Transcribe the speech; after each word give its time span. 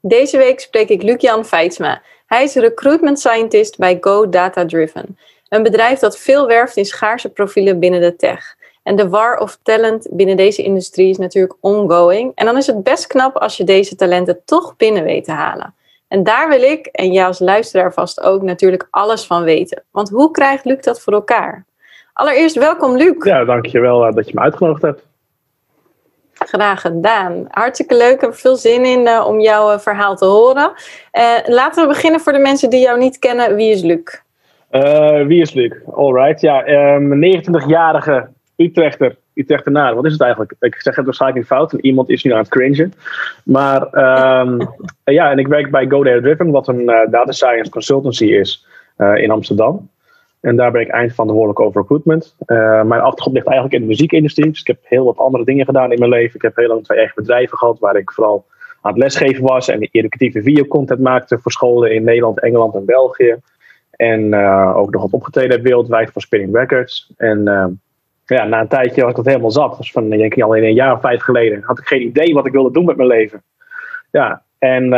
Deze 0.00 0.36
week 0.36 0.60
spreek 0.60 0.88
ik 0.88 1.02
Lucian 1.02 1.44
Feitsma. 1.44 2.02
Hij 2.26 2.42
is 2.42 2.54
recruitment 2.54 3.20
scientist 3.20 3.78
bij 3.78 3.98
Go 4.00 4.28
Data 4.28 4.66
Driven. 4.66 5.18
Een 5.48 5.62
bedrijf 5.62 5.98
dat 5.98 6.18
veel 6.18 6.46
werft 6.46 6.76
in 6.76 6.84
schaarse 6.84 7.28
profielen 7.28 7.78
binnen 7.78 8.00
de 8.00 8.16
tech. 8.16 8.56
En 8.82 8.96
de 8.96 9.08
war 9.08 9.38
of 9.38 9.58
talent 9.62 10.08
binnen 10.10 10.36
deze 10.36 10.62
industrie 10.62 11.08
is 11.08 11.18
natuurlijk 11.18 11.56
ongoing. 11.60 12.32
En 12.34 12.46
dan 12.46 12.56
is 12.56 12.66
het 12.66 12.82
best 12.82 13.06
knap 13.06 13.36
als 13.36 13.56
je 13.56 13.64
deze 13.64 13.96
talenten 13.96 14.40
toch 14.44 14.76
binnen 14.76 15.04
weet 15.04 15.24
te 15.24 15.32
halen. 15.32 15.74
En 16.08 16.22
daar 16.22 16.48
wil 16.48 16.62
ik, 16.62 16.86
en 16.86 17.12
jij 17.12 17.26
als 17.26 17.38
luisteraar 17.38 17.92
vast 17.92 18.20
ook, 18.20 18.42
natuurlijk 18.42 18.86
alles 18.90 19.26
van 19.26 19.42
weten. 19.42 19.82
Want 19.90 20.08
hoe 20.08 20.30
krijgt 20.30 20.64
Luc 20.64 20.80
dat 20.80 21.00
voor 21.00 21.12
elkaar? 21.12 21.66
Allereerst 22.12 22.56
welkom 22.56 22.96
Luc. 22.96 23.24
Ja, 23.24 23.44
dankjewel 23.44 24.06
uh, 24.06 24.14
dat 24.14 24.28
je 24.28 24.34
me 24.34 24.40
uitgenodigd 24.40 24.82
hebt. 24.82 25.07
Graag 26.38 26.80
gedaan. 26.80 27.46
Hartstikke 27.50 27.96
leuk. 27.96 28.14
Ik 28.14 28.20
heb 28.20 28.34
veel 28.34 28.56
zin 28.56 28.84
in 28.84 29.00
uh, 29.00 29.24
om 29.26 29.40
jouw 29.40 29.72
uh, 29.72 29.78
verhaal 29.78 30.16
te 30.16 30.24
horen. 30.24 30.72
laten 31.46 31.82
we 31.82 31.88
beginnen 31.88 32.20
voor 32.20 32.32
de 32.32 32.38
mensen 32.38 32.70
die 32.70 32.80
jou 32.80 32.98
niet 32.98 33.18
kennen. 33.18 33.54
Wie 33.54 33.70
is 33.70 33.82
Luc? 33.82 34.20
wie 35.26 35.40
is 35.40 35.52
Luc? 35.52 35.72
Alright. 35.94 36.40
Ja, 36.40 36.68
um, 36.94 37.40
29-jarige 37.40 38.28
Utrechter. 38.56 39.16
Utrechtenaar. 39.34 39.94
Wat 39.94 40.04
is 40.04 40.12
het 40.12 40.20
eigenlijk? 40.20 40.54
Ik 40.60 40.74
zeg 40.74 40.96
het 40.96 41.04
waarschijnlijk 41.04 41.40
niet 41.40 41.58
fout. 41.58 41.72
Iemand 41.72 42.08
is 42.08 42.22
nu 42.22 42.32
aan 42.32 42.38
het 42.38 42.48
cringen. 42.48 42.92
Maar 43.44 43.82
um, 44.40 44.58
ja, 45.18 45.30
en 45.30 45.38
ik 45.38 45.46
werk 45.46 45.70
bij 45.70 45.86
GoDaddy 45.88 46.20
Driven. 46.20 46.50
Wat 46.50 46.68
een 46.68 46.86
data 47.10 47.32
science 47.32 47.70
consultancy 47.70 48.24
is 48.24 48.66
in 49.14 49.30
Amsterdam. 49.30 49.88
En 50.40 50.56
daar 50.56 50.70
ben 50.70 50.80
ik 50.80 50.88
eind 50.88 51.14
van 51.14 51.26
de 51.26 51.32
woordelijk 51.32 51.60
over 51.60 51.80
recruitment. 51.80 52.36
Uh, 52.46 52.82
mijn 52.82 53.00
achtergrond 53.00 53.36
ligt 53.36 53.46
eigenlijk 53.46 53.76
in 53.76 53.80
de 53.80 53.86
muziekindustrie. 53.86 54.50
Dus 54.50 54.60
ik 54.60 54.66
heb 54.66 54.78
heel 54.82 55.04
wat 55.04 55.18
andere 55.18 55.44
dingen 55.44 55.64
gedaan 55.64 55.92
in 55.92 55.98
mijn 55.98 56.10
leven. 56.10 56.34
Ik 56.34 56.42
heb 56.42 56.56
heel 56.56 56.68
lang 56.68 56.84
twee 56.84 56.98
eigen 56.98 57.16
bedrijven 57.16 57.58
gehad 57.58 57.78
waar 57.78 57.96
ik 57.96 58.12
vooral 58.12 58.44
aan 58.80 58.92
het 58.92 59.02
lesgeven 59.02 59.44
was 59.44 59.68
en 59.68 59.88
educatieve 59.90 60.42
videocontent 60.42 61.00
maakte 61.00 61.38
voor 61.38 61.52
scholen 61.52 61.94
in 61.94 62.04
Nederland, 62.04 62.40
Engeland 62.40 62.74
en 62.74 62.84
België. 62.84 63.36
En 63.90 64.20
uh, 64.20 64.76
ook 64.76 64.90
nog 64.90 65.02
wat 65.02 65.10
opgetreden 65.10 65.50
heb 65.50 65.62
wereldwijd 65.62 66.10
voor 66.10 66.22
Spinning 66.22 66.56
Records. 66.56 67.12
En 67.16 67.38
uh, 67.48 67.66
ja, 68.24 68.44
na 68.44 68.60
een 68.60 68.68
tijdje 68.68 69.00
had 69.00 69.10
ik 69.10 69.16
dat 69.16 69.26
helemaal 69.26 69.50
zat. 69.50 69.76
Dus 69.76 69.92
van 69.92 70.10
denk 70.10 70.34
ik 70.34 70.42
al 70.42 70.54
in 70.54 70.64
een 70.64 70.74
jaar 70.74 70.92
of 70.94 71.00
vijf 71.00 71.22
geleden 71.22 71.62
had 71.62 71.78
ik 71.78 71.86
geen 71.86 72.02
idee 72.02 72.34
wat 72.34 72.46
ik 72.46 72.52
wilde 72.52 72.72
doen 72.72 72.84
met 72.84 72.96
mijn 72.96 73.08
leven. 73.08 73.42
Ja, 74.10 74.42
en 74.58 74.92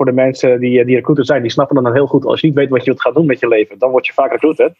voor 0.00 0.08
de 0.08 0.14
mensen 0.20 0.60
die, 0.60 0.84
die 0.84 0.94
recruiter 0.94 1.24
zijn, 1.24 1.42
die 1.42 1.50
snappen 1.50 1.82
dan 1.82 1.92
heel 1.92 2.06
goed. 2.06 2.24
Als 2.24 2.40
je 2.40 2.46
niet 2.46 2.56
weet 2.56 2.68
wat 2.68 2.84
je 2.84 3.00
gaan 3.00 3.12
doen 3.12 3.26
met 3.26 3.40
je 3.40 3.48
leven, 3.48 3.78
dan 3.78 3.90
word 3.90 4.06
je 4.06 4.12
vaak 4.12 4.30
recruiter. 4.30 4.72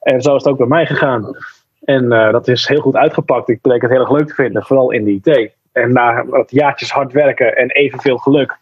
En 0.00 0.22
zo 0.22 0.36
is 0.36 0.42
het 0.42 0.52
ook 0.52 0.58
bij 0.58 0.66
mij 0.66 0.86
gegaan. 0.86 1.36
En 1.84 2.04
uh, 2.04 2.32
dat 2.32 2.48
is 2.48 2.68
heel 2.68 2.80
goed 2.80 2.96
uitgepakt. 2.96 3.48
Ik 3.48 3.60
bleek 3.60 3.82
het 3.82 3.90
heel 3.90 4.00
erg 4.00 4.10
leuk 4.10 4.26
te 4.26 4.34
vinden, 4.34 4.62
vooral 4.62 4.90
in 4.90 5.04
de 5.04 5.10
IT. 5.10 5.50
En 5.72 5.92
na 5.92 6.24
wat 6.26 6.50
jaartjes 6.50 6.90
hard 6.90 7.12
werken 7.12 7.56
en 7.56 7.70
evenveel 7.70 8.16
geluk, 8.16 8.56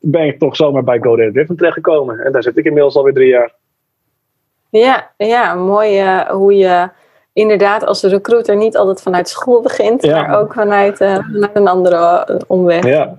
ben 0.00 0.26
ik 0.26 0.38
toch 0.38 0.56
zomaar 0.56 0.84
bij 0.84 0.98
GoDaddy 0.98 1.32
Driven 1.32 1.56
terechtgekomen. 1.56 2.18
En 2.18 2.32
daar 2.32 2.42
zit 2.42 2.56
ik 2.56 2.64
inmiddels 2.64 2.96
alweer 2.96 3.14
drie 3.14 3.28
jaar. 3.28 3.52
Ja, 4.68 5.10
ja 5.16 5.54
mooi 5.54 6.02
uh, 6.02 6.20
hoe 6.20 6.56
je 6.56 6.88
inderdaad 7.32 7.84
als 7.84 8.02
recruiter 8.02 8.56
niet 8.56 8.76
altijd 8.76 9.02
vanuit 9.02 9.28
school 9.28 9.60
begint, 9.60 10.02
ja. 10.02 10.22
maar 10.22 10.40
ook 10.40 10.52
vanuit, 10.52 11.00
uh, 11.00 11.14
vanuit 11.14 11.56
een 11.56 11.68
andere 11.68 12.26
omweg. 12.46 12.84
Ja, 12.84 13.16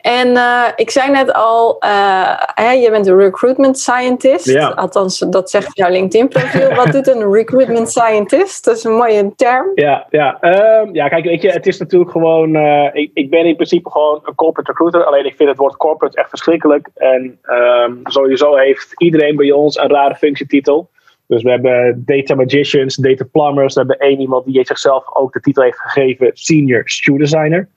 en 0.00 0.28
uh, 0.28 0.64
ik 0.76 0.90
zei 0.90 1.10
net 1.10 1.32
al, 1.32 1.76
uh, 1.84 2.36
hè, 2.54 2.70
je 2.70 2.90
bent 2.90 3.06
een 3.06 3.18
recruitment 3.18 3.78
scientist. 3.78 4.50
Ja. 4.50 4.68
Althans, 4.68 5.18
dat 5.18 5.50
zegt 5.50 5.76
jouw 5.76 5.90
LinkedIn-profiel. 5.90 6.74
Wat 6.84 6.92
doet 6.92 7.08
een 7.08 7.32
recruitment 7.32 7.90
scientist? 7.90 8.64
Dat 8.64 8.76
is 8.76 8.84
een 8.84 8.92
mooie 8.92 9.32
term. 9.36 9.66
Ja, 9.74 10.06
ja. 10.10 10.38
Uh, 10.40 10.92
ja 10.92 11.08
kijk, 11.08 11.24
weet 11.24 11.42
je, 11.42 11.50
het 11.50 11.66
is 11.66 11.78
natuurlijk 11.78 12.10
gewoon... 12.10 12.54
eh, 12.54 12.88
ik, 12.92 13.10
ik 13.14 13.30
ben 13.30 13.44
in 13.44 13.54
principe 13.54 13.90
gewoon 13.90 14.20
een 14.24 14.34
corporate 14.34 14.70
recruiter. 14.70 15.04
Alleen 15.04 15.26
ik 15.26 15.36
vind 15.36 15.48
het 15.48 15.58
woord 15.58 15.76
corporate 15.76 16.16
echt 16.16 16.28
verschrikkelijk. 16.28 16.88
En 16.94 17.38
um, 17.42 18.00
sowieso 18.04 18.56
heeft 18.56 18.92
iedereen 18.96 19.36
bij 19.36 19.50
ons 19.50 19.76
een 19.76 19.90
rare 19.90 20.14
functietitel. 20.14 20.90
Dus 21.26 21.42
we 21.42 21.50
hebben 21.50 22.02
data 22.06 22.34
magicians, 22.34 22.94
data 22.96 23.24
plumbers. 23.32 23.74
We 23.74 23.80
hebben 23.80 23.98
één 23.98 24.20
iemand 24.20 24.44
die 24.44 24.66
zichzelf 24.66 25.16
ook 25.16 25.32
de 25.32 25.40
titel 25.40 25.62
heeft 25.62 25.80
gegeven... 25.80 26.30
Senior 26.32 26.82
Student 26.84 27.30
Designer. 27.30 27.68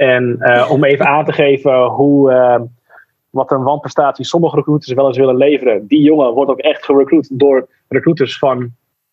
En 0.00 0.36
uh, 0.40 0.70
om 0.70 0.84
even 0.84 1.06
aan 1.06 1.24
te 1.24 1.32
geven 1.32 1.84
hoe, 1.84 2.30
uh, 2.32 2.60
wat 3.30 3.50
een 3.50 3.62
wanprestatie 3.62 4.24
sommige 4.24 4.56
recruiters 4.56 4.92
wel 4.92 5.06
eens 5.06 5.16
willen 5.18 5.36
leveren. 5.36 5.86
Die 5.86 6.02
jongen 6.02 6.32
wordt 6.32 6.50
ook 6.50 6.58
echt 6.58 6.84
gerecruit 6.84 7.28
door 7.32 7.68
recruiters 7.88 8.38
van 8.38 8.70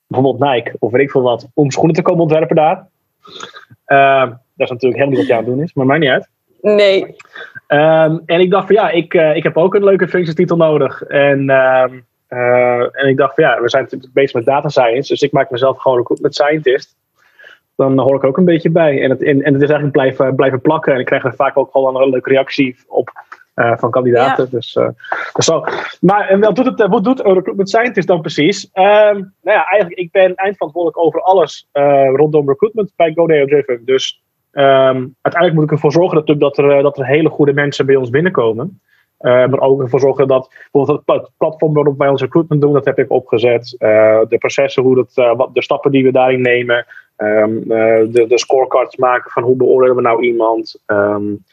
bijvoorbeeld 0.08 0.52
Nike 0.52 0.76
of 0.80 0.92
weet 0.92 1.02
ik 1.02 1.12
veel 1.12 1.22
wat. 1.22 1.48
Om 1.54 1.72
schoenen 1.72 1.96
te 1.96 2.02
komen 2.02 2.22
ontwerpen 2.22 2.56
daar. 2.56 2.88
Uh, 3.88 4.22
dat 4.30 4.38
is 4.56 4.70
natuurlijk 4.70 5.02
helemaal 5.02 5.10
niet 5.10 5.18
wat 5.18 5.28
je 5.28 5.34
aan 5.34 5.44
het 5.44 5.48
doen 5.48 5.62
is, 5.62 5.74
maar 5.74 5.86
mij 5.86 5.98
niet 5.98 6.10
uit. 6.10 6.30
Nee. 6.62 7.04
Um, 7.68 8.22
en 8.26 8.40
ik 8.40 8.52
dacht 8.52 8.66
van 8.66 8.76
ja, 8.76 8.90
ik, 8.90 9.14
ik 9.14 9.44
heb 9.44 9.58
ook 9.58 9.76
een 9.76 9.84
leuke 9.84 10.08
functietitel 10.08 10.58
nodig. 10.58 11.02
En, 11.02 11.50
en 12.30 13.08
ik 13.08 13.18
dacht 13.18 13.36
van 13.36 13.44
ja, 13.44 13.62
we 13.62 13.70
zijn 13.70 13.84
natuurlijk 13.84 14.14
bezig 14.14 14.34
met 14.34 14.46
data 14.46 14.70
science. 14.70 15.12
Dus 15.12 15.22
ik 15.22 15.32
maak 15.32 15.52
mezelf 15.52 15.78
gewoon 15.78 15.98
recruitment 15.98 16.36
scientist 16.36 16.96
dan 17.78 18.00
hoor 18.00 18.16
ik 18.16 18.24
ook 18.24 18.38
een 18.38 18.46
beetje 18.46 18.70
bij. 18.70 19.02
En 19.02 19.10
het, 19.10 19.24
en, 19.24 19.42
en 19.42 19.54
het 19.54 19.62
is 19.62 19.70
eigenlijk 19.70 19.92
blijven, 19.92 20.36
blijven 20.36 20.62
plakken. 20.62 20.94
En 20.94 21.00
ik 21.00 21.06
krijg 21.06 21.24
er 21.24 21.36
vaak 21.36 21.58
ook 21.58 21.72
gewoon 21.72 22.02
een 22.02 22.10
leuke 22.10 22.30
reactie 22.30 22.76
op 22.88 23.10
uh, 23.56 23.78
van 23.78 23.92
kandidaten. 23.92 24.44
Ja. 24.44 24.50
Dus, 24.50 24.76
uh, 24.76 24.88
dus 25.34 25.46
zo. 25.46 25.64
Maar 26.02 26.28
en 26.28 26.40
wat 26.40 26.56
doet, 26.56 26.66
het, 26.66 26.88
wat 26.88 27.04
doet 27.04 27.26
een 27.26 27.34
recruitment 27.34 27.70
scientist 27.70 28.08
dan 28.08 28.22
precies? 28.22 28.70
Um, 28.74 29.34
nou 29.42 29.58
ja, 29.58 29.66
eigenlijk, 29.66 30.00
ik 30.00 30.12
ben 30.12 30.36
eindverantwoordelijk 30.36 31.06
over 31.06 31.22
alles 31.22 31.68
uh, 31.74 32.10
rondom 32.14 32.48
recruitment 32.50 32.92
bij 32.96 33.14
GoDaddy 33.16 33.46
Driven. 33.46 33.82
Dus 33.86 34.24
um, 34.52 35.16
uiteindelijk 35.22 35.54
moet 35.54 35.64
ik 35.64 35.72
ervoor 35.72 35.92
zorgen 35.92 36.26
dat, 36.26 36.40
dat, 36.40 36.58
er, 36.58 36.82
dat 36.82 36.98
er 36.98 37.06
hele 37.06 37.30
goede 37.30 37.54
mensen 37.54 37.86
bij 37.86 37.96
ons 37.96 38.10
binnenkomen. 38.10 38.82
Uh, 39.22 39.32
maar 39.32 39.60
ook 39.60 39.82
ervoor 39.82 40.00
zorgen 40.00 40.28
dat 40.28 40.50
bijvoorbeeld 40.72 41.04
het 41.06 41.32
platform 41.38 41.74
waarop 41.74 41.98
wij 41.98 42.08
ons 42.08 42.22
recruitment 42.22 42.62
doen, 42.62 42.74
dat 42.74 42.86
heb 42.86 43.00
ik 43.00 43.12
opgezet. 43.12 43.76
Uh, 43.80 44.20
de 44.28 44.38
processen, 44.38 44.84
hoe 44.84 44.96
dat, 44.96 45.12
uh, 45.16 45.36
wat, 45.36 45.54
de 45.54 45.64
stappen 45.64 45.92
die 45.92 46.04
we 46.04 46.12
daarin 46.12 46.42
nemen. 46.42 46.86
Um, 47.18 47.68
de, 47.68 48.26
de 48.28 48.40
scorecards 48.40 48.96
maken 48.96 49.32
van 49.32 49.44
hoe 49.44 49.56
beoordelen 49.56 49.96
we 49.96 50.02
nou 50.02 50.24
iemand. 50.24 50.84
Um, 50.88 51.44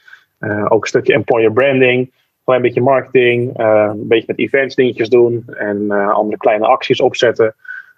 ook 0.68 0.82
een 0.82 0.88
stukje 0.88 1.12
employer 1.12 1.52
branding. 1.52 2.00
Een 2.00 2.12
klein 2.44 2.62
beetje 2.62 2.80
marketing. 2.80 3.58
een 3.58 4.08
beetje 4.08 4.24
met 4.26 4.38
events 4.38 4.74
dingetjes 4.74 5.08
doen. 5.08 5.44
En 5.46 5.90
andere 5.90 6.36
kleine 6.36 6.66
acties 6.66 7.00
opzetten. 7.00 7.54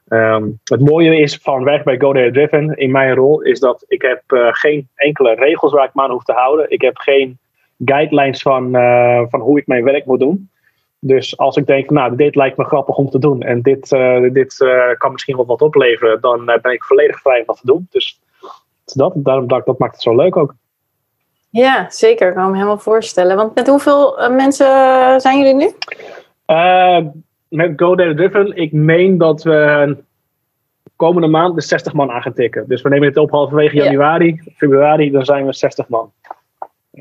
Um, 0.08 0.60
het 0.64 0.80
mooie 0.80 1.16
is 1.16 1.36
van 1.36 1.64
werk 1.64 1.84
bij 1.84 1.98
GoDaddy 1.98 2.30
Driven 2.30 2.76
in 2.76 2.90
mijn 2.90 3.14
rol 3.14 3.42
is 3.42 3.60
dat 3.60 3.84
ik 3.88 4.02
heb 4.02 4.22
geen 4.50 4.88
enkele 4.94 5.34
regels 5.34 5.72
waar 5.72 5.86
ik 5.86 5.94
me 5.94 6.02
aan 6.02 6.10
hoef 6.10 6.24
te 6.24 6.32
houden. 6.32 6.70
Ik 6.70 6.80
heb 6.80 6.96
geen 6.96 7.38
guidelines 7.84 8.42
van, 8.42 8.70
van 9.30 9.40
hoe 9.40 9.58
ik 9.58 9.66
mijn 9.66 9.84
werk 9.84 10.04
moet 10.04 10.20
doen. 10.20 10.50
Dus 11.06 11.38
als 11.38 11.56
ik 11.56 11.66
denk, 11.66 11.90
nou, 11.90 12.16
dit 12.16 12.34
lijkt 12.34 12.56
me 12.56 12.64
grappig 12.64 12.96
om 12.96 13.10
te 13.10 13.18
doen 13.18 13.42
en 13.42 13.62
dit, 13.62 13.92
uh, 13.92 14.32
dit 14.32 14.60
uh, 14.60 14.94
kan 14.98 15.12
misschien 15.12 15.36
wel 15.36 15.46
wat 15.46 15.62
opleveren, 15.62 16.20
dan 16.20 16.44
ben 16.44 16.72
ik 16.72 16.84
volledig 16.84 17.20
vrij 17.20 17.38
om 17.38 17.46
dat 17.46 17.56
te 17.56 17.66
doen. 17.66 17.86
Dus 17.90 18.20
dat, 18.84 19.12
daarom, 19.16 19.48
dat, 19.48 19.66
dat 19.66 19.78
maakt 19.78 19.92
het 19.92 20.02
zo 20.02 20.16
leuk 20.16 20.36
ook. 20.36 20.54
Ja, 21.50 21.90
zeker. 21.90 22.28
Ik 22.28 22.34
kan 22.34 22.50
me 22.50 22.54
helemaal 22.54 22.78
voorstellen. 22.78 23.36
Want 23.36 23.54
met 23.54 23.66
hoeveel 23.66 24.30
mensen 24.30 24.66
zijn 25.20 25.38
jullie 25.38 25.54
nu? 25.54 25.70
met 27.48 27.72
GoDaddy 27.76 28.14
Driven, 28.14 28.56
ik 28.56 28.72
meen 28.72 29.18
dat 29.18 29.42
we 29.42 29.96
komende 30.96 31.28
maand 31.28 31.54
de 31.54 31.60
60 31.60 31.92
man 31.92 32.10
aan 32.10 32.22
gaan 32.22 32.32
tikken. 32.32 32.64
Dus 32.68 32.82
we 32.82 32.88
nemen 32.88 33.08
het 33.08 33.16
op 33.16 33.30
halverwege 33.30 33.76
januari, 33.76 34.26
ja. 34.26 34.52
februari, 34.56 35.10
dan 35.10 35.24
zijn 35.24 35.46
we 35.46 35.52
60 35.52 35.88
man 35.88 36.12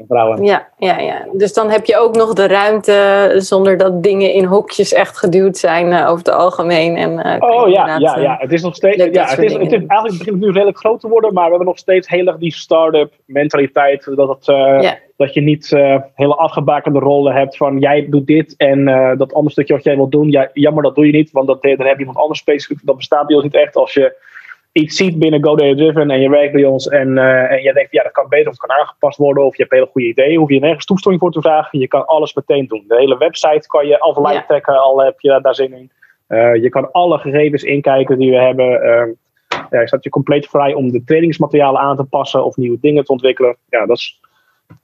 vrouwen. 0.08 0.44
Ja, 0.44 0.68
ja, 0.78 1.00
ja, 1.00 1.26
dus 1.34 1.54
dan 1.54 1.70
heb 1.70 1.86
je 1.86 1.98
ook 1.98 2.16
nog 2.16 2.34
de 2.34 2.48
ruimte 2.48 3.34
zonder 3.38 3.78
dat 3.78 4.04
dingen 4.04 4.34
in 4.34 4.46
hokjes 4.46 4.94
echt 4.94 5.18
geduwd 5.18 5.58
zijn 5.58 5.92
uh, 5.92 6.10
over 6.10 6.18
het 6.18 6.30
algemeen. 6.30 6.96
En, 6.96 7.12
uh, 7.12 7.50
oh 7.50 7.70
ja, 7.70 7.98
ja, 7.98 8.18
ja, 8.18 8.38
het 8.40 8.52
is 8.52 8.62
nog 8.62 8.76
steeds. 8.76 9.04
Ja, 9.04 9.26
het 9.26 9.44
is, 9.44 9.54
het 9.54 9.72
is, 9.72 9.72
eigenlijk 9.72 10.18
begint 10.18 10.26
het 10.26 10.40
nu 10.40 10.52
redelijk 10.52 10.78
groot 10.78 11.00
te 11.00 11.08
worden, 11.08 11.34
maar 11.34 11.44
we 11.44 11.50
hebben 11.50 11.68
nog 11.68 11.78
steeds 11.78 12.08
heel 12.08 12.28
erg 12.28 12.38
die 12.38 12.54
start-up 12.54 13.14
mentaliteit. 13.26 14.12
Dat, 14.16 14.30
het, 14.30 14.48
uh, 14.48 14.82
ja. 14.82 14.98
dat 15.18 15.34
je 15.34 15.42
niet 15.42 15.70
hele 16.16 16.36
afgebakende 16.36 17.00
rollen 17.00 17.34
hebt 17.34 17.58
van 17.58 17.80
jij 17.80 18.08
doet 18.10 18.28
dit 18.28 18.56
en 18.58 18.86
dat 19.18 19.34
andere 19.34 19.52
stukje 19.52 19.74
wat 19.74 19.84
jij 19.84 19.96
wilt 19.96 20.12
doen, 20.12 20.32
ja, 20.32 20.50
jammer 20.54 20.84
dat 20.84 20.96
doe 20.96 21.06
je 21.06 21.12
niet, 21.12 21.32
want 21.32 21.48
dat, 21.48 21.62
daar 21.62 21.72
heb 21.72 21.94
je 21.94 22.00
iemand 22.00 22.18
anders 22.18 22.40
specifiek. 22.40 22.80
Dat 22.84 22.98
bestaat 22.98 23.28
bij 23.28 23.36
ons 23.36 23.46
niet 23.46 23.56
echt 23.56 23.76
als 23.76 23.94
je 23.94 24.24
iets 24.76 24.96
ziet 24.96 25.20
binnen 25.20 25.44
GoDaddy 25.44 25.76
Driven 25.76 26.12
en 26.12 26.20
je 26.20 26.30
werkt 26.30 26.54
bij 26.54 26.66
ons 26.66 26.88
en, 26.88 27.08
uh, 27.08 27.52
en 27.52 27.62
je 27.62 27.74
denkt, 27.74 27.92
ja, 27.92 28.04
dat 28.04 28.12
kan 28.12 28.30
beter 28.30 28.52
of 28.52 28.58
kan 28.58 28.72
aangepast 28.72 29.18
worden 29.18 29.46
of 29.46 29.58
je 29.58 29.62
hebt 29.62 29.72
een 29.72 29.78
hele 29.78 29.92
goede 29.92 30.08
ideeën, 30.08 30.40
hoef 30.40 30.50
je 30.50 30.60
nergens 30.60 30.86
toestemming 30.86 31.24
voor 31.24 31.32
te 31.32 31.42
vragen. 31.42 31.80
Je 31.80 31.88
kan 31.88 32.06
alles 32.06 32.34
meteen 32.34 32.68
doen. 32.68 32.84
De 32.88 32.96
hele 32.96 33.18
website 33.18 33.68
kan 33.68 33.88
je 33.88 34.00
afleid 34.00 34.36
ja. 34.36 34.46
trekken, 34.46 34.82
al 34.82 35.04
heb 35.04 35.20
je 35.20 35.40
daar 35.42 35.56
zin 35.56 35.74
in. 35.74 35.92
Uh, 36.28 36.56
je 36.56 36.70
kan 36.70 36.92
alle 36.92 37.18
gegevens 37.18 37.64
inkijken 37.64 38.18
die 38.18 38.32
we 38.32 38.38
hebben. 38.38 38.72
Uh, 38.72 39.14
ja, 39.70 39.80
je 39.80 39.88
staat 39.88 40.04
je 40.04 40.10
compleet 40.10 40.48
vrij 40.48 40.74
om 40.74 40.92
de 40.92 41.04
trainingsmaterialen 41.04 41.82
aan 41.82 41.96
te 41.96 42.04
passen 42.04 42.46
of 42.46 42.56
nieuwe 42.56 42.78
dingen 42.82 43.04
te 43.04 43.12
ontwikkelen. 43.12 43.58
Ja, 43.70 43.86
dat 43.86 43.98
is 43.98 44.20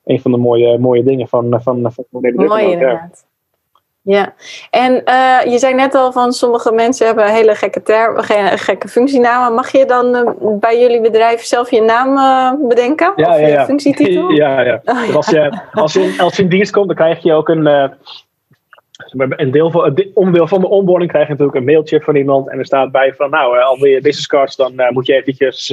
een 0.04 0.22
van 0.22 0.32
de 0.32 0.38
mooie, 0.38 0.78
mooie 0.78 1.04
dingen 1.04 1.28
van, 1.28 1.62
van, 1.62 1.92
van 1.92 2.06
Mooi 2.34 2.72
inderdaad. 2.72 3.26
Ja, 3.26 3.31
en 4.70 5.02
uh, 5.06 5.52
je 5.52 5.58
zei 5.58 5.74
net 5.74 5.96
al 5.96 6.12
van 6.12 6.32
sommige 6.32 6.72
mensen 6.72 7.06
hebben 7.06 7.34
hele 7.34 7.56
gekke, 7.56 7.82
term, 7.82 8.18
gekke 8.58 8.88
functienamen. 8.88 9.54
Mag 9.54 9.72
je 9.72 9.86
dan 9.86 10.16
uh, 10.16 10.58
bij 10.60 10.80
jullie 10.80 11.02
bedrijf 11.02 11.44
zelf 11.44 11.72
je 11.72 11.82
naam 11.82 12.18
uh, 12.18 12.68
bedenken? 12.68 13.14
Ja, 13.16 13.28
of 13.30 13.40
ja, 13.40 13.46
je 13.46 13.52
ja. 13.52 13.66
functietitel? 13.66 14.30
Ja, 14.30 14.62
ja. 14.62 14.82
Oh, 14.86 15.06
ja. 15.08 15.14
Als, 15.14 15.30
je, 15.30 15.62
als, 15.72 15.94
je, 15.94 16.16
als 16.18 16.36
je 16.36 16.44
in 16.44 16.50
dienst 16.50 16.72
komt, 16.72 16.88
dan 16.88 16.96
krijg 16.96 17.24
je 17.24 17.34
ook 17.34 17.50
een. 17.50 17.66
een 19.16 19.52
deel 19.52 19.72
van, 19.72 19.86
een 19.86 20.12
onderdeel 20.14 20.48
van 20.48 20.62
de 20.62 20.70
onboarding 20.70 21.12
krijg 21.12 21.26
je 21.26 21.32
natuurlijk 21.32 21.58
een 21.58 21.66
mailtje 21.66 22.02
van 22.02 22.16
iemand. 22.16 22.50
En 22.50 22.60
er 22.60 22.66
staat 22.66 22.92
bij 22.92 23.14
van, 23.14 23.30
nou, 23.30 23.60
al 23.60 23.86
je 23.86 24.02
business 24.02 24.28
cards, 24.28 24.56
dan 24.56 24.74
moet 24.90 25.06
je 25.06 25.14
eventjes 25.14 25.68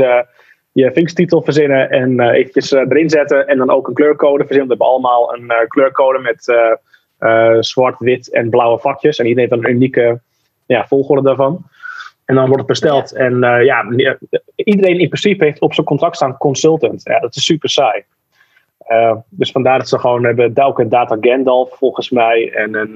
je 0.73 0.93
functietitel 0.93 1.43
verzinnen 1.43 1.91
en 1.91 2.21
eventjes 2.21 2.73
erin 2.73 3.11
zetten. 3.11 3.47
En 3.47 3.59
dan 3.59 3.71
ook 3.71 3.89
een 3.89 3.95
kleurcode 3.95 4.45
verzinnen. 4.45 4.67
We 4.67 4.75
hebben 4.75 4.87
allemaal 4.87 5.35
een 5.35 5.53
kleurcode 5.69 6.19
met 6.19 6.47
uh, 7.21 7.57
zwart, 7.61 7.99
wit 7.99 8.31
en 8.31 8.51
blauwe 8.51 8.79
vakjes. 8.79 9.19
En 9.19 9.27
iedereen 9.27 9.51
heeft 9.51 9.65
een 9.65 9.71
unieke 9.71 10.21
ja, 10.67 10.87
volgorde 10.87 11.23
daarvan. 11.23 11.65
En 12.25 12.35
dan 12.35 12.45
wordt 12.45 12.59
het 12.59 12.67
besteld. 12.67 13.13
En 13.13 13.33
uh, 13.33 13.65
ja, 13.65 13.87
iedereen 14.55 15.01
in 15.01 15.09
principe 15.09 15.45
heeft 15.45 15.61
op 15.61 15.75
zijn 15.75 15.87
contract 15.87 16.17
staan 16.17 16.37
consultant. 16.37 17.01
Ja, 17.05 17.21
dat 17.21 17.37
is 17.37 17.45
super 17.45 17.71
saai. 17.71 18.03
Uh, 18.89 19.17
dus 19.29 19.51
vandaar 19.51 19.79
dat 19.79 19.89
ze 19.89 19.99
gewoon 19.99 20.25
hebben 20.25 20.55
Douke 20.55 20.89
Data 20.89 21.17
Gandalf 21.21 21.77
volgens 21.77 22.11
mij. 22.11 22.53
En 22.53 22.75
een. 22.75 22.95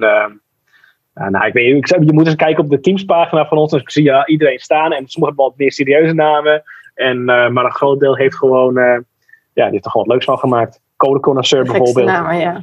nou, 1.14 1.46
ik 1.46 1.52
weet, 1.52 1.76
ik, 1.76 1.86
je 1.88 2.12
moet 2.12 2.26
eens 2.26 2.34
kijken 2.34 2.64
op 2.64 2.70
de 2.70 2.80
Teams-pagina 2.80 3.46
van 3.46 3.58
ons. 3.58 3.70
Dus 3.70 3.80
ik 3.80 3.90
zie 3.90 4.04
ja, 4.04 4.26
iedereen 4.26 4.58
staan. 4.58 4.92
En 4.92 5.08
sommigen 5.08 5.26
hebben 5.26 5.44
wat 5.44 5.56
meer 5.56 5.72
serieuze 5.72 6.14
namen. 6.14 6.62
En, 6.94 7.24
maar 7.24 7.64
een 7.64 7.72
groot 7.72 8.00
deel 8.00 8.16
heeft 8.16 8.36
gewoon. 8.36 8.74
ja, 8.74 9.64
die 9.64 9.72
heeft 9.72 9.84
er 9.84 9.90
gewoon 9.90 10.06
wat 10.06 10.14
leuks 10.14 10.24
van 10.24 10.38
gemaakt. 10.38 10.80
Code 10.96 11.20
Connoisseur 11.20 11.64
bijvoorbeeld. 11.64 12.06
Namen, 12.06 12.36
ja. 12.36 12.60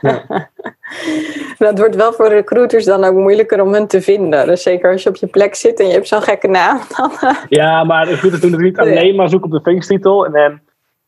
Ja. 0.00 0.50
dat 1.58 1.78
wordt 1.78 1.94
wel 1.94 2.12
voor 2.12 2.28
recruiters 2.28 2.84
dan 2.84 3.04
ook 3.04 3.14
moeilijker 3.14 3.62
om 3.62 3.72
hen 3.72 3.86
te 3.86 4.02
vinden. 4.02 4.46
Dus 4.46 4.62
zeker 4.62 4.92
als 4.92 5.02
je 5.02 5.08
op 5.08 5.16
je 5.16 5.26
plek 5.26 5.54
zit 5.54 5.80
en 5.80 5.86
je 5.86 5.92
hebt 5.92 6.08
zo'n 6.08 6.22
gekke 6.22 6.48
naam. 6.48 6.80
Dan, 6.96 7.10
ja, 7.48 7.84
maar 7.84 8.08
recruiters 8.08 8.42
doen 8.42 8.52
het 8.52 8.60
niet 8.60 8.78
alleen 8.78 9.14
maar 9.14 9.28
zoeken 9.28 9.52
op 9.52 9.64
de 9.64 9.70
functietitel. 9.70 10.26
En 10.26 10.32
dan, 10.32 10.60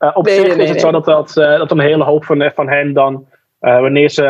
uh, 0.08 0.16
op 0.16 0.24
nee, 0.24 0.34
zich 0.34 0.56
nee, 0.56 0.64
is 0.64 0.70
het 0.70 0.80
zo 0.80 0.90
dat, 0.90 1.04
dat, 1.04 1.36
uh, 1.36 1.58
dat 1.58 1.70
een 1.70 1.80
hele 1.80 2.04
hoop 2.04 2.24
van, 2.24 2.50
van 2.54 2.68
hen 2.68 2.92
dan, 2.92 3.26
uh, 3.60 3.80
wanneer 3.80 4.08
ze 4.08 4.24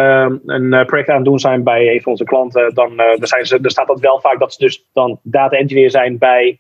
een 0.47 0.87
project 0.87 1.09
aan 1.09 1.17
het 1.17 1.25
doen 1.25 1.39
zijn 1.39 1.63
bij 1.63 1.95
een 1.95 2.03
van 2.03 2.13
onze 2.13 2.25
klanten, 2.25 2.75
dan, 2.75 2.97
dan 2.97 3.27
zijn 3.27 3.47
ze, 3.47 3.59
er 3.63 3.71
staat 3.71 3.87
dat 3.87 4.01
wel 4.01 4.21
vaak 4.21 4.39
dat 4.39 4.53
ze 4.53 4.65
dus 4.65 4.85
dan 4.93 5.19
data 5.23 5.57
engineer 5.57 5.91
zijn 5.91 6.19
bij 6.19 6.59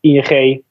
ING 0.00 0.62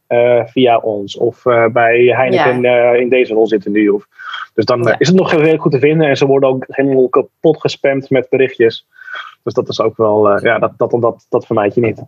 via 0.45 0.77
ons. 0.77 1.17
Of 1.17 1.43
bij 1.71 2.05
Heineken 2.05 2.61
ja. 2.61 2.91
in 2.91 3.09
deze 3.09 3.33
rol 3.33 3.47
zitten 3.47 3.71
nu. 3.71 3.89
Of, 3.89 4.07
dus 4.53 4.65
dan 4.65 4.83
ja. 4.83 4.95
is 4.97 5.07
het 5.07 5.17
nog 5.17 5.31
redelijk 5.31 5.61
goed 5.61 5.71
te 5.71 5.79
vinden. 5.79 6.07
En 6.07 6.17
ze 6.17 6.25
worden 6.25 6.49
ook 6.49 6.65
helemaal 6.67 7.09
kapot 7.09 7.59
gespamd 7.59 8.09
met 8.09 8.29
berichtjes. 8.29 8.87
Dus 9.43 9.53
dat 9.53 9.69
is 9.69 9.81
ook 9.81 9.97
wel, 9.97 10.35
uh, 10.35 10.41
ja, 10.41 10.59
dat, 10.59 10.71
dat, 10.77 11.01
dat, 11.01 11.25
dat 11.29 11.45
vermijd 11.45 11.75
je 11.75 11.81
niet. 11.81 12.03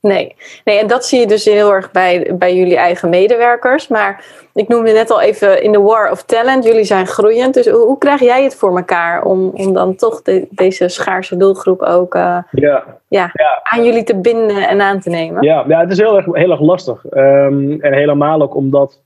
Nee. 0.00 0.34
nee, 0.64 0.78
en 0.78 0.86
dat 0.86 1.04
zie 1.04 1.20
je 1.20 1.26
dus 1.26 1.44
heel 1.44 1.72
erg 1.72 1.90
bij, 1.90 2.32
bij 2.38 2.56
jullie 2.56 2.76
eigen 2.76 3.08
medewerkers. 3.08 3.88
Maar 3.88 4.24
ik 4.54 4.68
noemde 4.68 4.92
net 4.92 5.10
al 5.10 5.20
even 5.20 5.62
in 5.62 5.72
de 5.72 5.80
war 5.80 6.10
of 6.10 6.22
talent, 6.22 6.64
jullie 6.64 6.84
zijn 6.84 7.06
groeiend. 7.06 7.54
Dus 7.54 7.68
hoe, 7.68 7.86
hoe 7.86 7.98
krijg 7.98 8.20
jij 8.20 8.42
het 8.42 8.54
voor 8.54 8.76
elkaar 8.76 9.24
om, 9.24 9.48
om 9.48 9.72
dan 9.72 9.94
toch 9.94 10.22
de, 10.22 10.46
deze 10.50 10.88
schaarse 10.88 11.36
doelgroep 11.36 11.82
ook 11.82 12.14
uh, 12.14 12.38
ja. 12.50 12.84
Ja, 13.08 13.30
ja, 13.32 13.60
aan 13.62 13.84
jullie 13.84 14.04
te 14.04 14.16
binden 14.16 14.68
en 14.68 14.80
aan 14.80 15.00
te 15.00 15.10
nemen? 15.10 15.42
Ja, 15.42 15.64
ja 15.68 15.80
het 15.80 15.90
is 15.90 15.98
heel 15.98 16.16
erg, 16.16 16.26
heel 16.32 16.50
erg 16.50 16.60
lastig. 16.60 17.04
Um, 17.10 17.80
en 17.80 17.92
helemaal 17.92 18.42
ook 18.42 18.54
omdat 18.54 19.00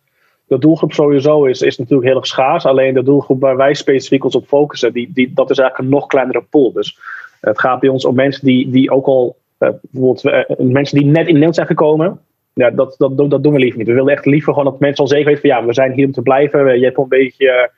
de 0.55 0.61
doelgroep 0.61 0.93
sowieso 0.93 1.45
is, 1.45 1.63
is 1.63 1.79
natuurlijk 1.79 2.09
heel 2.09 2.17
erg 2.17 2.27
schaars. 2.27 2.67
Alleen 2.67 2.95
de 2.95 3.03
doelgroep 3.03 3.41
waar 3.41 3.57
wij 3.57 3.75
specifiek 3.75 4.25
ons 4.25 4.37
op 4.37 4.47
focussen, 4.47 4.93
die, 4.93 5.11
die, 5.15 5.33
dat 5.35 5.51
is 5.51 5.59
eigenlijk 5.59 5.89
een 5.89 5.97
nog 5.99 6.07
kleinere 6.07 6.43
pool. 6.51 6.73
Dus 6.73 6.99
het 7.41 7.61
gaat 7.61 7.81
bij 7.81 7.89
ons 7.89 8.05
om 8.05 8.15
mensen 8.15 8.47
die, 8.47 8.71
die 8.71 8.91
ook 8.91 9.07
al, 9.07 9.37
uh, 9.59 9.69
bijvoorbeeld 9.83 10.25
uh, 10.25 10.57
mensen 10.59 10.99
die 10.99 11.07
net 11.07 11.21
in 11.21 11.27
Nederland 11.27 11.55
zijn 11.55 11.67
gekomen. 11.67 12.21
Ja, 12.53 12.71
dat, 12.71 12.95
dat, 12.99 13.31
dat 13.31 13.43
doen 13.43 13.53
we 13.53 13.59
liever 13.59 13.79
niet. 13.79 13.89
We 13.89 13.95
willen 13.95 14.13
echt 14.13 14.27
liever 14.27 14.53
gewoon 14.53 14.71
dat 14.71 14.81
mensen 14.81 15.05
al 15.05 15.11
zeker 15.11 15.27
weten 15.27 15.41
van 15.41 15.51
ja, 15.51 15.67
we 15.67 15.73
zijn 15.75 15.93
hier 15.93 16.07
om 16.07 16.13
te 16.13 16.23
blijven. 16.23 16.79
Je 16.79 16.85
hebt 16.85 16.97
al 16.97 17.03
een 17.03 17.09
beetje, 17.09 17.71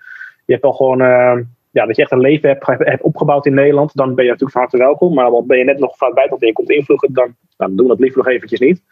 je 0.44 0.52
hebt 0.52 0.64
al 0.64 0.73
gewoon, 0.73 1.00
ja, 1.76 1.87
dat 1.87 1.96
je 1.96 2.02
echt 2.02 2.12
een 2.12 2.20
leven 2.20 2.49
hebt, 2.49 2.67
hebt 2.67 3.02
opgebouwd 3.02 3.46
in 3.46 3.55
Nederland. 3.55 3.96
Dan 3.96 4.14
ben 4.14 4.25
je 4.25 4.31
natuurlijk 4.31 4.58
van 4.58 4.61
harte 4.61 4.78
welkom. 4.78 5.14
Maar 5.14 5.31
dan 5.31 5.46
ben 5.46 5.58
je 5.58 5.64
net 5.64 5.78
nog 5.78 5.96
vaak 5.96 6.14
buiten 6.14 6.38
en 6.38 6.46
je 6.46 6.52
komt 6.52 6.70
invloegen, 6.70 7.12
dan, 7.12 7.34
dan 7.56 7.76
doen 7.76 7.84
we 7.87 7.93
dat 7.93 8.00
liever 8.00 8.19
nog 8.19 8.28
eventjes 8.28 8.61
niet. 8.61 8.82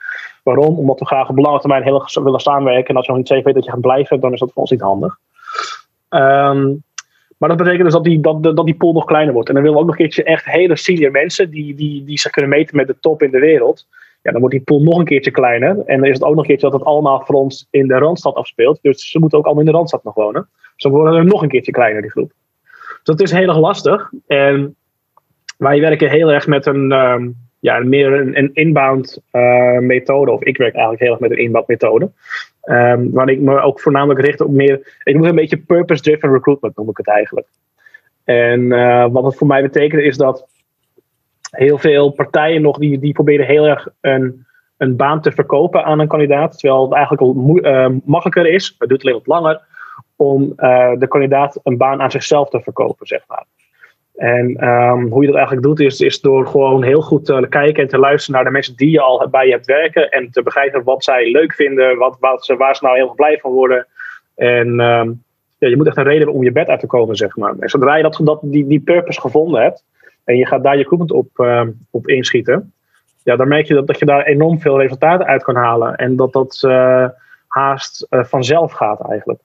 Waarom? 0.42 0.78
Omdat 0.78 0.98
we 0.98 1.06
graag 1.06 1.28
op 1.28 1.38
lange 1.38 1.60
termijn 1.60 1.82
heel 1.82 2.06
willen 2.22 2.40
samenwerken. 2.40 2.88
En 2.88 2.96
als 2.96 3.06
je 3.06 3.10
nog 3.10 3.20
niet 3.20 3.28
zeker 3.28 3.44
weet 3.44 3.54
dat 3.54 3.64
je 3.64 3.70
gaat 3.70 3.80
blijven, 3.80 4.20
dan 4.20 4.32
is 4.32 4.38
dat 4.38 4.52
voor 4.52 4.62
ons 4.62 4.70
niet 4.70 4.80
handig. 4.80 5.18
Um, 6.08 6.82
maar 7.38 7.48
dat 7.48 7.58
betekent 7.58 7.84
dus 7.84 7.92
dat 7.92 8.04
die, 8.04 8.20
dat, 8.20 8.42
dat 8.42 8.64
die 8.64 8.74
pool 8.74 8.92
nog 8.92 9.04
kleiner 9.04 9.32
wordt. 9.34 9.48
En 9.48 9.54
dan 9.54 9.62
willen 9.62 9.78
we 9.78 9.84
ook 9.84 9.90
nog 9.90 9.98
een 9.98 10.04
keertje 10.04 10.24
echt 10.24 10.44
hele 10.44 10.76
senior 10.76 11.10
mensen 11.10 11.50
die, 11.50 11.74
die, 11.74 12.04
die 12.04 12.18
zich 12.18 12.30
kunnen 12.30 12.50
meten 12.50 12.76
met 12.76 12.86
de 12.86 12.96
top 13.00 13.22
in 13.22 13.30
de 13.30 13.38
wereld. 13.38 13.86
Ja, 14.22 14.30
dan 14.30 14.40
wordt 14.40 14.54
die 14.54 14.64
pool 14.64 14.82
nog 14.82 14.98
een 14.98 15.04
keertje 15.04 15.30
kleiner. 15.30 15.82
En 15.86 16.00
dan 16.00 16.08
is 16.08 16.14
het 16.14 16.22
ook 16.22 16.34
nog 16.34 16.40
een 16.40 16.46
keertje 16.46 16.70
dat 16.70 16.78
het 16.78 16.88
allemaal 16.88 17.22
voor 17.24 17.34
ons 17.34 17.66
in 17.70 17.88
de 17.88 17.98
Randstad 17.98 18.34
afspeelt. 18.34 18.78
Dus 18.82 19.10
ze 19.10 19.18
moeten 19.18 19.38
ook 19.38 19.44
allemaal 19.44 19.64
in 19.64 19.70
de 19.70 19.76
Randstad 19.76 20.04
nog 20.04 20.14
wonen. 20.14 20.48
Dan 20.76 20.92
worden 20.92 21.14
er 21.14 21.24
nog 21.24 21.42
een 21.42 21.48
keertje 21.48 21.72
kleiner, 21.72 22.02
die 22.02 22.10
groep. 22.10 22.32
Dat 23.04 23.20
is 23.20 23.30
heel 23.30 23.48
erg 23.48 23.58
lastig. 23.58 24.10
En 24.26 24.76
wij 25.58 25.80
werken 25.80 26.10
heel 26.10 26.32
erg 26.32 26.46
met 26.46 26.66
een, 26.66 26.92
um, 26.92 27.36
ja, 27.58 27.78
meer 27.78 28.12
een, 28.12 28.50
inbound 28.54 29.22
uh, 29.32 29.78
methode. 29.78 30.30
Of 30.30 30.42
ik 30.42 30.56
werk 30.56 30.74
eigenlijk 30.74 31.02
heel 31.02 31.10
erg 31.10 31.20
met 31.20 31.30
een 31.30 31.38
inbound 31.38 31.66
methode. 31.66 32.10
Um, 32.64 33.10
waar 33.12 33.28
ik 33.28 33.40
me 33.40 33.60
ook 33.60 33.80
voornamelijk 33.80 34.20
richt 34.20 34.40
op 34.40 34.50
meer. 34.50 35.00
Ik 35.02 35.16
moet 35.16 35.26
een 35.26 35.34
beetje 35.34 35.56
purpose-driven 35.56 36.32
recruitment, 36.32 36.76
noem 36.76 36.90
ik 36.90 36.96
het 36.96 37.08
eigenlijk. 37.08 37.46
En 38.24 38.60
uh, 38.60 39.06
wat 39.10 39.24
het 39.24 39.36
voor 39.36 39.46
mij 39.46 39.62
betekent 39.62 40.02
is 40.02 40.16
dat 40.16 40.46
heel 41.50 41.78
veel 41.78 42.10
partijen 42.10 42.62
nog 42.62 42.78
die, 42.78 42.98
die 42.98 43.12
proberen 43.12 43.46
heel 43.46 43.66
erg 43.66 43.88
een, 44.00 44.46
een 44.76 44.96
baan 44.96 45.20
te 45.20 45.32
verkopen 45.32 45.84
aan 45.84 45.98
een 45.98 46.08
kandidaat. 46.08 46.58
Terwijl 46.58 46.82
het 46.82 46.92
eigenlijk 46.92 47.22
al 47.22 47.58
uh, 47.62 47.88
makkelijker 48.04 48.52
is, 48.52 48.74
het 48.78 48.88
duurt 48.88 49.02
alleen 49.02 49.14
wat 49.14 49.26
langer, 49.26 49.60
om 50.16 50.52
de 50.98 51.06
kandidaat 51.08 51.60
een 51.62 51.76
baan 51.76 52.02
aan 52.02 52.10
zichzelf 52.10 52.48
te 52.48 52.60
verkopen, 52.60 53.06
zeg 53.06 53.24
maar. 53.28 53.44
En 54.14 54.68
um, 54.68 55.08
hoe 55.10 55.20
je 55.20 55.26
dat 55.26 55.36
eigenlijk 55.36 55.66
doet, 55.66 55.80
is, 55.80 56.00
is 56.00 56.20
door 56.20 56.46
gewoon 56.46 56.82
heel 56.82 57.00
goed 57.00 57.24
te 57.24 57.46
kijken 57.48 57.82
en 57.82 57.88
te 57.88 57.98
luisteren 57.98 58.34
naar 58.34 58.44
de 58.44 58.50
mensen 58.50 58.76
die 58.76 58.90
je 58.90 59.00
al 59.00 59.28
bij 59.30 59.46
je 59.46 59.52
hebt 59.52 59.66
werken. 59.66 60.10
En 60.10 60.30
te 60.30 60.42
begrijpen 60.42 60.84
wat 60.84 61.04
zij 61.04 61.30
leuk 61.30 61.54
vinden, 61.54 61.98
wat, 61.98 62.44
ze, 62.44 62.56
waar 62.56 62.76
ze 62.76 62.84
nou 62.84 62.96
heel 62.96 63.14
blij 63.14 63.38
van 63.38 63.52
worden. 63.52 63.86
En 64.34 64.80
um, 64.80 65.22
ja, 65.58 65.68
je 65.68 65.76
moet 65.76 65.86
echt 65.86 65.96
een 65.96 66.02
reden 66.02 66.18
hebben 66.18 66.36
om 66.36 66.44
je 66.44 66.52
bed 66.52 66.68
uit 66.68 66.80
te 66.80 66.86
komen, 66.86 67.16
zeg 67.16 67.36
maar. 67.36 67.54
En 67.58 67.68
zodra 67.68 67.96
je 67.96 68.14
dat, 68.22 68.40
die, 68.42 68.66
die 68.66 68.80
purpose 68.80 69.20
gevonden 69.20 69.62
hebt 69.62 69.84
en 70.24 70.36
je 70.36 70.46
gaat 70.46 70.62
daar 70.62 70.76
je 70.76 70.82
recruitment 70.82 71.12
op, 71.12 71.38
um, 71.38 71.86
op 71.90 72.06
inschieten, 72.06 72.72
ja, 73.22 73.36
dan 73.36 73.48
merk 73.48 73.66
je 73.66 73.74
dat, 73.74 73.86
dat 73.86 73.98
je 73.98 74.04
daar 74.04 74.24
enorm 74.24 74.60
veel 74.60 74.80
resultaten 74.80 75.26
uit 75.26 75.42
kan 75.42 75.56
halen. 75.56 75.94
En 75.94 76.16
dat 76.16 76.32
dat 76.32 76.62
uh, 76.66 77.08
haast 77.48 78.06
uh, 78.10 78.24
vanzelf 78.24 78.72
gaat 78.72 79.00
eigenlijk. 79.10 79.40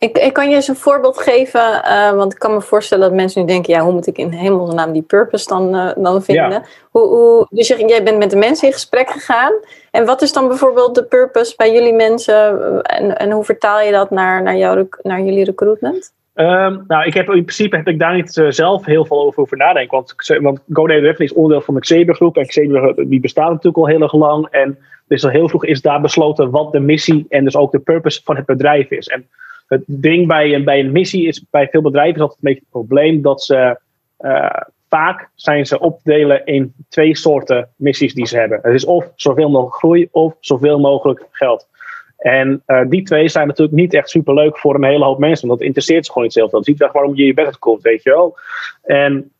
Ik, 0.00 0.18
ik 0.18 0.32
kan 0.32 0.48
je 0.48 0.54
eens 0.54 0.68
een 0.68 0.76
voorbeeld 0.76 1.18
geven, 1.18 1.60
uh, 1.60 2.10
want 2.10 2.32
ik 2.32 2.38
kan 2.38 2.54
me 2.54 2.60
voorstellen 2.60 3.08
dat 3.08 3.16
mensen 3.16 3.40
nu 3.40 3.46
denken, 3.46 3.74
ja, 3.74 3.80
hoe 3.80 3.92
moet 3.92 4.06
ik 4.06 4.18
in 4.18 4.30
hemelsnaam 4.30 4.92
die 4.92 5.02
purpose 5.02 5.48
dan, 5.48 5.74
uh, 5.74 5.90
dan 5.96 6.22
vinden? 6.22 6.50
Ja. 6.50 6.62
Hoe, 6.90 7.08
hoe, 7.08 7.46
dus 7.50 7.68
je, 7.68 7.84
jij 7.86 8.02
bent 8.02 8.18
met 8.18 8.30
de 8.30 8.36
mensen 8.36 8.66
in 8.66 8.72
gesprek 8.72 9.10
gegaan. 9.10 9.52
En 9.90 10.06
wat 10.06 10.22
is 10.22 10.32
dan 10.32 10.48
bijvoorbeeld 10.48 10.94
de 10.94 11.04
purpose 11.04 11.54
bij 11.56 11.72
jullie 11.72 11.92
mensen 11.92 12.82
en, 12.82 13.18
en 13.18 13.30
hoe 13.30 13.44
vertaal 13.44 13.80
je 13.80 13.92
dat 13.92 14.10
naar, 14.10 14.42
naar, 14.42 14.56
jouw, 14.56 14.88
naar 15.02 15.20
jullie 15.20 15.44
recruitment? 15.44 16.12
Um, 16.34 16.84
nou, 16.88 17.04
ik 17.04 17.14
heb, 17.14 17.26
in 17.26 17.44
principe 17.44 17.76
heb 17.76 17.88
ik 17.88 17.98
daar 17.98 18.14
niet 18.14 18.36
uh, 18.36 18.50
zelf 18.50 18.84
heel 18.84 19.04
veel 19.04 19.20
over, 19.20 19.42
over 19.42 19.56
nadenken. 19.56 19.96
Want, 19.96 20.38
want 20.40 20.60
GoDaddy 20.72 21.22
is 21.22 21.32
onderdeel 21.32 21.64
van 21.64 21.74
de 21.74 21.80
Xeber 21.80 22.14
groep. 22.14 22.36
En 22.36 22.46
Xeber 22.46 22.94
die 23.08 23.20
bestaat 23.20 23.48
natuurlijk 23.48 23.76
al 23.76 23.86
heel 23.86 24.02
erg 24.02 24.14
lang. 24.14 24.46
En 24.50 24.78
dus 25.08 25.24
al 25.24 25.30
heel 25.30 25.48
vroeg 25.48 25.64
is 25.64 25.82
daar 25.82 26.00
besloten 26.00 26.50
wat 26.50 26.72
de 26.72 26.80
missie 26.80 27.26
en 27.28 27.44
dus 27.44 27.56
ook 27.56 27.72
de 27.72 27.78
purpose 27.78 28.20
van 28.24 28.36
het 28.36 28.46
bedrijf 28.46 28.90
is. 28.90 29.06
En 29.06 29.28
het 29.70 29.84
ding 29.86 30.26
bij 30.26 30.54
een, 30.54 30.64
bij 30.64 30.80
een 30.80 30.92
missie 30.92 31.26
is 31.26 31.44
bij 31.50 31.68
veel 31.68 31.82
bedrijven 31.82 32.14
is 32.14 32.20
altijd 32.20 32.38
een 32.38 32.48
beetje 32.48 32.60
het 32.60 32.86
probleem 32.86 33.22
dat 33.22 33.42
ze 33.42 33.80
uh, 34.20 34.60
vaak 34.88 35.28
zijn 35.34 35.66
ze 35.66 35.78
opdelen 35.78 36.46
in 36.46 36.74
twee 36.88 37.16
soorten 37.16 37.68
missies 37.76 38.14
die 38.14 38.26
ze 38.26 38.38
hebben. 38.38 38.58
Het 38.62 38.74
is 38.74 38.84
of 38.84 39.12
zoveel 39.14 39.50
mogelijk 39.50 39.76
groei 39.76 40.08
of 40.10 40.34
zoveel 40.40 40.80
mogelijk 40.80 41.26
geld. 41.30 41.68
En 42.16 42.62
uh, 42.66 42.80
die 42.88 43.02
twee 43.02 43.28
zijn 43.28 43.46
natuurlijk 43.46 43.76
niet 43.76 43.94
echt 43.94 44.10
super 44.10 44.34
leuk 44.34 44.58
voor 44.58 44.74
een 44.74 44.84
hele 44.84 45.04
hoop 45.04 45.18
mensen, 45.18 45.48
want 45.48 45.58
dat 45.58 45.68
interesseert 45.68 46.04
ze 46.04 46.12
gewoon 46.12 46.26
niet 46.26 46.36
zoveel. 46.36 46.58
Je 46.58 46.64
ziet 46.64 46.80
echt 46.80 46.92
waarom 46.92 47.16
je 47.16 47.24
je 47.24 47.34
bed 47.34 47.58
komt, 47.58 47.82
weet 47.82 48.02
je 48.02 48.10
wel. 48.10 48.38
En 48.82 49.32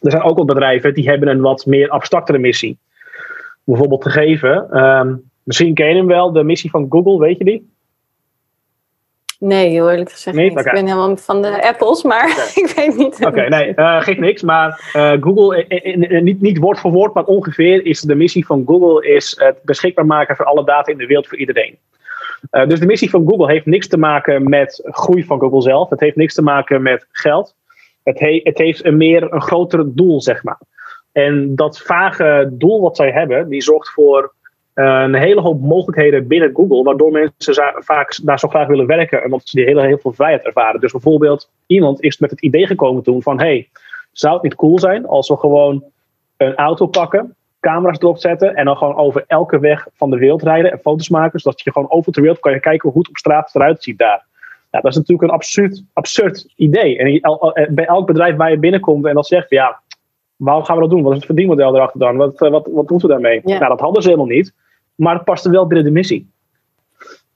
er 0.00 0.10
zijn 0.10 0.22
ook 0.22 0.36
wel 0.36 0.44
bedrijven 0.44 0.94
die 0.94 1.08
hebben 1.08 1.28
een 1.28 1.40
wat 1.40 1.66
meer 1.66 1.88
abstractere 1.88 2.38
missie. 2.38 2.78
Bijvoorbeeld 3.64 4.02
gegeven, 4.02 4.70
ehm, 4.70 5.14
misschien 5.42 5.74
ken 5.74 5.88
je 5.88 5.94
hem 5.94 6.06
wel, 6.06 6.32
de 6.32 6.44
missie 6.44 6.70
van 6.70 6.86
Google, 6.88 7.18
weet 7.18 7.38
je 7.38 7.44
die? 7.44 7.73
Nee, 9.38 9.68
heel 9.68 9.90
eerlijk 9.90 10.10
gezegd 10.10 10.36
niet. 10.36 10.58
Ik 10.58 10.72
ben 10.72 10.86
helemaal 10.86 11.16
van 11.16 11.42
de 11.42 11.62
Apples, 11.68 12.02
maar 12.02 12.28
ik 12.64 12.72
weet 12.76 12.96
niet. 12.96 13.26
Oké, 13.26 13.48
nee, 13.48 13.72
uh, 13.76 14.02
geeft 14.02 14.20
niks. 14.20 14.42
Maar 14.42 14.92
uh, 14.96 15.12
Google, 15.20 15.66
in, 15.66 16.24
niet, 16.24 16.40
niet 16.40 16.58
woord 16.58 16.78
voor 16.78 16.90
woord, 16.90 17.14
maar 17.14 17.24
ongeveer 17.24 17.86
is 17.86 18.00
de 18.00 18.14
missie 18.14 18.46
van 18.46 18.62
Google 18.66 19.08
is 19.08 19.36
het 19.38 19.58
beschikbaar 19.62 20.06
maken 20.06 20.36
van 20.36 20.46
alle 20.46 20.64
data 20.64 20.92
in 20.92 20.98
de 20.98 21.06
wereld 21.06 21.28
voor 21.28 21.38
iedereen. 21.38 21.78
Uh, 22.50 22.66
dus 22.66 22.80
de 22.80 22.86
missie 22.86 23.10
van 23.10 23.28
Google 23.28 23.50
heeft 23.50 23.66
niks 23.66 23.88
te 23.88 23.98
maken 23.98 24.48
met 24.48 24.80
groei 24.84 25.24
van 25.24 25.40
Google 25.40 25.62
zelf. 25.62 25.90
Het 25.90 26.00
heeft 26.00 26.16
niks 26.16 26.34
te 26.34 26.42
maken 26.42 26.82
met 26.82 27.06
geld. 27.10 27.54
Het, 28.02 28.18
he 28.18 28.40
het 28.42 28.58
heeft 28.58 28.84
een 28.84 28.96
meer 28.96 29.32
een 29.32 29.42
groter 29.42 29.94
doel, 29.94 30.20
zeg 30.20 30.42
maar. 30.42 30.60
En 31.12 31.56
dat 31.56 31.80
vage 31.80 32.48
doel 32.52 32.80
wat 32.80 32.96
zij 32.96 33.10
hebben, 33.10 33.48
die 33.48 33.62
zorgt 33.62 33.90
voor 33.90 34.32
een 34.74 35.14
hele 35.14 35.40
hoop 35.40 35.60
mogelijkheden 35.60 36.26
binnen 36.26 36.54
Google, 36.54 36.82
waardoor 36.82 37.10
mensen 37.10 37.54
vaak 37.78 38.18
daar 38.22 38.38
zo 38.38 38.48
graag 38.48 38.66
willen 38.66 38.86
werken, 38.86 39.24
omdat 39.24 39.40
ze 39.44 39.56
die 39.56 39.66
hele, 39.66 39.86
heel 39.86 39.98
veel 39.98 40.12
vrijheid 40.12 40.44
ervaren. 40.44 40.80
Dus 40.80 40.92
bijvoorbeeld, 40.92 41.50
iemand 41.66 42.02
is 42.02 42.18
met 42.18 42.30
het 42.30 42.40
idee 42.40 42.66
gekomen 42.66 43.02
toen 43.02 43.22
van, 43.22 43.40
hey, 43.40 43.68
zou 44.12 44.34
het 44.34 44.42
niet 44.42 44.54
cool 44.54 44.78
zijn 44.78 45.06
als 45.06 45.28
we 45.28 45.36
gewoon 45.36 45.84
een 46.36 46.54
auto 46.54 46.86
pakken, 46.86 47.34
camera's 47.60 47.98
erop 47.98 48.18
zetten 48.18 48.54
en 48.54 48.64
dan 48.64 48.76
gewoon 48.76 48.96
over 48.96 49.24
elke 49.26 49.58
weg 49.58 49.86
van 49.94 50.10
de 50.10 50.18
wereld 50.18 50.42
rijden 50.42 50.72
en 50.72 50.78
foto's 50.78 51.08
maken, 51.08 51.40
zodat 51.40 51.60
je 51.60 51.72
gewoon 51.72 51.90
over 51.90 52.12
de 52.12 52.20
wereld 52.20 52.40
kan 52.40 52.60
kijken 52.60 52.90
hoe 52.90 52.98
het 52.98 53.08
op 53.08 53.16
straat 53.16 53.54
eruit 53.54 53.82
ziet 53.82 53.98
daar. 53.98 54.24
Ja, 54.70 54.80
dat 54.80 54.90
is 54.90 54.96
natuurlijk 54.96 55.28
een 55.28 55.34
absurd, 55.34 55.82
absurd 55.92 56.52
idee. 56.56 56.98
En 56.98 57.20
bij 57.74 57.84
elk 57.84 58.06
bedrijf 58.06 58.36
waar 58.36 58.50
je 58.50 58.58
binnenkomt 58.58 59.06
en 59.06 59.14
dat 59.14 59.26
zegt, 59.26 59.50
ja, 59.50 59.80
waarom 60.36 60.64
gaan 60.64 60.74
we 60.74 60.82
dat 60.82 60.90
doen? 60.90 61.02
Wat 61.02 61.10
is 61.10 61.16
het 61.16 61.26
verdienmodel 61.26 61.74
erachter 61.74 62.00
dan? 62.00 62.16
Wat, 62.16 62.38
wat, 62.38 62.68
wat 62.72 62.90
moeten 62.90 63.08
we 63.08 63.14
daarmee? 63.14 63.40
Ja. 63.44 63.58
Nou, 63.58 63.70
dat 63.70 63.80
hadden 63.80 64.02
ze 64.02 64.08
helemaal 64.08 64.34
niet. 64.34 64.52
Maar 64.94 65.14
het 65.14 65.24
paste 65.24 65.50
wel 65.50 65.66
binnen 65.66 65.86
de 65.86 65.92
missie. 65.92 66.32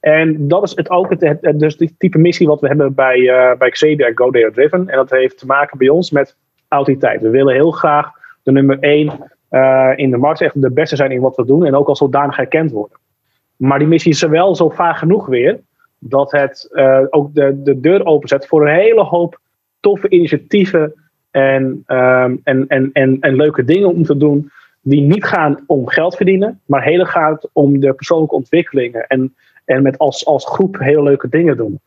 En 0.01 0.49
dat 0.49 0.63
is 0.63 0.77
het 0.77 0.91
ook 0.91 1.11
het, 1.11 1.39
het, 1.41 1.59
dus 1.59 1.77
die 1.77 1.95
type 1.99 2.19
missie 2.19 2.47
wat 2.47 2.61
we 2.61 2.67
hebben 2.67 2.95
bij, 2.95 3.19
uh, 3.19 3.59
bij 3.59 3.71
Xavier 3.71 4.13
Go 4.15 4.31
Driven. 4.31 4.89
En 4.89 4.97
dat 4.97 5.11
heeft 5.11 5.39
te 5.39 5.47
maken 5.47 5.79
bij 5.79 5.89
ons 5.89 6.11
met 6.11 6.37
autoriteit. 6.69 7.21
We 7.21 7.31
willen 7.31 7.55
heel 7.55 7.71
graag 7.71 8.11
de 8.43 8.53
nummer 8.53 8.79
één 8.81 9.33
uh, 9.51 9.93
in 9.97 10.11
de 10.11 10.17
markt, 10.17 10.41
echt 10.41 10.63
de 10.63 10.71
beste 10.71 10.97
zijn 10.97 11.11
in 11.11 11.21
wat 11.21 11.37
we 11.37 11.45
doen. 11.45 11.65
En 11.65 11.75
ook 11.75 11.89
als 11.89 11.99
zodanig 11.99 12.37
herkend 12.37 12.71
worden. 12.71 12.99
Maar 13.57 13.79
die 13.79 13.89
missie 13.89 14.13
is 14.13 14.23
er 14.23 14.31
wel 14.31 14.55
zo 14.55 14.69
vaag 14.69 14.99
genoeg 14.99 15.27
weer. 15.27 15.61
Dat 15.99 16.33
het 16.33 16.69
uh, 16.73 17.01
ook 17.11 17.35
de, 17.35 17.63
de 17.63 17.81
deur 17.81 18.05
openzet 18.05 18.47
voor 18.47 18.69
een 18.69 18.75
hele 18.75 19.03
hoop 19.03 19.41
toffe 19.81 20.09
initiatieven 20.09 20.95
en, 21.31 21.85
um, 21.87 22.41
en, 22.45 22.65
en, 22.69 22.91
en, 22.93 23.17
en 23.21 23.37
leuke 23.37 23.65
dingen 23.65 23.89
om 23.89 24.03
te 24.03 24.17
doen 24.17 24.51
die 24.89 25.01
niet 25.01 25.25
gaan 25.25 25.65
om 25.67 25.89
geld 25.89 26.17
verdienen, 26.17 26.61
maar 26.67 26.83
heel 26.83 27.05
gaat 27.05 27.49
om 27.53 27.81
de 27.81 27.93
persoonlijke 27.93 28.35
ontwikkelingen 28.35 29.07
en, 29.07 29.35
en 29.65 29.83
met 29.83 29.99
als, 29.99 30.27
als 30.27 30.47
groep 30.47 30.79
hele 30.79 31.03
leuke 31.03 31.29
dingen 31.29 31.57
doen. 31.57 31.81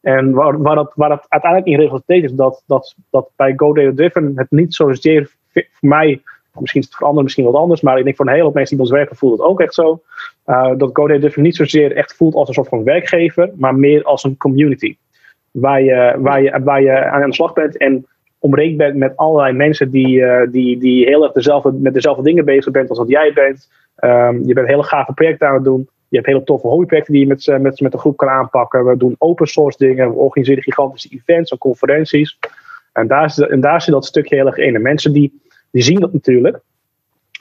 En 0.00 0.32
waar, 0.32 0.62
waar, 0.62 0.74
dat, 0.74 0.92
waar 0.94 1.08
dat 1.08 1.26
uiteindelijk 1.28 1.72
in 1.72 1.80
resulteert 1.80 2.24
is 2.24 2.32
dat, 2.32 2.62
dat, 2.66 2.94
dat 3.10 3.30
bij 3.36 3.52
Go 3.56 3.72
Data 3.72 3.92
Driven 3.94 4.32
het 4.34 4.50
niet 4.50 4.74
zozeer 4.74 5.30
voor 5.52 5.88
mij, 5.88 6.22
misschien 6.52 6.80
is 6.80 6.86
het 6.86 6.96
voor 6.96 7.06
anderen 7.06 7.24
misschien 7.24 7.44
wat 7.44 7.54
anders, 7.54 7.80
maar 7.80 7.98
ik 7.98 8.04
denk 8.04 8.16
voor 8.16 8.26
een 8.26 8.32
hele 8.32 8.50
mensen 8.52 8.76
die 8.76 8.84
ons 8.84 8.94
werken 8.94 9.16
voelt 9.16 9.38
het 9.38 9.48
ook 9.48 9.60
echt 9.60 9.74
zo. 9.74 10.02
Uh, 10.46 10.72
dat 10.76 10.90
Go 10.92 11.06
Data 11.06 11.40
niet 11.40 11.56
zozeer 11.56 11.96
echt 11.96 12.14
voelt 12.16 12.34
als 12.34 12.48
een 12.48 12.54
soort 12.54 12.68
van 12.68 12.84
werkgever, 12.84 13.50
maar 13.54 13.74
meer 13.74 14.02
als 14.02 14.24
een 14.24 14.36
community. 14.36 14.96
Waar 15.50 15.82
je, 15.82 16.16
waar 16.18 16.42
je, 16.42 16.60
waar 16.62 16.82
je 16.82 17.04
aan 17.04 17.28
de 17.28 17.34
slag 17.34 17.52
bent 17.52 17.76
en 17.76 18.06
omringd 18.38 18.76
bent 18.76 18.96
met 18.96 19.16
allerlei 19.16 19.52
mensen 19.52 19.90
die, 19.90 20.18
uh, 20.18 20.40
die, 20.50 20.78
die 20.78 21.04
heel 21.04 21.22
erg 21.22 21.32
dezelfde, 21.32 21.72
met 21.72 21.94
dezelfde 21.94 22.22
dingen 22.22 22.44
bezig 22.44 22.72
bent 22.72 22.88
als 22.88 22.98
wat 22.98 23.08
jij 23.08 23.32
bent. 23.32 23.68
Um, 24.04 24.46
je 24.46 24.54
bent 24.54 24.68
hele 24.68 24.82
gave 24.82 25.12
projecten 25.12 25.48
aan 25.48 25.54
het 25.54 25.64
doen. 25.64 25.88
Je 26.08 26.16
hebt 26.16 26.28
hele 26.28 26.44
toffe 26.44 26.66
hobbyprojecten 26.66 27.12
die 27.12 27.22
je 27.22 27.28
met, 27.28 27.60
met, 27.60 27.80
met 27.80 27.92
de 27.92 27.98
groep 27.98 28.16
kan 28.16 28.28
aanpakken. 28.28 28.86
We 28.86 28.96
doen 28.96 29.14
open 29.18 29.46
source 29.46 29.78
dingen. 29.78 30.08
We 30.08 30.14
organiseren 30.14 30.62
gigantische 30.62 31.08
events 31.08 31.50
en 31.50 31.58
conferenties. 31.58 32.38
En 32.92 33.06
daar, 33.06 33.34
en 33.48 33.60
daar 33.60 33.82
zit 33.82 33.94
dat 33.94 34.04
stukje 34.04 34.36
heel 34.36 34.46
erg 34.46 34.56
in. 34.56 34.74
En 34.74 34.82
mensen 34.82 35.12
die, 35.12 35.40
die 35.70 35.82
zien 35.82 36.00
dat 36.00 36.12
natuurlijk. 36.12 36.60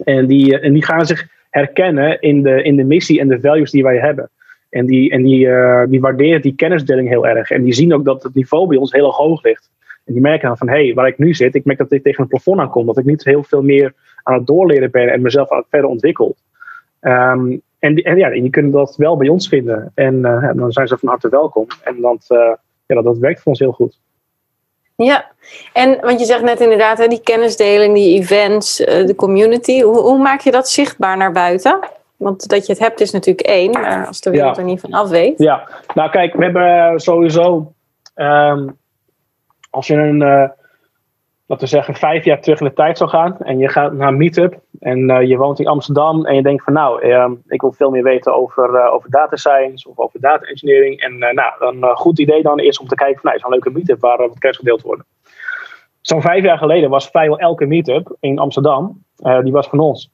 En 0.03 0.25
die, 0.25 0.59
en 0.59 0.73
die 0.73 0.85
gaan 0.85 1.05
zich 1.05 1.27
herkennen 1.49 2.21
in 2.21 2.41
de, 2.41 2.63
in 2.63 2.75
de 2.75 2.83
missie 2.83 3.19
en 3.19 3.27
de 3.27 3.39
values 3.39 3.71
die 3.71 3.83
wij 3.83 3.97
hebben. 3.97 4.29
En 4.69 4.85
die, 4.85 5.11
en 5.11 5.23
die, 5.23 5.45
uh, 5.45 5.83
die 5.87 6.01
waarderen 6.01 6.41
die 6.41 6.55
kennisdeling 6.55 7.07
heel 7.07 7.27
erg. 7.27 7.51
En 7.51 7.63
die 7.63 7.73
zien 7.73 7.93
ook 7.93 8.05
dat 8.05 8.23
het 8.23 8.33
niveau 8.33 8.67
bij 8.67 8.77
ons 8.77 8.91
heel 8.91 9.11
hoog 9.11 9.43
ligt. 9.43 9.69
En 10.07 10.13
die 10.13 10.21
merken 10.21 10.47
dan 10.47 10.57
van, 10.57 10.69
hé, 10.69 10.85
hey, 10.85 10.93
waar 10.93 11.07
ik 11.07 11.17
nu 11.17 11.33
zit, 11.33 11.55
ik 11.55 11.65
merk 11.65 11.77
dat 11.77 11.91
ik 11.91 12.03
tegen 12.03 12.21
een 12.23 12.29
plafond 12.29 12.59
aankom. 12.59 12.85
Dat 12.85 12.97
ik 12.97 13.05
niet 13.05 13.23
heel 13.23 13.43
veel 13.43 13.61
meer 13.61 13.93
aan 14.23 14.33
het 14.33 14.47
doorleren 14.47 14.91
ben 14.91 15.11
en 15.11 15.21
mezelf 15.21 15.51
aan 15.51 15.63
verder 15.69 15.89
ontwikkeld. 15.89 16.37
Um, 17.01 17.61
en, 17.79 17.95
die, 17.95 18.03
en 18.03 18.17
ja, 18.17 18.29
die 18.29 18.49
kunnen 18.49 18.71
dat 18.71 18.95
wel 18.95 19.17
bij 19.17 19.27
ons 19.27 19.47
vinden. 19.47 19.91
En 19.95 20.15
uh, 20.15 20.49
dan 20.53 20.71
zijn 20.71 20.87
ze 20.87 20.97
van 20.97 21.09
harte 21.09 21.29
welkom. 21.29 21.67
En 21.83 22.01
dat, 22.01 22.25
uh, 22.29 22.37
ja, 22.85 22.95
dat, 22.95 23.03
dat 23.03 23.17
werkt 23.17 23.41
voor 23.41 23.51
ons 23.51 23.59
heel 23.59 23.71
goed. 23.71 23.99
Ja, 24.95 25.25
en 25.73 25.97
want 26.01 26.19
je 26.19 26.25
zegt 26.25 26.41
net 26.41 26.59
inderdaad, 26.59 26.97
hè, 26.97 27.07
die 27.07 27.21
kennisdeling, 27.21 27.93
die 27.93 28.19
events, 28.19 28.81
uh, 28.81 29.05
de 29.05 29.15
community. 29.15 29.81
Hoe, 29.81 29.97
hoe, 29.97 30.17
maak 30.17 30.39
je 30.39 30.51
dat 30.51 30.69
zichtbaar 30.69 31.17
naar 31.17 31.31
buiten? 31.31 31.79
Want 32.15 32.49
dat 32.49 32.65
je 32.65 32.71
het 32.71 32.81
hebt 32.81 32.99
is 32.99 33.11
natuurlijk 33.11 33.47
één, 33.47 33.71
maar 33.71 34.07
als 34.07 34.21
de 34.21 34.29
wereld 34.29 34.55
ja. 34.55 34.61
er 34.61 34.67
niet 34.67 34.79
van 34.79 34.91
af 34.91 35.09
weet. 35.09 35.37
Ja, 35.37 35.67
nou 35.93 36.09
kijk, 36.09 36.33
we 36.33 36.43
hebben 36.43 36.99
sowieso 36.99 37.73
um, 38.15 38.77
als 39.77 39.87
je 39.87 39.95
een, 39.95 40.21
uh, 40.21 40.49
laten 41.45 41.65
we 41.65 41.67
zeggen, 41.67 41.95
vijf 41.95 42.25
jaar 42.25 42.41
terug 42.41 42.59
in 42.59 42.67
de 42.67 42.73
tijd 42.73 42.97
zou 42.97 43.09
gaan 43.09 43.37
en 43.39 43.57
je 43.57 43.69
gaat 43.69 43.93
naar 43.93 44.07
een 44.07 44.17
meetup 44.17 44.59
en 44.79 45.09
uh, 45.09 45.21
je 45.21 45.37
woont 45.37 45.59
in 45.59 45.67
Amsterdam 45.67 46.25
en 46.25 46.35
je 46.35 46.41
denkt 46.41 46.63
van 46.63 46.73
nou, 46.73 47.07
uh, 47.07 47.31
ik 47.47 47.61
wil 47.61 47.71
veel 47.71 47.89
meer 47.89 48.03
weten 48.03 48.35
over, 48.35 48.69
uh, 48.73 48.93
over 48.93 49.09
data 49.09 49.35
science 49.35 49.89
of 49.89 49.99
over 49.99 50.19
data 50.19 50.45
engineering. 50.45 51.01
En 51.01 51.17
nou, 51.17 51.51
een 51.59 51.95
goed 51.95 52.19
idee 52.19 52.41
dan 52.41 52.59
is 52.59 52.79
om 52.79 52.87
te 52.87 52.95
kijken 52.95 53.21
van 53.21 53.31
nou, 53.31 53.43
een 53.43 53.49
leuke 53.49 53.69
meetup 53.69 53.99
waar 53.99 54.17
wat 54.17 54.39
kennis 54.39 54.57
gedeeld 54.57 54.81
worden. 54.81 55.05
Zo'n 56.01 56.21
vijf 56.21 56.43
jaar 56.43 56.57
geleden 56.57 56.89
was 56.89 57.09
vrijwel 57.09 57.39
elke 57.39 57.65
meetup 57.65 58.15
in 58.19 58.39
Amsterdam, 58.39 59.03
die 59.43 59.51
was 59.51 59.67
van 59.67 59.79
ons. 59.79 60.11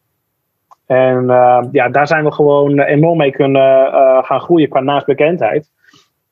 En 0.85 1.25
ja, 1.71 1.89
daar 1.89 2.07
zijn 2.07 2.23
we 2.23 2.31
gewoon 2.31 2.79
enorm 2.79 3.17
mee 3.17 3.31
kunnen 3.31 3.91
gaan 4.23 4.41
groeien 4.41 4.69
qua 4.69 4.79
naastbekendheid. 4.79 5.71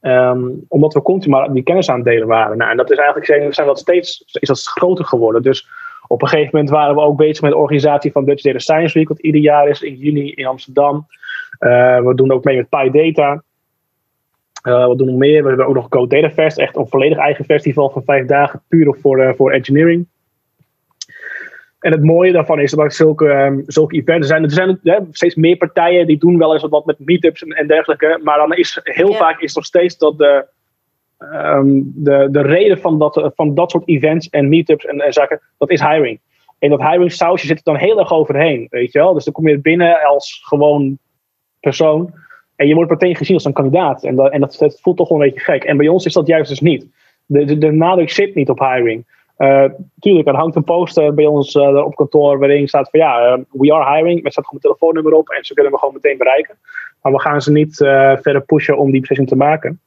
Um, 0.01 0.65
omdat 0.67 0.93
we 0.93 1.01
continu 1.01 1.35
maar 1.35 1.53
die 1.53 1.63
kennis 1.63 1.89
aan 1.89 1.95
het 1.95 2.05
delen 2.05 2.27
waren. 2.27 2.57
Nou, 2.57 2.71
en 2.71 2.77
dat 2.77 2.91
is 2.91 2.97
eigenlijk 2.97 3.53
zijn, 3.53 3.67
dat 3.67 3.79
steeds 3.79 4.23
is 4.39 4.47
dat 4.47 4.61
groter 4.61 5.05
geworden. 5.05 5.41
Dus 5.41 5.69
op 6.07 6.21
een 6.21 6.27
gegeven 6.27 6.49
moment 6.53 6.69
waren 6.69 6.95
we 6.95 7.01
ook 7.01 7.17
bezig 7.17 7.41
met 7.41 7.51
de 7.51 7.57
organisatie 7.57 8.11
van 8.11 8.25
Dutch 8.25 8.43
Data 8.43 8.59
Science 8.59 8.97
Week, 8.97 9.07
wat 9.07 9.19
ieder 9.19 9.41
jaar 9.41 9.67
is 9.67 9.81
in 9.81 9.95
juni 9.95 10.31
in 10.31 10.45
Amsterdam. 10.45 11.07
Uh, 11.59 11.99
we 11.99 12.15
doen 12.15 12.31
ook 12.31 12.43
mee 12.43 12.57
met 12.57 12.69
PyData. 12.69 13.43
Uh, 14.67 14.85
wat 14.85 14.97
doen 14.97 15.07
we 15.07 15.11
nog 15.11 15.21
meer? 15.21 15.41
We 15.41 15.47
hebben 15.47 15.67
ook 15.67 15.73
nog 15.73 15.89
Code 15.89 16.21
Data 16.21 16.33
Fest, 16.33 16.57
echt 16.57 16.75
een 16.75 16.87
volledig 16.87 17.17
eigen 17.17 17.45
festival 17.45 17.89
van 17.89 18.03
vijf 18.03 18.25
dagen, 18.25 18.61
puur 18.67 18.97
voor, 19.01 19.19
uh, 19.19 19.33
voor 19.33 19.51
engineering. 19.51 20.07
En 21.81 21.91
het 21.91 22.03
mooie 22.03 22.31
daarvan 22.31 22.59
is 22.59 22.71
dat 22.71 22.93
zulke, 22.93 23.25
um, 23.25 23.63
zulke 23.65 23.95
events 23.95 24.27
zijn. 24.27 24.43
Er 24.43 24.51
zijn 24.51 24.79
steeds 25.11 25.35
meer 25.35 25.57
partijen 25.57 26.07
die 26.07 26.17
doen 26.17 26.37
wel 26.37 26.53
eens 26.53 26.67
wat 26.69 26.85
met 26.85 26.99
meetups 26.99 27.43
en, 27.43 27.49
en 27.49 27.67
dergelijke. 27.67 28.19
Maar 28.23 28.37
dan 28.37 28.53
is 28.53 28.79
heel 28.83 29.13
vaak 29.13 29.39
is 29.39 29.55
nog 29.55 29.65
steeds 29.65 29.97
dat 29.97 30.17
de, 30.17 30.45
um, 31.33 31.91
de, 31.95 32.27
de 32.31 32.41
reden 32.41 32.79
van 32.79 32.99
dat, 32.99 33.31
van 33.35 33.55
dat 33.55 33.71
soort 33.71 33.87
events 33.87 34.29
en 34.29 34.49
meetups 34.49 34.85
en, 34.85 34.99
en 34.99 35.13
zaken, 35.13 35.41
dat 35.57 35.69
is 35.69 35.81
hiring. 35.81 36.19
En 36.59 36.69
dat 36.69 36.81
hiring 36.81 37.11
sausje 37.11 37.47
zit 37.47 37.57
er 37.57 37.63
dan 37.63 37.75
heel 37.75 37.99
erg 37.99 38.13
overheen, 38.13 38.67
weet 38.69 38.91
je 38.91 38.99
wel. 38.99 39.13
Dus 39.13 39.23
dan 39.23 39.33
kom 39.33 39.47
je 39.47 39.59
binnen 39.59 40.01
als 40.03 40.41
gewoon 40.43 40.97
persoon. 41.59 42.13
En 42.55 42.67
je 42.67 42.75
wordt 42.75 42.91
meteen 42.91 43.15
gezien 43.15 43.35
als 43.35 43.45
een 43.45 43.53
kandidaat. 43.53 44.03
En, 44.03 44.15
dat, 44.15 44.31
en 44.31 44.39
dat, 44.39 44.55
dat 44.59 44.79
voelt 44.81 44.97
toch 44.97 45.09
wel 45.09 45.21
een 45.21 45.29
beetje 45.29 45.43
gek. 45.43 45.63
En 45.63 45.77
bij 45.77 45.87
ons 45.87 46.05
is 46.05 46.13
dat 46.13 46.27
juist 46.27 46.49
dus 46.49 46.59
niet. 46.59 46.85
De, 47.25 47.45
de, 47.45 47.57
de 47.57 47.71
nadruk 47.71 48.09
zit 48.09 48.35
niet 48.35 48.49
op 48.49 48.59
hiring. 48.59 49.05
Uh, 49.41 49.65
tuurlijk, 49.99 50.27
er 50.27 50.35
hangt 50.35 50.55
een 50.55 50.63
poster 50.63 51.13
bij 51.13 51.25
ons 51.25 51.55
uh, 51.55 51.85
op 51.85 51.95
kantoor 51.95 52.39
waarin 52.39 52.67
staat 52.67 52.89
van 52.89 52.99
ja, 52.99 53.37
uh, 53.37 53.43
we 53.51 53.73
are 53.73 53.95
hiring. 53.95 54.23
Met 54.23 54.31
staat 54.31 54.45
gewoon 54.45 54.61
een 54.63 54.69
telefoonnummer 54.69 55.13
op 55.13 55.29
en 55.29 55.43
ze 55.45 55.53
kunnen 55.53 55.71
we 55.71 55.77
gewoon 55.77 55.93
meteen 55.93 56.17
bereiken. 56.17 56.55
Maar 57.01 57.11
we 57.11 57.19
gaan 57.19 57.41
ze 57.41 57.51
niet 57.51 57.75
verder 58.21 58.41
pushen 58.41 58.77
om 58.77 58.91
die 58.91 58.99
beslissing 58.99 59.29
te 59.29 59.35
maken. 59.35 59.79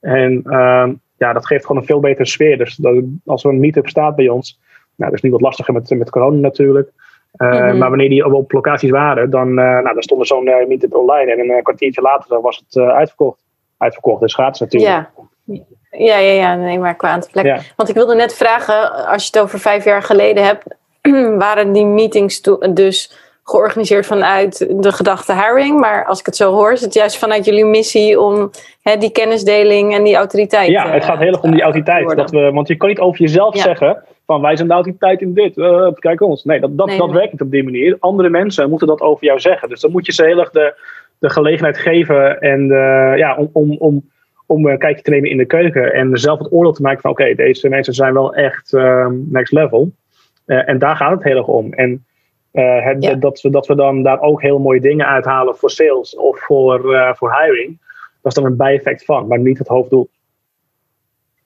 En 0.00 0.42
ehm, 0.44 0.92
ja, 1.16 1.32
dat 1.32 1.46
geeft 1.46 1.66
gewoon 1.66 1.80
een 1.80 1.86
veel 1.86 2.00
betere 2.00 2.26
sfeer. 2.26 2.58
Dus 2.58 2.76
dat, 2.76 3.04
als 3.24 3.44
er 3.44 3.50
een 3.50 3.60
meetup 3.60 3.88
staat 3.88 4.16
bij 4.16 4.28
ons, 4.28 4.60
nou, 4.94 5.10
dat 5.10 5.12
is 5.12 5.20
niet 5.20 5.32
wat 5.32 5.40
lastiger 5.40 5.74
met, 5.74 5.90
met 5.90 6.10
corona 6.10 6.40
natuurlijk. 6.40 6.90
Mm-hmm. 7.32 7.78
Maar 7.78 7.88
wanneer 7.88 8.08
die 8.08 8.34
op 8.34 8.52
locaties 8.52 8.90
waren, 8.90 9.30
dan, 9.30 9.54
nou, 9.54 9.94
dan 9.94 10.02
stond 10.02 10.20
er 10.20 10.26
zo'n 10.26 10.44
meetup 10.68 10.94
online 10.94 11.32
en 11.32 11.38
een 11.38 11.62
kwartiertje 11.62 12.02
later 12.02 12.28
dan 12.28 12.42
was 12.42 12.64
het 12.66 12.82
uitverkocht. 12.82 13.44
Uitverkocht, 13.76 14.20
dus 14.20 14.34
gratis 14.34 14.60
natuurlijk. 14.60 15.08
Ja. 15.44 15.62
Ja, 15.98 16.18
ja, 16.18 16.32
ja, 16.32 16.54
nee, 16.54 16.78
maar 16.78 16.94
qua 16.94 17.08
aantal 17.08 17.30
plekken. 17.32 17.62
Want 17.76 17.88
ik 17.88 17.94
wilde 17.94 18.14
net 18.14 18.34
vragen, 18.34 19.06
als 19.06 19.22
je 19.22 19.30
het 19.32 19.42
over 19.42 19.58
vijf 19.58 19.84
jaar 19.84 20.02
geleden 20.02 20.44
hebt, 20.44 20.64
waren 21.44 21.72
die 21.72 21.84
meetings 21.84 22.40
dus 22.70 23.24
georganiseerd 23.46 24.06
vanuit 24.06 24.66
de 24.82 24.92
gedachte 24.92 25.34
hiring. 25.34 25.80
Maar 25.80 26.04
als 26.04 26.20
ik 26.20 26.26
het 26.26 26.36
zo 26.36 26.52
hoor, 26.52 26.72
is 26.72 26.80
het 26.80 26.94
juist 26.94 27.18
vanuit 27.18 27.44
jullie 27.44 27.64
missie 27.64 28.20
om 28.20 28.50
hè, 28.82 28.96
die 28.96 29.10
kennisdeling 29.10 29.94
en 29.94 30.04
die 30.04 30.16
autoriteit. 30.16 30.68
Ja, 30.68 30.90
het 30.90 31.04
gaat 31.04 31.18
heel 31.18 31.32
erg 31.32 31.42
om 31.42 31.50
die 31.50 31.62
autoriteit. 31.62 32.16
Dat 32.16 32.30
we, 32.30 32.50
want 32.52 32.68
je 32.68 32.76
kan 32.76 32.88
niet 32.88 32.98
over 32.98 33.20
jezelf 33.20 33.56
zeggen: 33.56 34.02
van 34.26 34.40
wij 34.40 34.56
zijn 34.56 34.68
de 34.68 34.74
autoriteit 34.74 35.20
in 35.20 35.34
dit, 35.34 35.56
uh, 35.56 35.88
kijk 35.92 36.20
ons. 36.20 36.44
Nee, 36.44 36.60
dat, 36.60 36.78
dat, 36.78 36.90
dat 36.98 37.10
werkt 37.10 37.32
niet 37.32 37.40
op 37.40 37.50
die 37.50 37.64
manier. 37.64 37.96
Andere 38.00 38.28
mensen 38.28 38.70
moeten 38.70 38.88
dat 38.88 39.00
over 39.00 39.24
jou 39.24 39.40
zeggen. 39.40 39.68
Dus 39.68 39.80
dan 39.80 39.90
moet 39.90 40.06
je 40.06 40.12
ze 40.12 40.24
heel 40.24 40.38
erg 40.38 40.50
de, 40.50 40.74
de 41.18 41.30
gelegenheid 41.30 41.78
geven 41.78 42.40
en 42.40 42.66
ja, 43.16 43.36
om, 43.36 43.50
om, 43.52 43.76
om, 43.78 44.10
om 44.46 44.66
een 44.66 44.78
kijkje 44.78 45.02
te 45.02 45.10
nemen 45.10 45.30
in 45.30 45.36
de 45.36 45.44
keuken. 45.44 45.92
En 45.92 46.18
zelf 46.18 46.38
het 46.38 46.52
oordeel 46.52 46.72
te 46.72 46.82
maken 46.82 47.00
van 47.00 47.10
oké, 47.10 47.34
deze 47.34 47.68
mensen 47.68 47.94
zijn 47.94 48.12
wel 48.12 48.34
echt 48.34 48.72
next 49.12 49.52
level. 49.52 49.92
en 50.46 50.78
daar 50.78 50.96
gaat 50.96 51.10
het 51.10 51.22
heel 51.22 51.36
erg 51.36 51.46
om. 51.46 51.72
En 51.72 52.04
het, 52.52 53.20
dat, 53.20 53.40
we, 53.40 53.50
dat 53.50 53.66
we 53.66 53.74
dan 53.74 54.02
daar 54.02 54.20
ook 54.20 54.42
heel 54.42 54.58
mooie 54.58 54.80
dingen 54.80 55.06
uithalen 55.06 55.56
voor 55.56 55.70
sales 55.70 56.16
of 56.16 56.40
voor, 56.40 56.80
voor 57.16 57.40
hiring. 57.40 57.78
Dat 58.22 58.36
is 58.36 58.42
dan 58.42 58.44
een 58.44 58.56
bijeffect 58.56 59.04
van, 59.04 59.26
maar 59.26 59.38
niet 59.38 59.58
het 59.58 59.68
hoofddoel. 59.68 60.08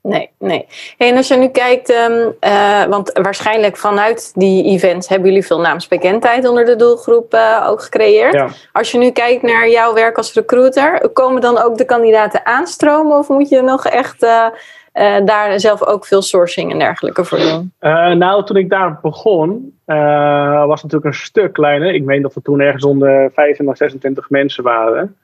Nee, 0.03 0.31
nee. 0.39 0.67
en 0.99 1.17
als 1.17 1.29
je 1.29 1.37
nu 1.37 1.49
kijkt, 1.49 1.91
ehm, 1.91 2.29
eh, 2.41 2.85
want 2.85 3.11
waarschijnlijk 3.23 3.77
vanuit 3.77 4.33
die 4.35 4.65
events 4.65 5.09
hebben 5.09 5.29
jullie 5.29 5.47
veel 5.47 5.61
naamsbekendheid 5.61 6.49
onder 6.49 6.65
de 6.65 6.77
doelgroep 6.77 7.35
uh, 7.35 7.67
ook 7.69 7.83
gecreëerd. 7.83 8.43
Als 8.73 8.91
je 8.91 8.99
nu 8.99 9.11
kijkt 9.11 9.43
naar 9.43 9.69
jouw 9.69 9.95
werk 9.95 10.17
als 10.17 10.35
recruiter, 10.35 11.11
komen 11.13 11.41
dan 11.41 11.63
ook 11.63 11.77
de 11.77 11.85
kandidaten 11.85 12.47
aanstromen 12.47 13.19
of 13.19 13.29
moet 13.29 13.49
je 13.49 13.63
nog 13.63 13.87
echt 13.87 14.23
uh, 14.23 14.47
daar 15.25 15.61
zelf 15.61 15.85
ook 15.85 16.07
veel 16.07 16.23
sourcing 16.23 16.73
en 16.73 16.79
dergelijke 16.79 17.25
voor 17.25 17.39
doen? 17.39 17.73
nou, 18.19 18.45
toen 18.45 18.57
ik 18.57 18.71
daar 18.71 18.99
begon, 19.03 19.79
was 20.67 20.83
het 20.83 20.93
natuurlijk 20.93 21.05
een 21.05 21.15
stuk 21.15 21.53
kleiner. 21.53 21.95
Ik 21.95 22.05
meen 22.05 22.23
dat 22.23 22.35
we 22.35 22.43
toen 22.43 22.61
ergens 22.61 22.85
onder 22.85 23.31
25, 23.35 23.77
26 23.77 24.31
mensen 24.31 24.65
waren. 24.65 25.17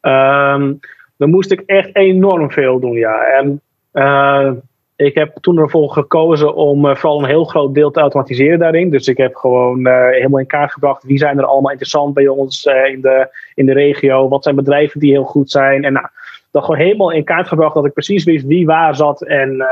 Ehm, 0.00 0.72
dan 1.16 1.30
moest 1.30 1.52
ik 1.52 1.62
echt 1.66 1.96
enorm 1.96 2.50
veel 2.50 2.80
doen, 2.80 2.96
ja. 2.96 3.22
En 3.22 3.60
uh, 3.92 4.52
ik 4.96 5.14
heb 5.14 5.36
toen 5.40 5.58
ervoor 5.58 5.90
gekozen 5.90 6.54
om 6.54 6.86
uh, 6.86 6.94
vooral 6.94 7.18
een 7.18 7.28
heel 7.28 7.44
groot 7.44 7.74
deel 7.74 7.90
te 7.90 8.00
automatiseren 8.00 8.58
daarin. 8.58 8.90
Dus 8.90 9.08
ik 9.08 9.16
heb 9.16 9.34
gewoon 9.34 9.86
uh, 9.86 10.08
helemaal 10.10 10.40
in 10.40 10.46
kaart 10.46 10.72
gebracht 10.72 11.04
wie 11.04 11.18
zijn 11.18 11.38
er 11.38 11.44
allemaal 11.44 11.70
interessant 11.70 12.14
bij 12.14 12.28
ons 12.28 12.64
in, 12.64 13.00
de, 13.00 13.28
in 13.54 13.66
de 13.66 13.72
regio. 13.72 14.28
Wat 14.28 14.42
zijn 14.42 14.56
bedrijven 14.56 15.00
die 15.00 15.12
heel 15.12 15.24
goed 15.24 15.50
zijn. 15.50 15.84
En 15.84 15.92
nou, 15.92 16.06
dat 16.50 16.64
gewoon 16.64 16.80
helemaal 16.80 17.10
in 17.10 17.24
kaart 17.24 17.48
gebracht 17.48 17.74
dat 17.74 17.86
ik 17.86 17.92
precies 17.92 18.24
wist 18.24 18.44
wie 18.44 18.66
waar 18.66 18.96
zat 18.96 19.22
en, 19.22 19.64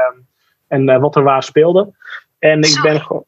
en 0.69 1.01
wat 1.01 1.17
er 1.17 1.23
waar 1.23 1.43
speelde. 1.43 1.93
En 2.39 2.61
ik 2.61 2.81
ben 2.83 3.01
gewoon. 3.01 3.25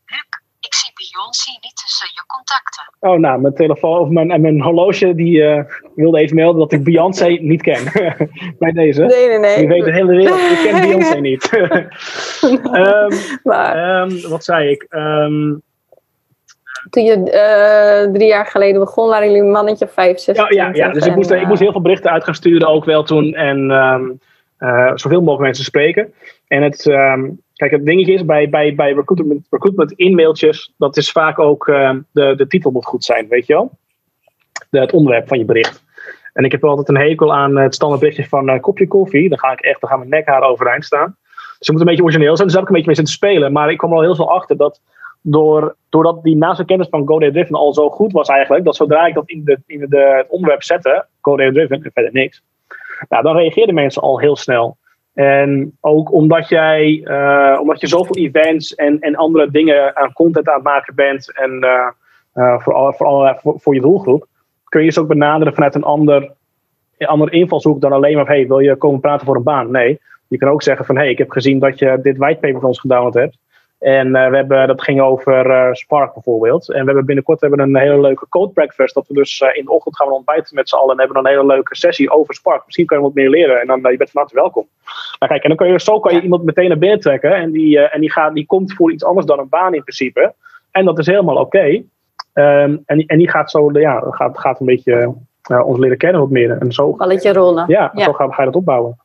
Zie 1.10 1.18
Beyoncé 1.18 1.50
niet 1.60 1.76
tussen 1.76 2.08
je 2.14 2.22
contacten. 2.26 2.84
Oh, 3.00 3.18
nou, 3.18 3.40
mijn 3.40 3.54
telefoon 3.54 3.98
of 3.98 4.08
mijn, 4.08 4.40
mijn 4.40 4.62
horloge 4.62 5.14
die 5.14 5.38
uh, 5.38 5.62
wilde 5.94 6.18
even 6.18 6.36
melden 6.36 6.60
dat 6.60 6.72
ik 6.72 6.84
Beyoncé 6.84 7.26
niet 7.26 7.62
ken. 7.62 7.84
Bij 8.58 8.72
deze. 8.72 9.04
Nee, 9.04 9.28
nee, 9.28 9.38
nee. 9.38 9.60
Je 9.60 9.66
weet 9.66 9.84
de 9.84 9.92
hele 9.92 10.16
wereld, 10.16 10.40
ik 10.40 10.58
ken 10.62 10.80
Beyoncé 10.86 11.20
niet. 11.20 11.52
um, 12.72 13.18
maar. 13.42 14.00
Um, 14.00 14.28
wat 14.28 14.44
zei 14.44 14.70
ik? 14.70 14.86
Um, 14.90 15.62
toen 16.90 17.04
je 17.04 17.16
uh, 17.16 18.12
drie 18.12 18.28
jaar 18.28 18.46
geleden 18.46 18.80
begon, 18.80 19.08
waren 19.08 19.26
jullie 19.26 19.42
een 19.42 19.50
mannetje 19.50 19.84
of 19.84 19.92
vijf, 19.92 20.18
zes. 20.18 20.36
Ja, 20.36 20.46
ja, 20.48 20.70
ja. 20.72 20.92
dus 20.92 21.02
en, 21.02 21.10
ik, 21.10 21.16
moest, 21.16 21.30
uh, 21.30 21.40
ik 21.40 21.46
moest 21.46 21.60
heel 21.60 21.72
veel 21.72 21.80
berichten 21.80 22.10
uit 22.10 22.24
gaan 22.24 22.34
sturen 22.34 22.68
ook 22.68 22.84
wel 22.84 23.02
toen. 23.02 23.34
En 23.34 23.58
uh, 24.58 24.90
zoveel 24.94 25.20
mogelijk 25.20 25.42
mensen 25.42 25.64
spreken. 25.64 26.14
En 26.46 26.62
het, 26.62 26.86
Kijk, 27.60 27.72
het 27.72 27.86
dingetje 27.86 28.12
is 28.12 28.24
bij, 28.24 28.48
bij, 28.48 28.74
bij 28.74 28.92
recruitment, 28.92 29.46
recruitment 29.50 29.94
e-mailtjes, 29.96 30.74
dat 30.76 30.96
is 30.96 31.12
vaak 31.12 31.38
ook 31.38 31.66
uh, 31.66 31.94
de, 32.12 32.34
de 32.36 32.46
titel 32.46 32.70
moet 32.70 32.84
goed 32.84 33.04
zijn, 33.04 33.28
weet 33.28 33.46
je 33.46 33.52
wel? 33.52 33.70
De, 34.70 34.80
het 34.80 34.92
onderwerp 34.92 35.28
van 35.28 35.38
je 35.38 35.44
bericht. 35.44 35.84
En 36.32 36.44
ik 36.44 36.52
heb 36.52 36.64
altijd 36.64 36.88
een 36.88 36.96
hekel 36.96 37.34
aan 37.34 37.56
het 37.56 37.74
standaard 37.74 38.00
berichtje 38.00 38.28
van 38.28 38.50
uh, 38.50 38.60
kopje 38.60 38.86
koffie. 38.86 39.28
Dan 39.28 39.38
ga 39.38 39.52
ik 39.52 39.60
echt, 39.60 39.80
dan 39.80 39.90
gaan 39.90 39.98
mijn 39.98 40.10
nekhaar 40.10 40.42
overeind 40.42 40.84
staan. 40.84 41.16
Dus 41.26 41.56
het 41.58 41.70
moet 41.70 41.80
een 41.80 41.86
beetje 41.86 42.02
origineel 42.02 42.36
zijn. 42.36 42.48
Dus 42.48 42.56
daar 42.56 42.66
heb 42.66 42.70
ik 42.70 42.76
een 42.76 42.82
beetje 42.82 43.02
mee 43.02 43.08
zitten 43.08 43.28
spelen. 43.28 43.52
Maar 43.52 43.70
ik 43.70 43.78
kwam 43.78 43.90
er 43.90 43.96
al 43.96 44.02
heel 44.02 44.14
veel 44.14 44.30
achter 44.30 44.56
dat 44.56 44.80
door, 45.20 45.76
doordat 45.88 46.22
die 46.22 46.36
naast 46.36 46.64
kennis 46.64 46.88
van 46.88 47.06
GoDaddy 47.06 47.30
Driven 47.30 47.54
al 47.54 47.72
zo 47.74 47.90
goed 47.90 48.12
was 48.12 48.28
eigenlijk, 48.28 48.64
dat 48.64 48.76
zodra 48.76 49.06
ik 49.06 49.14
dat 49.14 49.28
in, 49.28 49.44
de, 49.44 49.58
in 49.66 49.86
de, 49.88 50.14
het 50.16 50.28
onderwerp 50.28 50.62
zette, 50.62 51.06
GoDaddy 51.20 51.52
Driven, 51.52 51.82
en 51.82 51.90
verder 51.92 52.12
niks, 52.12 52.42
nou, 53.08 53.22
dan 53.22 53.36
reageerden 53.36 53.74
mensen 53.74 54.02
al 54.02 54.20
heel 54.20 54.36
snel. 54.36 54.76
En 55.14 55.76
ook 55.80 56.12
omdat 56.12 56.48
jij, 56.48 57.02
uh, 57.04 57.58
omdat 57.60 57.80
je 57.80 57.86
zoveel 57.86 58.16
events 58.16 58.74
en, 58.74 59.00
en 59.00 59.16
andere 59.16 59.50
dingen 59.50 59.96
aan 59.96 60.12
content 60.12 60.48
aan 60.48 60.54
het 60.54 60.62
maken 60.62 60.94
bent 60.94 61.32
en 61.32 61.64
uh, 62.34 62.58
voor, 62.58 62.94
voor, 62.94 63.38
voor, 63.40 63.60
voor, 63.60 63.74
je 63.74 63.80
doelgroep, 63.80 64.26
kun 64.64 64.84
je 64.84 64.90
ze 64.90 65.00
ook 65.00 65.08
benaderen 65.08 65.54
vanuit 65.54 65.74
een 65.74 65.82
ander, 65.82 66.32
een 66.98 67.06
ander 67.06 67.32
invalshoek 67.32 67.80
dan 67.80 67.92
alleen 67.92 68.16
maar, 68.16 68.26
hey, 68.26 68.46
wil 68.46 68.58
je 68.58 68.76
komen 68.76 69.00
praten 69.00 69.26
voor 69.26 69.36
een 69.36 69.42
baan? 69.42 69.70
Nee, 69.70 70.00
je 70.28 70.38
kan 70.38 70.48
ook 70.48 70.62
zeggen 70.62 70.84
van, 70.84 70.96
hey, 70.96 71.10
ik 71.10 71.18
heb 71.18 71.30
gezien 71.30 71.58
dat 71.58 71.78
je 71.78 71.98
dit 72.02 72.16
whitepaper 72.16 72.60
van 72.60 72.68
ons 72.68 72.80
gedownload 72.80 73.14
hebt. 73.14 73.36
En 73.80 74.06
uh, 74.06 74.28
we 74.28 74.36
hebben, 74.36 74.66
dat 74.66 74.82
ging 74.82 75.00
over 75.00 75.46
uh, 75.46 75.72
Spark 75.72 76.14
bijvoorbeeld. 76.14 76.70
En 76.70 76.80
we 76.80 76.86
hebben 76.86 77.04
binnenkort 77.04 77.40
hebben 77.40 77.60
een 77.60 77.76
hele 77.76 78.00
leuke 78.00 78.28
code 78.28 78.52
breakfast. 78.52 78.94
Dat 78.94 79.06
we 79.06 79.14
dus 79.14 79.40
uh, 79.40 79.48
in 79.52 79.64
de 79.64 79.70
ochtend 79.70 79.96
gaan 79.96 80.08
we 80.08 80.14
ontbijten 80.14 80.54
met 80.54 80.68
z'n 80.68 80.76
allen. 80.76 80.92
En 80.92 80.98
hebben 80.98 81.16
een 81.16 81.30
hele 81.30 81.46
leuke 81.46 81.76
sessie 81.76 82.10
over 82.10 82.34
Spark. 82.34 82.62
Misschien 82.64 82.86
kan 82.86 82.96
je 82.96 83.02
wat 83.02 83.14
meer 83.14 83.30
leren. 83.30 83.60
En 83.60 83.66
dan 83.66 83.90
je 83.90 83.96
bent 83.96 84.10
van 84.10 84.20
harte 84.20 84.34
welkom. 84.34 84.66
Nou 85.18 85.32
kijk, 85.32 85.42
en 85.42 85.48
dan 85.48 85.58
kan 85.58 85.68
je, 85.68 85.80
zo 85.80 86.00
kan 86.00 86.14
je 86.14 86.20
iemand 86.20 86.44
meteen 86.44 86.68
naar 86.68 86.78
binnen 86.78 87.00
trekken. 87.00 87.34
En, 87.34 87.50
die, 87.50 87.80
en 87.80 88.00
die, 88.00 88.12
gaat, 88.12 88.34
die 88.34 88.46
komt 88.46 88.72
voor 88.72 88.92
iets 88.92 89.04
anders 89.04 89.26
dan 89.26 89.38
een 89.38 89.48
baan 89.48 89.74
in 89.74 89.82
principe. 89.82 90.34
En 90.70 90.84
dat 90.84 90.98
is 90.98 91.06
helemaal 91.06 91.36
oké. 91.36 91.56
Okay. 91.56 91.84
Um, 92.34 92.82
en, 92.86 93.06
en 93.06 93.18
die 93.18 93.30
gaat 93.30 93.50
zo, 93.50 93.70
ja, 93.72 94.04
gaat, 94.10 94.38
gaat 94.38 94.60
een 94.60 94.66
beetje 94.66 95.14
ons 95.64 95.78
leren 95.78 95.98
kennen 95.98 96.20
wat 96.20 96.30
meer. 96.30 96.58
En 96.60 96.72
zo, 96.72 96.92
Balletje 96.92 97.32
rollen. 97.32 97.64
Ja, 97.68 97.90
ja. 97.94 98.04
zo 98.04 98.12
ga, 98.12 98.28
ga 98.28 98.42
je 98.42 98.44
dat 98.44 98.56
opbouwen. 98.56 98.98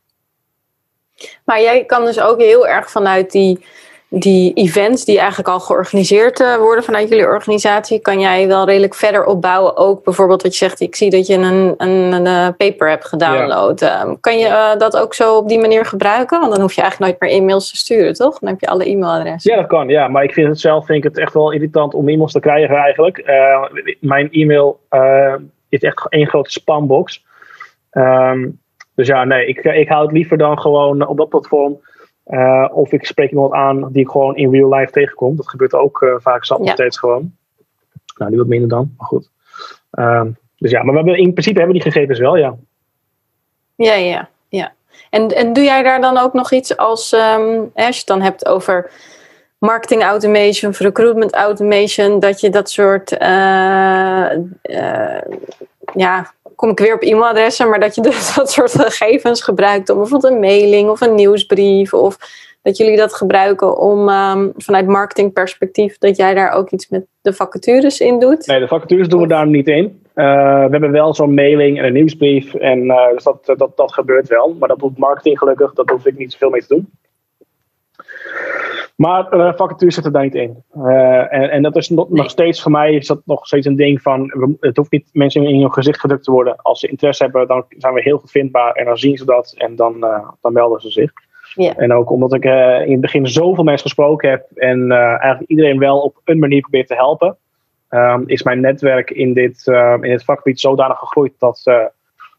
Maar 1.46 1.62
jij 1.62 1.86
kan 1.86 2.06
dus 2.06 2.22
ook 2.22 2.40
heel 2.40 2.68
erg 2.68 2.92
vanuit 2.92 3.32
die 3.32 3.66
die 4.10 4.54
events 4.54 5.06
die 5.06 5.18
eigenlijk 5.18 5.50
al 5.50 5.60
georganiseerd 5.60 6.40
uh, 6.40 6.56
worden 6.56 6.84
vanuit 6.84 7.10
jullie 7.10 7.26
organisatie, 7.26 8.00
kan 8.00 8.20
jij 8.20 8.48
wel 8.48 8.66
redelijk 8.66 8.96
verder 8.96 9.26
opbouwen. 9.26 9.78
Ook 9.78 10.04
bijvoorbeeld 10.04 10.42
wat 10.42 10.52
je 10.52 10.66
zegt, 10.66 10.80
ik 10.80 10.96
zie 10.96 11.10
dat 11.10 11.28
je 11.28 11.34
een, 11.34 11.74
een, 11.78 12.12
een 12.14 12.26
eh, 12.26 12.48
paper 12.58 12.90
hebt 12.90 13.06
gedownload. 13.06 13.80
Ja. 13.80 14.06
Uh, 14.06 14.14
kan 14.20 14.38
je 14.38 14.48
uh, 14.48 14.76
dat 14.78 14.98
ook 14.98 15.14
zo 15.14 15.38
op 15.38 15.48
die 15.48 15.60
manier 15.60 15.86
gebruiken? 15.86 16.40
Want 16.40 16.52
dan 16.52 16.62
hoef 16.62 16.74
je 16.74 16.82
eigenlijk 16.82 17.12
nooit 17.12 17.32
meer 17.32 17.42
e-mails 17.42 17.70
te 17.70 17.78
sturen, 17.78 18.14
toch? 18.14 18.40
Dan 18.40 18.50
heb 18.50 18.60
je 18.60 18.68
alle 18.68 18.90
e-mailadressen. 18.90 19.52
Ja, 19.52 19.58
dat 19.58 19.68
kan. 19.68 19.88
Ja, 19.88 20.08
maar 20.08 20.24
ik 20.24 20.34
vind 20.34 20.48
het 20.48 20.60
zelf 20.60 20.86
vind 20.86 20.98
ik 20.98 21.04
het 21.04 21.18
echt 21.18 21.34
wel 21.34 21.52
irritant 21.52 21.94
om 21.94 22.10
e-mails 22.10 22.32
te 22.32 22.40
krijgen 22.40 22.76
eigenlijk. 22.76 23.24
mijn 24.00 24.32
e-mail 24.32 24.80
is 25.70 25.82
echt 25.82 26.10
één 26.10 26.28
grote 26.28 26.52
spambox. 26.52 27.26
Um, 27.92 28.60
dus 28.96 29.08
ja, 29.08 29.24
nee, 29.24 29.46
ik, 29.46 29.58
ik 29.58 29.88
hou 29.88 30.04
het 30.04 30.12
liever 30.12 30.38
dan 30.38 30.60
gewoon 30.60 31.08
op 31.08 31.18
dat 31.18 31.30
platform 31.30 31.80
uh, 32.28 32.68
of 32.72 32.92
ik 32.92 33.06
spreek 33.06 33.30
iemand 33.30 33.54
aan 33.54 33.92
die 33.92 34.02
ik 34.02 34.10
gewoon 34.10 34.36
in 34.36 34.52
real 34.52 34.74
life 34.74 34.92
tegenkom. 34.92 35.36
Dat 35.36 35.50
gebeurt 35.50 35.74
ook 35.74 36.02
uh, 36.02 36.16
vaak 36.18 36.46
zat 36.46 36.60
nog 36.60 36.70
steeds 36.70 37.00
gewoon. 37.00 37.34
Nou, 38.18 38.30
die 38.30 38.40
wat 38.40 38.48
minder 38.48 38.70
dan, 38.70 38.94
maar 38.98 39.08
goed. 39.08 39.30
Uh, 39.92 40.22
dus 40.58 40.72
ja, 40.72 40.84
maar 40.84 40.92
we 40.92 40.98
hebben, 40.98 41.18
in 41.18 41.32
principe 41.32 41.58
hebben 41.58 41.76
die 41.76 41.92
gegevens 41.92 42.20
wel, 42.20 42.38
ja. 42.38 42.56
Ja, 43.76 43.94
ja, 43.94 44.30
ja. 44.48 44.74
En, 45.10 45.28
en 45.28 45.54
doe 45.54 45.64
jij 45.64 45.84
daar 45.84 46.02
dan 46.02 46.18
ook 46.18 46.34
nog 46.34 46.52
iets 46.52 46.78
als, 46.78 47.12
um, 47.12 47.72
als 47.74 47.96
je 47.96 47.98
het 47.98 48.06
dan 48.06 48.22
hebt 48.22 48.46
over 48.46 48.92
marketing 49.58 50.04
automation 50.04 50.72
of 50.72 50.80
recruitment 50.80 51.34
automation, 51.34 52.20
dat 52.20 52.42
je 52.42 52.50
dat 52.50 52.70
soort, 52.70 53.12
uh, 53.12 54.30
ja, 55.94 56.34
kom 56.56 56.70
ik 56.70 56.80
weer 56.80 56.94
op 56.94 57.02
e-mailadressen, 57.02 57.70
maar 57.70 57.80
dat 57.80 57.96
je 57.96 58.02
dus 58.02 58.34
dat 58.36 58.52
soort 58.52 58.72
gegevens 58.72 59.42
gebruikt 59.42 59.90
om 59.90 59.98
bijvoorbeeld 59.98 60.34
een 60.34 60.40
mailing 60.40 60.90
of 60.90 61.02
een 61.02 61.16
nieuwsbrief 61.16 61.94
of 61.94 62.18
dat 62.62 62.78
jullie 62.78 62.98
dat 62.98 63.14
gebruiken 63.14 63.78
om 63.78 64.10
um, 64.10 64.54
vanuit 64.58 64.88
marketingperspectief 64.88 65.98
dat 65.98 66.18
jij 66.18 66.34
daar 66.34 66.52
ook 66.52 66.70
iets 66.70 66.90
met 66.90 67.06
de 67.22 67.34
vacatures 67.34 68.00
in 68.00 68.20
doet? 68.20 68.48
Nee, 68.48 68.60
de 68.60 68.68
vacatures 68.68 69.08
doen 69.08 69.22
we 69.22 69.28
daar 69.28 69.48
niet 69.48 69.68
in. 69.68 69.84
Uh, 70.16 70.26
we 70.66 70.72
hebben 70.72 70.92
wel 70.92 71.14
zo'n 71.14 71.34
mailing 71.34 71.80
en 71.80 71.86
een 71.86 71.94
nieuwsbrief 71.94 72.54
en 72.54 72.84
uh, 72.84 73.10
dus 73.10 73.24
dat, 73.24 73.46
dat, 73.58 73.72
dat 73.78 73.94
gebeurt 73.94 74.28
wel. 74.28 74.56
Maar 74.60 74.68
dat 74.68 74.80
doet 74.80 74.98
marketing 74.98 75.38
gelukkig, 75.38 75.74
dat 75.74 75.90
hoef 75.90 76.06
ik 76.06 76.18
niet 76.18 76.32
zoveel 76.32 76.50
mee 76.50 76.62
te 76.62 76.68
doen. 76.68 76.90
Maar 78.96 79.34
uh, 79.34 79.54
vacatures 79.56 79.94
zitten 79.94 80.14
daar 80.14 80.24
niet 80.24 80.36
in. 80.36 80.64
Uh, 80.78 81.34
en, 81.34 81.50
en 81.50 81.62
dat 81.62 81.76
is 81.76 81.90
nog, 81.90 82.10
nog, 82.10 82.30
steeds 82.30 82.62
voor 82.62 82.72
mij 82.72 82.94
is 82.94 83.08
dat 83.08 83.22
nog 83.26 83.48
steeds 83.48 83.66
een 83.66 83.76
ding 83.76 84.02
van. 84.02 84.32
Het 84.60 84.78
hoeft 84.78 84.92
niet 84.92 85.10
mensen 85.14 85.44
in 85.44 85.62
hun 85.62 85.74
gezicht 85.74 86.00
gedrukt 86.00 86.24
te 86.24 86.32
worden. 86.32 86.56
Als 86.56 86.80
ze 86.80 86.88
interesse 86.88 87.24
hebben, 87.24 87.48
dan 87.48 87.66
zijn 87.70 87.94
we 87.94 88.02
heel 88.02 88.18
goed 88.18 88.32
vindbaar. 88.32 88.72
En 88.72 88.86
dan 88.86 88.98
zien 88.98 89.18
ze 89.18 89.26
dat 89.26 89.54
en 89.58 89.76
dan, 89.76 89.96
uh, 90.00 90.30
dan 90.42 90.54
melden 90.54 90.82
ze 90.82 90.90
zich. 90.90 91.12
Yeah. 91.54 91.74
En 91.78 91.94
ook 91.94 92.12
omdat 92.12 92.34
ik 92.34 92.44
in 92.86 92.92
het 92.92 93.02
begin 93.02 93.28
zoveel 93.28 93.64
mensen 93.64 93.88
gesproken 93.88 94.30
heb. 94.30 94.48
En 94.56 94.92
eigenlijk 94.92 95.50
iedereen 95.50 95.80
wel 95.80 96.00
op 96.00 96.22
een 96.24 96.40
manier 96.40 96.62
probeert 96.62 96.88
te 96.88 96.96
helpen. 96.96 97.38
Um, 97.90 98.24
is 98.26 98.44
mijn 98.44 98.60
netwerk 98.60 99.12
in 99.12 99.34
dit, 99.34 99.68
in 100.02 100.10
dit 100.10 100.24
vakgebied 100.24 100.60
zodanig 100.60 100.98
gegroeid 100.98 101.34
dat, 101.40 101.64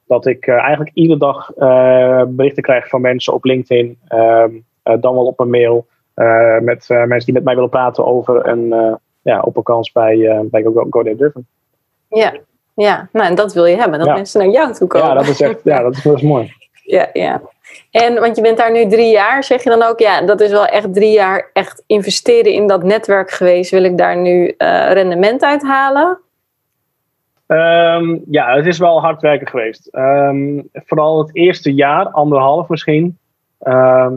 dat 0.06 0.26
ik 0.26 0.48
eigenlijk 0.48 0.90
iedere 0.94 1.18
dag 1.18 1.52
berichten 2.28 2.62
krijg 2.62 2.88
van 2.88 3.00
mensen 3.00 3.32
op 3.32 3.44
LinkedIn. 3.44 3.98
Um, 4.08 4.64
dan 4.82 5.14
wel 5.14 5.26
op 5.26 5.40
een 5.40 5.50
mail. 5.50 5.86
Uh, 6.16 6.58
met 6.58 6.88
uh, 6.88 6.98
mensen 6.98 7.24
die 7.24 7.34
met 7.34 7.44
mij 7.44 7.54
willen 7.54 7.70
praten 7.70 8.06
over 8.06 8.46
een 8.46 8.64
uh, 8.64 8.94
ja, 9.22 9.40
opperkans 9.40 9.92
bij, 9.92 10.46
bij 10.50 10.62
Go, 10.62 10.86
Go 10.90 11.02
Driven. 11.02 11.46
Ja, 12.08 12.32
ja. 12.74 13.08
Nou, 13.12 13.26
en 13.26 13.34
dat 13.34 13.52
wil 13.52 13.64
je 13.64 13.76
hebben, 13.76 13.98
dat 13.98 14.08
ja. 14.08 14.14
mensen 14.14 14.40
naar 14.40 14.50
jou 14.50 14.72
toe 14.72 14.88
komen. 14.88 15.08
Ja, 15.08 15.14
dat 15.14 15.26
is 15.26 15.40
echt 15.40 15.60
ja, 15.64 15.82
dat 15.82 15.96
is, 15.96 16.02
dat 16.02 16.16
is 16.16 16.22
mooi. 16.22 16.52
Ja, 16.86 17.08
ja. 17.12 17.42
En 17.90 18.20
want 18.20 18.36
je 18.36 18.42
bent 18.42 18.56
daar 18.56 18.72
nu 18.72 18.88
drie 18.88 19.10
jaar, 19.10 19.44
zeg 19.44 19.62
je 19.62 19.70
dan 19.70 19.82
ook, 19.82 19.98
ja, 19.98 20.22
dat 20.22 20.40
is 20.40 20.50
wel 20.50 20.66
echt 20.66 20.94
drie 20.94 21.12
jaar 21.12 21.50
echt 21.52 21.82
investeren 21.86 22.52
in 22.52 22.66
dat 22.66 22.82
netwerk 22.82 23.30
geweest. 23.30 23.70
Wil 23.70 23.84
ik 23.84 23.98
daar 23.98 24.16
nu 24.16 24.54
eh, 24.58 24.92
rendement 24.92 25.42
uit 25.42 25.62
halen? 25.62 26.18
Ehm, 27.46 28.18
ja, 28.30 28.56
het 28.56 28.66
is 28.66 28.78
wel 28.78 29.00
hard 29.00 29.20
werken 29.20 29.46
geweest. 29.46 29.86
Ehm, 29.86 30.60
vooral 30.72 31.18
het 31.18 31.36
eerste 31.36 31.74
jaar, 31.74 32.08
anderhalf 32.08 32.68
misschien. 32.68 33.18
Ehm, 33.58 34.14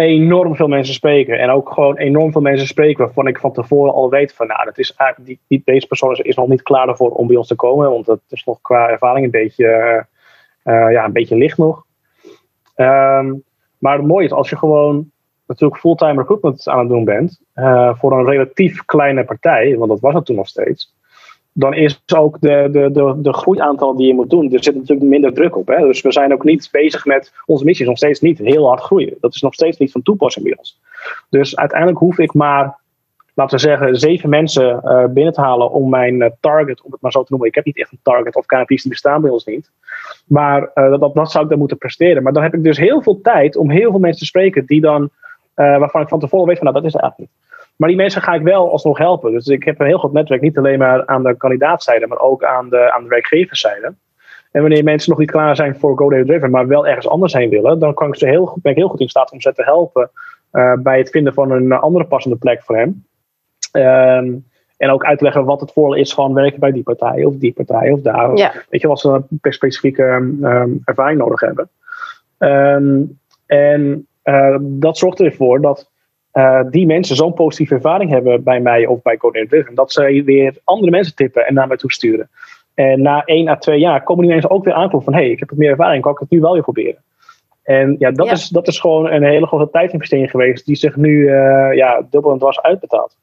enorm 0.00 0.56
veel 0.56 0.68
mensen 0.68 0.94
spreken. 0.94 1.38
En 1.38 1.50
ook 1.50 1.72
gewoon 1.72 1.96
enorm 1.96 2.32
veel 2.32 2.40
mensen 2.40 2.66
spreken 2.66 3.04
waarvan 3.04 3.26
ik 3.26 3.38
van 3.38 3.52
tevoren 3.52 3.92
al 3.92 4.10
weet 4.10 4.34
van 4.34 4.46
nou, 4.46 4.64
dat 4.64 4.78
is 4.78 4.94
eigenlijk 4.94 5.40
die, 5.46 5.62
deze 5.64 5.86
persoon 5.86 6.12
is, 6.12 6.18
is 6.18 6.36
nog 6.36 6.48
niet 6.48 6.62
klaar 6.62 6.88
ervoor 6.88 7.10
om 7.10 7.26
bij 7.26 7.36
ons 7.36 7.48
te 7.48 7.54
komen. 7.54 7.90
Want 7.90 8.06
dat 8.06 8.20
is 8.28 8.44
nog 8.44 8.60
qua 8.60 8.88
ervaring 8.88 9.24
een 9.24 9.30
beetje, 9.30 9.66
uh, 10.64 10.92
ja, 10.92 11.04
een 11.04 11.12
beetje 11.12 11.36
licht 11.36 11.58
nog. 11.58 11.84
maar 13.78 13.96
het 13.96 14.06
mooie 14.06 14.24
is 14.24 14.32
als 14.32 14.50
je 14.50 14.56
gewoon 14.56 15.10
natuurlijk 15.46 15.80
fulltime 15.80 16.20
recruitment 16.20 16.68
aan 16.68 16.78
het 16.78 16.88
doen 16.88 17.04
bent. 17.04 17.40
Uh, 17.54 17.94
voor 17.94 18.12
een 18.12 18.24
relatief 18.24 18.84
kleine 18.84 19.24
partij, 19.24 19.76
want 19.76 19.90
dat 19.90 20.00
was 20.00 20.14
het 20.14 20.24
toen 20.24 20.36
nog 20.36 20.48
steeds 20.48 20.94
dan 21.52 21.74
is 21.74 22.02
ook 22.14 22.40
de, 22.40 22.68
de, 22.72 22.90
de, 22.92 23.14
de 23.16 23.32
groeiaantal 23.32 23.96
die 23.96 24.06
je 24.06 24.14
moet 24.14 24.30
doen, 24.30 24.52
er 24.52 24.64
zit 24.64 24.74
natuurlijk 24.74 25.08
minder 25.08 25.32
druk 25.32 25.56
op. 25.56 25.66
Hè? 25.66 25.86
Dus 25.86 26.00
we 26.00 26.12
zijn 26.12 26.32
ook 26.32 26.44
niet 26.44 26.68
bezig 26.72 27.04
met, 27.04 27.32
onze 27.46 27.64
missie 27.64 27.84
is 27.84 27.90
nog 27.90 27.98
steeds 27.98 28.20
niet 28.20 28.38
heel 28.38 28.66
hard 28.66 28.80
groeien. 28.80 29.16
Dat 29.20 29.34
is 29.34 29.40
nog 29.40 29.54
steeds 29.54 29.78
niet 29.78 29.92
van 29.92 30.02
toepassing 30.02 30.44
bij 30.44 30.56
ons. 30.56 30.80
Dus 31.28 31.56
uiteindelijk 31.56 31.98
hoef 31.98 32.18
ik 32.18 32.34
maar, 32.34 32.78
laten 33.34 33.56
we 33.56 33.62
zeggen, 33.62 33.96
zeven 33.96 34.28
mensen 34.28 34.80
uh, 34.84 35.04
binnen 35.04 35.32
te 35.32 35.40
halen 35.40 35.70
om 35.70 35.90
mijn 35.90 36.14
uh, 36.14 36.28
target, 36.40 36.82
om 36.82 36.92
het 36.92 37.00
maar 37.00 37.12
zo 37.12 37.20
te 37.20 37.26
noemen. 37.28 37.48
Ik 37.48 37.54
heb 37.54 37.64
niet 37.64 37.78
echt 37.78 37.92
een 37.92 38.00
target 38.02 38.36
of 38.36 38.46
KPI's 38.46 38.82
die 38.82 38.90
bestaan 38.90 39.20
bij 39.20 39.30
ons 39.30 39.44
niet. 39.44 39.70
Maar 40.26 40.70
uh, 40.74 40.98
dat, 40.98 41.14
dat 41.14 41.30
zou 41.30 41.44
ik 41.44 41.50
dan 41.50 41.58
moeten 41.58 41.78
presteren. 41.78 42.22
Maar 42.22 42.32
dan 42.32 42.42
heb 42.42 42.54
ik 42.54 42.62
dus 42.64 42.78
heel 42.78 43.02
veel 43.02 43.20
tijd 43.20 43.56
om 43.56 43.70
heel 43.70 43.90
veel 43.90 44.00
mensen 44.00 44.20
te 44.20 44.26
spreken 44.26 44.66
die 44.66 44.80
dan, 44.80 45.10
waarvan 45.54 46.02
ik 46.02 46.08
van 46.08 46.20
tevoren 46.20 46.46
weet 46.46 46.58
van 46.58 46.66
nou, 46.66 46.76
dat 46.76 46.86
is 46.86 46.92
het 46.92 47.02
eigenlijk 47.02 47.30
niet. 47.30 47.48
Maar 47.80 47.88
die 47.88 47.98
mensen 47.98 48.22
ga 48.22 48.34
ik 48.34 48.42
wel 48.42 48.70
alsnog 48.70 48.98
helpen. 48.98 49.32
Dus 49.32 49.46
ik 49.46 49.64
heb 49.64 49.80
een 49.80 49.86
heel 49.86 49.98
goed 49.98 50.12
netwerk, 50.12 50.40
niet 50.40 50.58
alleen 50.58 50.78
maar 50.78 51.06
aan 51.06 51.22
de 51.22 51.36
kandidaatzijde, 51.36 52.06
maar 52.06 52.20
ook 52.20 52.44
aan 52.44 52.68
de, 52.68 52.92
aan 52.92 53.02
de 53.02 53.08
werkgeverszijde. 53.08 53.94
En 54.50 54.60
wanneer 54.60 54.84
mensen 54.84 55.10
nog 55.10 55.18
niet 55.18 55.30
klaar 55.30 55.56
zijn 55.56 55.76
voor 55.76 55.96
GoDaddy 55.96 56.26
Driven, 56.26 56.50
maar 56.50 56.66
wel 56.66 56.86
ergens 56.86 57.08
anders 57.08 57.32
heen 57.32 57.50
willen, 57.50 57.78
dan 57.78 57.94
kan 57.94 58.08
ik 58.08 58.16
ze 58.16 58.26
heel, 58.26 58.58
ben 58.62 58.72
ik 58.72 58.78
heel 58.78 58.88
goed 58.88 59.00
in 59.00 59.08
staat 59.08 59.32
om 59.32 59.40
ze 59.40 59.52
te 59.52 59.62
helpen 59.62 60.10
uh, 60.52 60.72
bij 60.78 60.98
het 60.98 61.10
vinden 61.10 61.34
van 61.34 61.50
een 61.50 61.72
andere 61.72 62.04
passende 62.04 62.36
plek 62.36 62.62
voor 62.62 62.76
hem. 62.76 63.04
Um, 63.72 64.48
en 64.76 64.90
ook 64.90 65.04
uitleggen 65.04 65.44
wat 65.44 65.60
het 65.60 65.72
voordeel 65.72 66.00
is 66.00 66.14
van 66.14 66.34
werken 66.34 66.60
bij 66.60 66.72
die 66.72 66.82
partij 66.82 67.24
of 67.24 67.34
die 67.36 67.52
partij 67.52 67.90
of 67.90 68.00
daar. 68.00 68.36
Ja. 68.36 68.52
Weet 68.68 68.80
je, 68.80 68.88
wat 68.88 69.00
ze 69.00 69.22
een 69.40 69.52
specifieke 69.52 70.02
um, 70.02 70.80
ervaring 70.84 71.18
nodig 71.18 71.40
hebben. 71.40 71.68
Um, 72.38 73.18
en 73.46 74.06
uh, 74.24 74.56
dat 74.60 74.98
zorgt 74.98 75.20
ervoor 75.20 75.60
dat 75.60 75.90
uh, 76.32 76.60
die 76.70 76.86
mensen 76.86 77.16
zo'n 77.16 77.34
positieve 77.34 77.74
ervaring 77.74 78.10
hebben 78.10 78.42
bij 78.42 78.60
mij 78.60 78.86
of 78.86 79.02
bij 79.02 79.16
Coding 79.16 79.48
Driven, 79.48 79.74
dat 79.74 79.92
ze 79.92 80.22
weer 80.24 80.56
andere 80.64 80.90
mensen 80.90 81.14
tippen 81.14 81.46
en 81.46 81.54
naar 81.54 81.68
mij 81.68 81.76
toe 81.76 81.92
sturen. 81.92 82.30
En 82.74 83.02
na 83.02 83.24
één 83.24 83.48
à 83.48 83.56
twee 83.56 83.78
jaar 83.78 84.02
komen 84.02 84.22
die 84.22 84.32
mensen 84.32 84.50
ook 84.50 84.64
weer 84.64 84.74
aankloppen 84.74 85.12
van 85.12 85.20
hé, 85.20 85.20
hey, 85.20 85.30
ik 85.30 85.38
heb 85.38 85.48
het 85.48 85.58
meer 85.58 85.70
ervaring, 85.70 86.02
kan 86.02 86.12
ik 86.12 86.18
het 86.18 86.30
nu 86.30 86.40
wel 86.40 86.52
weer 86.52 86.62
proberen. 86.62 87.02
En 87.62 87.96
ja, 87.98 88.10
dat, 88.10 88.30
Is, 88.30 88.48
dat 88.48 88.68
is 88.68 88.78
gewoon 88.78 89.10
een 89.10 89.22
hele 89.22 89.46
grote 89.46 89.70
tijdinvestering 89.70 90.30
geweest 90.30 90.66
die 90.66 90.76
zich 90.76 90.96
nu 90.96 91.10
uh, 91.10 91.74
ja, 91.74 92.06
dubbel 92.10 92.32
en 92.32 92.38
dwars 92.38 92.60
uitbetaalt. 92.62 93.16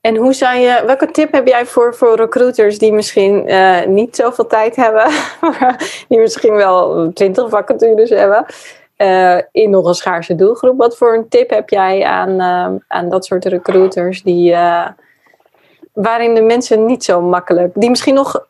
En 0.00 0.16
hoe 0.16 0.32
zou 0.32 0.58
je, 0.58 0.82
welke 0.86 1.10
tip 1.10 1.32
heb 1.32 1.46
jij 1.46 1.66
voor, 1.66 1.94
voor 1.94 2.16
recruiters 2.16 2.78
die 2.78 2.92
misschien 2.92 3.50
uh, 3.50 3.86
niet 3.86 4.16
zoveel 4.16 4.46
tijd 4.46 4.76
hebben, 4.76 5.06
die 6.08 6.18
misschien 6.18 6.54
wel 6.54 7.12
twintig 7.12 7.48
vacatures 7.48 8.10
hebben? 8.10 8.46
Uh, 9.04 9.42
in 9.50 9.70
nog 9.70 9.86
een 9.86 9.94
schaarse 9.94 10.34
doelgroep. 10.34 10.78
Wat 10.78 10.96
voor 10.96 11.14
een 11.14 11.28
tip 11.28 11.50
heb 11.50 11.68
jij 11.68 12.04
aan, 12.04 12.30
uh, 12.30 12.80
aan 12.88 13.08
dat 13.08 13.24
soort 13.24 13.44
recruiters 13.44 14.22
die, 14.22 14.52
uh, 14.52 14.86
waarin 15.92 16.34
de 16.34 16.42
mensen 16.42 16.86
niet 16.86 17.04
zo 17.04 17.20
makkelijk, 17.20 17.72
die 17.74 17.90
misschien 17.90 18.14
nog 18.14 18.46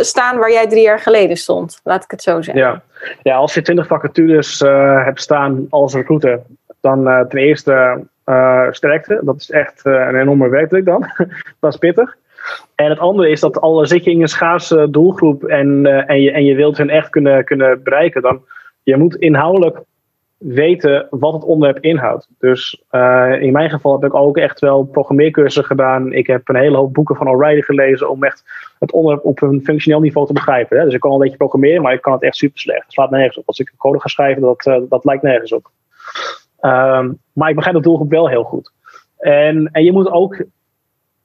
staan 0.00 0.38
waar 0.38 0.52
jij 0.52 0.66
drie 0.66 0.82
jaar 0.82 0.98
geleden 0.98 1.36
stond, 1.36 1.80
laat 1.84 2.04
ik 2.04 2.10
het 2.10 2.22
zo 2.22 2.42
zeggen. 2.42 2.62
Ja, 2.62 2.82
ja 3.22 3.36
als 3.36 3.54
je 3.54 3.62
twintig 3.62 3.86
vacatures 3.86 4.60
hebt 5.04 5.20
staan 5.20 5.66
als 5.70 5.94
recruiter, 5.94 6.40
dan 6.80 7.26
ten 7.28 7.38
eerste 7.38 8.04
sterkte. 8.70 9.20
Dat 9.22 9.36
is 9.36 9.50
echt 9.50 9.80
een 9.84 10.20
enorme 10.20 10.48
werkdruk 10.48 10.84
dan. 10.84 11.06
dat 11.60 11.72
is 11.72 11.78
pittig. 11.78 12.16
En 12.74 12.90
het 12.90 12.98
andere 12.98 13.30
is 13.30 13.40
dat 13.40 13.60
al 13.60 13.86
zit 13.86 14.04
je 14.04 14.10
in 14.10 14.20
een 14.20 14.28
schaarse 14.28 14.90
doelgroep 14.90 15.44
en, 15.44 15.86
en, 16.06 16.22
je, 16.22 16.30
en 16.30 16.44
je 16.44 16.54
wilt 16.54 16.78
hen 16.78 16.88
echt 16.88 17.08
kunnen, 17.08 17.44
kunnen 17.44 17.82
bereiken, 17.82 18.22
dan 18.22 18.42
je 18.82 18.96
moet 18.96 19.16
inhoudelijk 19.16 19.80
weten 20.40 21.06
wat 21.10 21.32
het 21.32 21.44
onderwerp 21.44 21.84
inhoudt. 21.84 22.28
Dus 22.38 22.82
uh, 22.90 23.36
in 23.40 23.52
mijn 23.52 23.70
geval 23.70 23.92
heb 23.92 24.04
ik 24.04 24.14
ook 24.14 24.36
echt 24.36 24.60
wel 24.60 24.84
programmeercursussen 24.84 25.64
gedaan. 25.64 26.12
Ik 26.12 26.26
heb 26.26 26.48
een 26.48 26.56
hele 26.56 26.76
hoop 26.76 26.94
boeken 26.94 27.16
van 27.16 27.28
O'Reilly 27.28 27.62
gelezen 27.62 28.10
om 28.10 28.24
echt 28.24 28.44
het 28.78 28.92
onderwerp 28.92 29.24
op 29.24 29.42
een 29.42 29.60
functioneel 29.64 30.00
niveau 30.00 30.26
te 30.26 30.32
begrijpen. 30.32 30.78
Hè. 30.78 30.84
Dus 30.84 30.94
ik 30.94 31.00
kan 31.00 31.10
wel 31.10 31.18
een 31.18 31.24
beetje 31.24 31.38
programmeren, 31.38 31.82
maar 31.82 31.92
ik 31.92 32.02
kan 32.02 32.12
het 32.12 32.22
echt 32.22 32.36
super 32.36 32.58
slecht. 32.58 32.82
Het 32.82 32.92
slaat 32.92 33.10
nergens 33.10 33.38
op. 33.38 33.46
Als 33.46 33.58
ik 33.58 33.68
een 33.68 33.78
code 33.78 34.00
ga 34.00 34.08
schrijven, 34.08 34.42
dat, 34.42 34.66
uh, 34.66 34.76
dat 34.88 35.04
lijkt 35.04 35.22
nergens 35.22 35.52
op. 35.52 35.70
Um, 36.60 37.18
maar 37.32 37.48
ik 37.48 37.54
begrijp 37.54 37.76
de 37.76 37.82
doelgroep 37.82 38.10
wel 38.10 38.28
heel 38.28 38.44
goed. 38.44 38.72
En, 39.18 39.68
en 39.72 39.84
je 39.84 39.92
moet 39.92 40.10
ook 40.10 40.44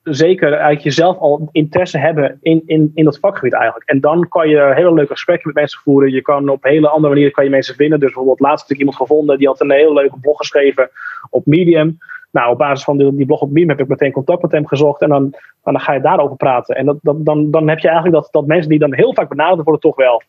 zeker 0.06 0.58
uit 0.58 0.84
jezelf 0.84 1.18
al 1.18 1.50
interesse 1.52 1.98
hebben 1.98 2.38
in, 2.42 2.64
in, 2.66 2.92
in 2.94 3.04
dat 3.04 3.20
vakgebied 3.20 3.54
eigenlijk. 3.54 3.90
En 3.90 4.00
dan 4.00 4.28
kan 4.28 4.50
je 4.50 4.72
hele 4.76 4.94
leuke 4.94 5.12
gesprekken 5.12 5.48
met 5.48 5.56
mensen 5.56 5.80
voeren. 5.80 6.12
Je 6.12 6.22
kan 6.22 6.50
op 6.50 6.64
hele 6.64 6.90
andere 6.90 7.10
manieren 7.10 7.34
kan 7.34 7.44
je 7.44 7.50
mensen 7.50 7.76
vinden. 7.76 8.00
Dus 8.00 8.08
bijvoorbeeld 8.08 8.40
laatst 8.40 8.62
heb 8.62 8.72
ik 8.72 8.78
iemand 8.78 8.98
gevonden 8.98 9.38
die 9.38 9.48
had 9.48 9.62
een 9.62 9.72
hele 9.72 9.94
leuke 9.94 10.20
blog 10.20 10.38
geschreven 10.38 10.90
op 11.30 11.46
Medium. 11.46 11.98
Nou, 12.32 12.52
op 12.52 12.58
basis 12.58 12.84
van 12.84 12.98
die, 12.98 13.16
die 13.16 13.26
blog 13.26 13.42
op 13.42 13.50
Medium 13.50 13.70
heb 13.70 13.80
ik 13.80 13.88
meteen 13.88 14.12
contact 14.12 14.42
met 14.42 14.52
hem 14.52 14.68
gezocht. 14.68 15.02
En 15.02 15.10
dan, 15.10 15.34
dan 15.64 15.80
ga 15.80 15.94
je 15.94 16.02
daarover 16.02 16.36
praten. 16.36 16.76
En 16.76 16.86
dat, 16.86 16.98
dat, 17.02 17.26
dan, 17.26 17.52
dan 17.52 17.70
heb 17.70 17.80
je 17.80 17.88
eigenlijk 17.88 18.22
dat, 18.22 18.32
dat 18.32 18.48
mensen 18.48 18.70
die 18.70 18.80
dan 18.80 18.94
heel 18.94 19.14
vaak 19.14 19.30
benaderd 19.30 19.64
worden 19.64 19.82
toch 19.82 19.96
wel. 19.96 20.22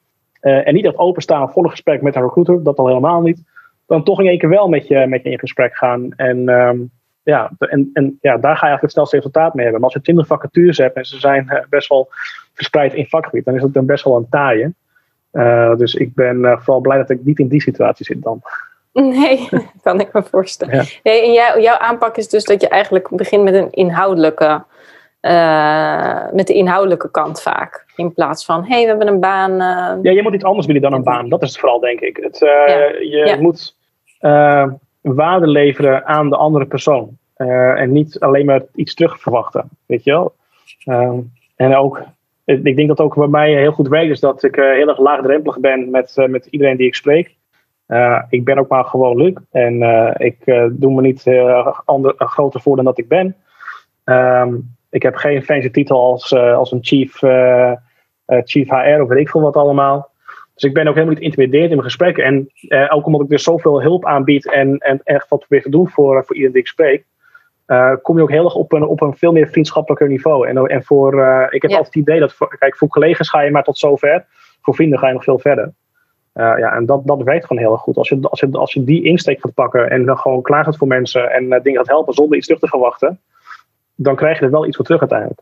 Uh, 0.43 0.67
en 0.67 0.75
niet 0.75 0.85
echt 0.85 0.99
openstaan 0.99 1.51
voor 1.51 1.65
een 1.65 1.71
gesprek 1.71 2.03
met 2.03 2.17
een 2.17 2.23
recruiter. 2.23 2.63
Dat 2.63 2.79
al 2.79 2.87
helemaal 2.87 3.21
niet. 3.21 3.43
Dan 3.87 4.05
toch 4.05 4.21
in 4.21 4.27
één 4.27 4.39
keer 4.39 4.49
wel 4.49 4.69
met 4.69 4.87
je, 4.87 5.07
met 5.07 5.23
je 5.23 5.31
in 5.31 5.39
gesprek 5.39 5.77
gaan. 5.77 6.13
En 6.17 6.49
um, 6.49 6.91
ja, 7.27 7.51
en, 7.59 7.91
en 7.93 8.19
ja, 8.21 8.37
daar 8.37 8.57
ga 8.57 8.67
je 8.67 8.73
eigenlijk 8.73 8.83
het 8.83 8.91
snelste 8.91 9.17
resultaat 9.17 9.55
mee 9.55 9.65
hebben. 9.65 9.81
Maar 9.81 9.91
als 9.91 9.99
je 9.99 10.05
20 10.05 10.27
vacatures 10.27 10.79
hebt 10.79 10.97
en 10.97 11.05
ze 11.05 11.19
zijn 11.19 11.49
eh, 11.49 11.65
best 11.69 11.89
wel 11.89 12.09
verspreid 12.55 12.95
in 12.95 13.07
vakgebied, 13.07 13.45
dan 13.45 13.55
is 13.55 13.63
het 13.63 13.75
dan 13.75 13.87
best 13.87 14.05
wel 14.05 14.17
een 14.17 14.29
taaie. 14.31 14.75
Uh, 15.33 15.77
dus 15.77 15.95
ik 15.95 16.15
ben 16.15 16.37
uh, 16.37 16.59
vooral 16.59 16.81
blij 16.81 16.97
dat 16.97 17.11
ik 17.11 17.25
niet 17.25 17.39
in 17.39 17.49
die 17.49 17.61
situatie 17.61 18.05
zit 18.05 18.23
dan. 18.23 18.43
Nee, 18.93 19.49
kan 19.83 20.01
ik 20.01 20.13
me 20.13 20.23
voorstellen. 20.23 20.75
Ja. 20.75 20.85
Nee, 21.03 21.23
en 21.23 21.33
jou, 21.33 21.61
jouw 21.61 21.77
aanpak 21.77 22.17
is 22.17 22.29
dus 22.29 22.45
dat 22.45 22.61
je 22.61 22.69
eigenlijk 22.69 23.09
begint 23.09 23.43
met 23.43 23.55
een 23.55 23.71
inhoudelijke, 23.71 24.65
uh, 25.23 26.31
met 26.33 26.47
de 26.47 26.55
inhoudelijke 26.55 27.11
kant 27.11 27.43
vaak. 27.43 27.85
In 27.97 28.13
plaats 28.13 28.45
van, 28.45 28.65
hé, 28.65 28.75
hey, 28.75 28.83
we 28.83 28.89
hebben 28.89 29.09
een 29.09 29.21
baan. 29.21 29.53
Ja, 30.03 30.11
je 30.11 30.23
moet 30.23 30.35
iets 30.35 30.45
anders 30.45 30.67
bieden 30.67 30.91
dan 30.91 30.99
een 30.99 31.05
baan. 31.05 31.29
Dat 31.29 31.43
is 31.43 31.49
het 31.49 31.59
vooral, 31.59 31.81
denk 31.81 32.01
ik. 32.01 32.17
Het, 32.17 32.39
ja. 32.39 32.67
Je 33.01 33.23
ja. 33.27 33.37
moet 33.37 33.77
waarde 35.15 35.47
leveren 35.47 36.07
aan 36.07 36.31
de 36.31 36.37
andere 36.37 36.67
persoon. 36.67 37.19
Uh, 37.37 37.81
en 37.81 37.93
niet 37.93 38.21
alleen 38.21 38.47
maar 38.47 38.63
iets 38.75 38.95
terug 38.95 39.21
verwachten, 39.21 39.69
weet 39.87 40.05
je 40.05 40.11
wel. 40.11 40.35
Uh, 40.85 41.19
en 41.57 41.77
ook, 41.77 42.03
ik 42.45 42.77
denk 42.77 42.89
dat 42.89 43.01
ook 43.01 43.15
bij 43.15 43.27
mij 43.27 43.55
heel 43.55 43.73
goed 43.73 43.89
werkt, 43.89 44.11
is 44.11 44.21
dat 44.21 44.43
ik 44.43 44.57
uh, 44.57 44.73
heel 44.73 44.89
erg 44.89 44.99
laagdrempelig 44.99 45.59
ben 45.59 45.91
met, 45.91 46.17
uh, 46.17 46.27
met 46.27 46.47
iedereen 46.47 46.77
die 46.77 46.87
ik 46.87 46.95
spreek. 46.95 47.35
ik 48.29 48.45
ben 48.45 48.59
ook 48.59 48.69
maar 48.69 48.85
gewoon 48.85 49.17
Luc 49.17 49.35
en 49.51 49.83
ik 50.17 50.45
doe 50.71 50.95
me 50.95 51.01
niet 51.01 51.25
ander, 51.85 52.15
groter 52.17 52.61
voor 52.61 52.77
dan 52.77 52.85
dat 52.85 52.99
ik 52.99 53.09
ben. 53.09 53.37
Um, 54.05 54.77
ik 54.91 55.03
heb 55.03 55.15
geen 55.15 55.43
fancy 55.43 55.71
titel 55.71 56.01
als, 56.01 56.35
als 56.35 56.73
een 56.73 56.85
chief, 56.85 57.19
chief 58.27 58.69
HR 58.69 59.01
of 59.03 59.09
weet 59.09 59.19
ik 59.19 59.29
veel 59.29 59.41
wat 59.41 59.57
allemaal. 59.57 60.11
Dus 60.57 60.65
ik 60.65 60.75
ben 60.75 60.87
ook 60.89 60.95
helemaal 60.95 61.15
niet 61.15 61.25
intimideerd 61.25 61.71
in 61.71 61.77
mijn 61.77 61.83
gesprekken. 61.83 62.25
En 62.25 62.51
eh, 62.69 62.97
ook 62.97 63.07
omdat 63.07 63.21
ik 63.21 63.29
dus 63.29 63.43
zoveel 63.43 63.83
hulp 63.83 64.05
aanbied 64.05 64.51
en, 64.51 64.79
en 64.79 65.01
echt 65.05 65.29
wat 65.29 65.39
probeer 65.39 65.63
te 65.63 65.71
doen 65.71 65.89
voor, 65.89 66.25
voor 66.25 66.35
iedereen 66.35 66.53
die 66.53 66.63
ik 66.63 66.69
spreek, 66.69 67.05
uh, 67.67 67.93
kom 68.03 68.17
je 68.17 68.23
ook 68.23 68.31
heel 68.31 68.45
erg 68.45 68.55
op 68.55 68.73
een, 68.73 68.87
op 68.87 69.01
een 69.01 69.17
veel 69.17 69.33
meer 69.33 69.49
vriendschappelijker 69.49 70.09
niveau. 70.09 70.49
En, 70.49 70.57
en 70.67 70.85
voor, 70.85 71.15
uh, 71.15 71.47
ik 71.51 71.63
heb 71.63 71.71
ja. 71.71 71.77
altijd 71.77 71.95
het 71.95 72.03
idee 72.03 72.21
dat, 72.21 72.33
voor, 72.33 72.57
kijk, 72.59 72.77
voor 72.77 72.89
collega's 72.89 73.29
ga 73.29 73.41
je 73.41 73.51
maar 73.51 73.65
tot 73.65 73.79
zover. 73.79 74.25
Voor 74.63 74.75
vrienden 74.75 74.99
ga 74.99 75.07
je 75.07 75.13
nog 75.13 75.25
veel 75.25 75.39
verder. 75.39 75.73
Uh, 76.35 76.55
ja, 76.59 76.75
en 76.75 76.87
dat, 76.87 77.07
dat 77.07 77.23
werkt 77.23 77.47
gewoon 77.47 77.63
heel 77.63 77.73
erg 77.73 77.81
goed. 77.81 77.97
Als 77.97 78.09
je, 78.09 78.19
als, 78.23 78.41
je, 78.41 78.49
als 78.51 78.73
je 78.73 78.85
die 78.85 79.05
insteek 79.05 79.41
gaat 79.41 79.55
pakken 79.55 79.91
en 79.91 80.05
dan 80.05 80.19
gewoon 80.19 80.43
klaar 80.43 80.65
gaat 80.65 80.77
voor 80.77 80.89
mensen 80.89 81.31
en 81.31 81.49
dingen 81.49 81.77
gaat 81.77 81.89
helpen 81.89 82.15
zonder 82.15 82.37
iets 82.37 82.47
terug 82.47 82.61
te 82.61 82.69
verwachten, 82.69 83.21
dan 83.95 84.17
krijg 84.17 84.39
je 84.39 84.45
er 84.45 84.51
wel 84.51 84.67
iets 84.67 84.77
voor 84.77 84.85
terug 84.85 85.01
uiteindelijk. 85.01 85.41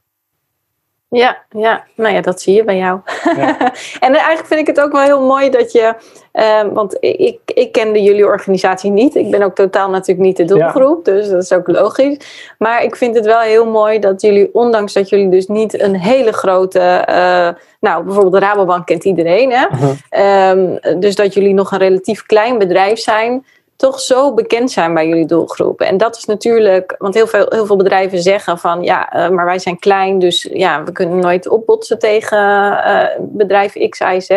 Ja, 1.16 1.36
ja, 1.50 1.84
nou 1.94 2.14
ja, 2.14 2.20
dat 2.20 2.40
zie 2.40 2.54
je 2.54 2.64
bij 2.64 2.76
jou. 2.76 3.00
Ja. 3.36 3.58
en 4.06 4.14
eigenlijk 4.14 4.46
vind 4.46 4.60
ik 4.60 4.66
het 4.66 4.80
ook 4.80 4.92
wel 4.92 5.00
heel 5.00 5.26
mooi 5.26 5.50
dat 5.50 5.72
je, 5.72 5.94
eh, 6.32 6.62
want 6.72 6.96
ik, 7.00 7.38
ik 7.44 7.72
kende 7.72 8.02
jullie 8.02 8.26
organisatie 8.26 8.90
niet. 8.90 9.14
Ik 9.14 9.30
ben 9.30 9.42
ook 9.42 9.54
totaal 9.54 9.90
natuurlijk 9.90 10.26
niet 10.26 10.36
de 10.36 10.44
doelgroep, 10.44 11.04
dus 11.04 11.28
dat 11.28 11.42
is 11.42 11.52
ook 11.52 11.68
logisch. 11.68 12.16
Maar 12.58 12.82
ik 12.82 12.96
vind 12.96 13.14
het 13.16 13.24
wel 13.24 13.40
heel 13.40 13.66
mooi 13.66 13.98
dat 13.98 14.20
jullie, 14.20 14.50
ondanks 14.52 14.92
dat 14.92 15.08
jullie 15.08 15.28
dus 15.28 15.46
niet 15.46 15.80
een 15.80 15.96
hele 15.96 16.32
grote, 16.32 16.80
eh, 16.80 17.48
nou 17.80 18.04
bijvoorbeeld 18.04 18.34
de 18.34 18.40
Rabobank 18.40 18.86
kent 18.86 19.04
iedereen, 19.04 19.52
hè? 19.52 19.66
Mhm. 19.70 19.92
Ehm, 20.08 21.00
dus 21.00 21.14
dat 21.14 21.34
jullie 21.34 21.54
nog 21.54 21.72
een 21.72 21.78
relatief 21.78 22.26
klein 22.26 22.58
bedrijf 22.58 22.98
zijn, 22.98 23.44
toch 23.76 24.00
zo 24.00 24.34
bekend 24.34 24.70
zijn 24.70 24.94
bij 24.94 25.08
jullie 25.08 25.26
doelgroepen. 25.26 25.86
En 25.86 25.96
dat 25.96 26.16
is 26.16 26.24
natuurlijk, 26.24 26.94
want 26.98 27.14
heel 27.14 27.26
veel, 27.26 27.46
heel 27.48 27.66
veel 27.66 27.76
bedrijven 27.76 28.18
zeggen 28.18 28.58
van 28.58 28.82
ja, 28.82 29.12
eh, 29.12 29.30
maar 29.30 29.44
wij 29.44 29.58
zijn 29.58 29.78
klein, 29.78 30.18
dus 30.18 30.48
ja, 30.52 30.84
we 30.84 30.92
kunnen 30.92 31.18
nooit 31.18 31.48
opbotsen 31.48 31.98
tegen 31.98 32.38
eh, 32.84 33.20
bedrijf 33.20 33.88
X, 33.88 34.00
Y, 34.00 34.20
Z. 34.20 34.30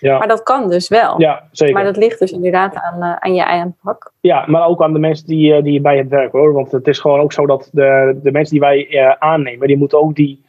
Ja. 0.00 0.18
Maar 0.18 0.28
dat 0.28 0.42
kan 0.42 0.68
dus 0.68 0.88
wel. 0.88 1.20
ja, 1.20 1.48
zeker. 1.50 1.74
Maar 1.74 1.84
dat 1.84 1.96
ligt 1.96 2.18
dus 2.18 2.32
inderdaad 2.32 2.74
aan, 2.74 3.02
eh, 3.02 3.16
aan 3.18 3.34
je 3.34 3.44
aanpak. 3.44 4.12
Ja, 4.20 4.44
maar 4.46 4.66
ook 4.66 4.82
aan 4.82 4.92
de 4.92 4.98
mensen 4.98 5.26
die, 5.26 5.62
die 5.62 5.80
bij 5.80 5.98
het 5.98 6.08
werk 6.08 6.32
hoor. 6.32 6.52
Want 6.52 6.72
het 6.72 6.88
is 6.88 6.98
gewoon 6.98 7.20
ook 7.20 7.32
zo 7.32 7.46
dat 7.46 7.68
de, 7.72 8.18
de 8.22 8.32
mensen 8.32 8.52
die 8.52 8.60
wij 8.60 9.16
aannemen, 9.18 9.66
die 9.66 9.78
moeten 9.78 10.00
ook 10.00 10.14
die, 10.14 10.44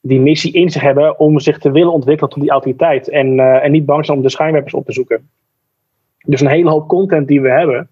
die 0.00 0.20
missie 0.20 0.52
in 0.52 0.70
zich 0.70 0.82
hebben 0.82 1.18
om 1.18 1.40
zich 1.40 1.58
te 1.58 1.70
willen 1.70 1.92
ontwikkelen 1.92 2.30
tot 2.30 2.42
die 2.42 2.50
autoriteit. 2.50 3.08
En, 3.08 3.40
en 3.62 3.70
niet 3.70 3.86
bang 3.86 4.04
zijn 4.04 4.16
om 4.16 4.22
de 4.22 4.30
schijnwerpers 4.30 4.74
op 4.74 4.84
te 4.84 4.92
zoeken. 4.92 5.28
Dus 6.26 6.40
een 6.40 6.48
hele 6.48 6.70
hoop 6.70 6.88
content 6.88 7.28
die 7.28 7.40
we 7.40 7.50
hebben. 7.50 7.90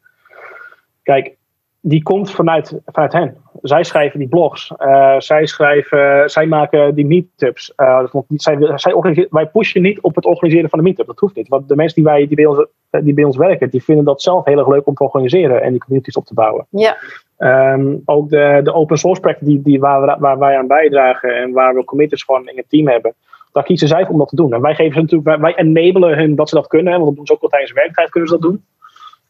Kijk, 1.03 1.37
die 1.81 2.03
komt 2.03 2.31
vanuit, 2.31 2.81
vanuit 2.87 3.13
hen. 3.13 3.37
Zij 3.63 3.85
schrijven 3.85 4.19
die 4.19 4.29
blogs. 4.29 4.73
eh, 4.77 5.15
zij, 5.19 5.47
schrijven, 5.47 6.31
zij 6.31 6.47
maken 6.47 6.95
die 6.95 7.07
meetups. 7.07 7.75
Eh, 7.75 8.05
zij, 8.29 8.59
zij 8.75 8.95
wij 9.31 9.47
pushen 9.47 9.83
niet 9.83 10.01
op 10.01 10.15
het 10.15 10.25
organiseren 10.25 10.71
van 10.71 10.79
de 10.79 10.85
meetup. 10.85 11.07
Dat 11.07 11.19
hoeft 11.19 11.35
niet. 11.35 11.49
Want 11.49 11.69
de 11.69 11.77
mensen 11.77 11.95
die, 11.95 12.05
wij, 12.05 12.27
die, 12.27 12.37
bij 12.37 12.47
ons, 12.47 12.67
eh, 12.91 13.03
die 13.03 13.15
bij 13.15 13.25
ons 13.25 13.37
werken, 13.37 13.71
die 13.71 13.85
vinden 13.85 14.05
dat 14.05 14.23
zelf 14.23 14.45
heel 14.45 14.59
erg 14.59 14.69
leuk 14.69 14.87
om 14.87 14.95
te 14.95 15.05
organiseren 15.05 15.63
en 15.63 15.71
die 15.71 15.81
communities 15.81 16.17
op 16.17 16.25
te 16.25 16.35
bouwen. 16.35 16.67
Ja, 16.71 16.97
Ehm, 17.39 17.97
ook 18.05 18.29
de, 18.29 18.61
de 18.63 18.73
open 18.73 18.99
source 18.99 19.21
projecten 19.21 19.47
die, 19.47 19.63
die 19.63 19.81
waar, 19.81 20.19
waar 20.19 20.39
wij 20.39 20.59
aan 20.59 20.67
bijdragen 20.67 21.37
en 21.37 21.53
waar 21.53 21.75
we 21.75 21.85
committers 21.85 22.23
gewoon 22.23 22.49
in 22.49 22.57
het 22.57 22.69
team 22.69 22.89
hebben, 22.89 23.15
daar 23.59 23.67
kiezen 23.67 23.89
zij 23.89 24.09
om 24.09 24.19
dat 24.19 24.29
te 24.29 24.37
doen. 24.37 24.53
En 24.53 24.61
wij 24.61 24.75
geven 24.75 24.95
ze 24.95 25.01
natuurlijk, 25.01 25.29
wij, 25.29 25.39
wij 25.39 25.55
enablen 25.57 26.19
hun 26.19 26.35
dat 26.35 26.49
ze 26.49 26.55
dat 26.55 26.67
kunnen, 26.67 26.93
want 26.93 27.05
dat 27.05 27.15
doen 27.17 27.27
ze 27.27 27.33
ook 27.33 27.43
al 27.43 27.49
tijdens 27.49 27.73
werktijd 27.73 28.11
kunnen 28.11 28.29
ze 28.29 28.39
dat 28.39 28.51
doen. 28.51 28.65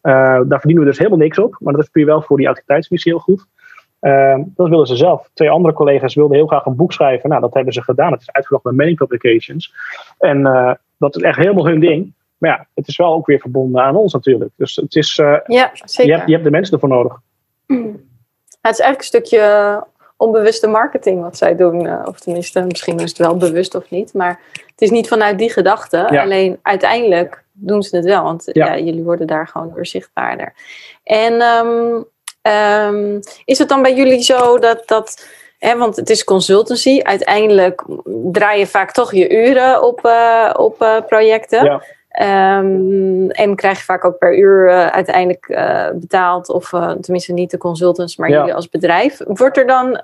Eh, 0.00 0.40
daar 0.46 0.58
verdienen 0.58 0.84
we 0.84 0.90
dus 0.90 0.98
helemaal 0.98 1.18
niks 1.18 1.38
op, 1.38 1.56
maar 1.60 1.72
dat 1.72 1.82
is 1.82 1.88
puur 1.88 2.06
wel 2.06 2.22
voor 2.22 2.36
die 2.36 2.46
autoriteitsmissie 2.46 3.12
heel 3.12 3.20
goed. 3.20 3.46
Ehm, 4.00 4.42
dat 4.46 4.68
willen 4.68 4.86
ze 4.86 4.96
zelf. 4.96 5.30
Twee 5.34 5.50
andere 5.50 5.74
collega's 5.74 6.14
wilden 6.14 6.36
heel 6.36 6.46
graag 6.46 6.64
een 6.64 6.76
boek 6.76 6.92
schrijven. 6.92 7.28
Nou, 7.28 7.40
dat 7.40 7.54
hebben 7.54 7.72
ze 7.72 7.82
gedaan. 7.82 8.12
Het 8.12 8.20
is 8.20 8.32
uitgebracht 8.32 8.64
bij 8.64 8.72
Many 8.72 8.94
Publications. 8.94 9.74
En 10.18 10.46
eh, 10.46 10.72
dat 10.98 11.16
is 11.16 11.22
echt 11.22 11.36
helemaal 11.36 11.66
hun 11.66 11.80
ding. 11.80 12.12
Maar 12.38 12.50
ja, 12.50 12.66
het 12.74 12.88
is 12.88 12.96
wel 12.96 13.12
ook 13.12 13.26
weer 13.26 13.40
verbonden 13.40 13.82
aan 13.82 13.96
ons 13.96 14.12
natuurlijk. 14.12 14.50
Dus 14.56 14.76
het 14.76 14.94
is, 14.94 15.18
eh, 15.18 15.36
ja 15.46 15.70
je, 15.72 15.82
zeker. 15.84 16.14
hebt, 16.14 16.26
je 16.26 16.32
hebt 16.32 16.44
de 16.44 16.50
mensen 16.50 16.74
ervoor 16.74 16.88
nodig. 16.88 17.20
Het 18.60 18.76
is 18.76 18.80
eigenlijk 18.80 18.98
een 18.98 19.04
stukje 19.04 19.84
onbewuste 20.18 20.66
marketing 20.66 21.22
wat 21.22 21.36
zij 21.36 21.56
doen. 21.56 21.86
eh, 21.86 22.02
Of 22.04 22.20
tenminste, 22.20 22.60
misschien 22.60 22.98
is 22.98 23.08
het 23.08 23.18
wel 23.18 23.36
bewust 23.36 23.74
of 23.74 23.90
niet. 23.90 24.12
Maar 24.14 24.40
het 24.52 24.80
is 24.82 24.90
niet 24.90 25.08
vanuit 25.08 25.38
die 25.38 25.50
gedachte. 25.50 26.06
Ja. 26.10 26.22
Alleen 26.22 26.58
uiteindelijk 26.62 27.44
doen 27.52 27.82
ze 27.82 27.96
het 27.96 28.04
wel. 28.04 28.22
Want 28.22 28.50
Ja. 28.52 28.66
ja. 28.66 28.78
jullie 28.78 29.02
worden 29.02 29.26
daar 29.26 29.46
gewoon 29.48 29.72
door 29.74 29.86
zichtbaarder. 29.86 30.54
En 31.04 31.40
ehm, 31.40 32.02
ehm, 32.42 33.20
is 33.44 33.58
het 33.58 33.68
dan 33.68 33.82
bij 33.82 33.94
jullie 33.94 34.22
zo 34.22 34.58
dat... 34.58 34.82
dat 34.86 35.26
hè, 35.58 35.76
want 35.76 35.96
het 35.96 36.10
is 36.10 36.24
consultancy. 36.24 37.00
Uiteindelijk 37.02 37.84
draai 38.32 38.58
je 38.58 38.66
vaak 38.66 38.92
toch 38.92 39.12
je 39.14 39.46
uren 39.46 39.82
op, 39.82 40.04
eh, 40.04 40.50
op 40.56 40.82
eh, 40.82 40.96
projecten. 41.06 41.64
Ja. 41.64 41.82
Ehm, 42.18 43.30
en 43.30 43.54
krijg 43.54 43.78
je 43.78 43.84
vaak 43.84 44.04
ook 44.04 44.18
per 44.18 44.38
uur 44.38 44.68
eh, 44.68 44.86
uiteindelijk 44.86 45.48
eh, 45.48 45.86
betaald. 45.94 46.48
Of 46.48 46.72
eh, 46.72 46.90
tenminste 46.90 47.32
niet 47.32 47.50
de 47.50 47.58
consultants, 47.58 48.16
maar 48.16 48.28
Ja. 48.28 48.38
jullie 48.38 48.54
als 48.54 48.68
bedrijf. 48.68 49.20
Wordt 49.26 49.56
er 49.56 49.66
dan 49.66 49.98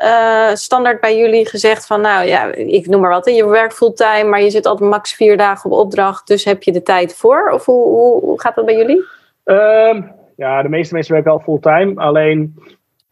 standaard 0.57 1.01
bij 1.01 1.19
jullie 1.19 1.49
gezegd 1.49 1.87
van... 1.87 2.01
nou 2.01 2.27
ja, 2.27 2.53
ik 2.55 2.87
noem 2.87 3.01
maar 3.01 3.11
wat. 3.11 3.31
Je 3.31 3.49
werkt 3.49 3.75
fulltime, 3.75 4.25
maar 4.25 4.43
je 4.43 4.51
zit 4.51 4.67
altijd 4.67 4.91
max 4.91 5.15
vier 5.15 5.37
dagen 5.37 5.71
op 5.71 5.79
opdracht. 5.79 6.27
Dus 6.27 6.45
heb 6.45 6.63
je 6.63 6.73
de 6.73 6.83
tijd 6.83 7.15
voor? 7.15 7.51
Of 7.51 7.65
hoe, 7.65 7.85
hoe, 7.85 8.21
hoe 8.21 8.41
gaat 8.41 8.55
dat 8.55 8.65
bij 8.65 8.77
jullie? 8.77 9.05
Ehm, 9.45 10.03
ja, 10.37 10.63
de 10.63 10.69
meeste 10.69 10.95
mensen 10.95 11.13
werken 11.15 11.31
wel 11.33 11.41
fulltime. 11.41 11.93
Alleen 11.95 12.55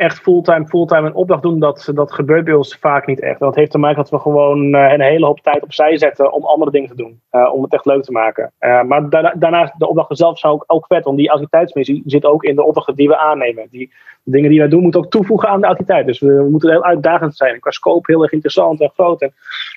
echt 0.02 0.18
fulltime, 0.18 0.66
fulltime 0.66 1.06
een 1.06 1.14
opdracht 1.14 1.42
doen, 1.42 1.60
dat, 1.60 1.90
dat 1.94 2.12
gebeurt 2.12 2.44
bij 2.44 2.54
ons 2.54 2.76
vaak 2.76 3.06
niet 3.06 3.20
echt. 3.20 3.38
Dat 3.38 3.54
heeft 3.54 3.70
te 3.70 3.78
maken 3.78 3.96
dat 3.96 4.10
we 4.10 4.18
gewoon 4.18 4.74
eh, 4.74 4.92
een 4.92 5.00
hele 5.00 5.26
hoop 5.26 5.40
tijd 5.40 5.62
opzij 5.62 5.98
zetten 5.98 6.32
om 6.32 6.44
andere 6.44 6.70
dingen 6.70 6.88
te 6.88 6.96
doen. 6.96 7.20
eh, 7.30 7.54
om 7.54 7.62
het 7.62 7.72
echt 7.72 7.86
leuk 7.86 8.02
te 8.02 8.12
maken. 8.12 8.52
Eh, 8.58 8.82
maar 8.82 9.10
daarna, 9.10 9.34
daarnaast, 9.36 9.78
de 9.78 9.88
opdrachten 9.88 10.16
zelf 10.16 10.38
zijn 10.38 10.52
ook, 10.52 10.64
ook 10.66 10.86
vet. 10.86 11.04
Want 11.04 11.16
die 11.16 11.28
autoriteitsmissie 11.28 12.02
zit 12.06 12.24
ook 12.24 12.44
in 12.44 12.56
de 12.56 12.64
opdrachten 12.64 12.94
die 12.94 13.08
we 13.08 13.16
aannemen. 13.16 13.66
Die 13.70 13.92
dingen 14.24 14.50
die 14.50 14.58
wij 14.58 14.68
doen, 14.68 14.82
moeten 14.82 15.00
ook 15.00 15.10
toevoegen 15.10 15.48
aan 15.48 15.60
de 15.60 15.66
autoriteit. 15.66 16.06
Dus 16.06 16.20
we, 16.20 16.48
moeten 16.50 16.70
heel 16.70 16.84
uitdagend 16.84 17.36
zijn. 17.36 17.60
Qua 17.60 17.70
scope 17.70 18.12
heel 18.12 18.22
erg 18.22 18.32
interessant 18.32 18.80
en 18.80 18.90
groot. 18.94 19.22
En, 19.22 19.32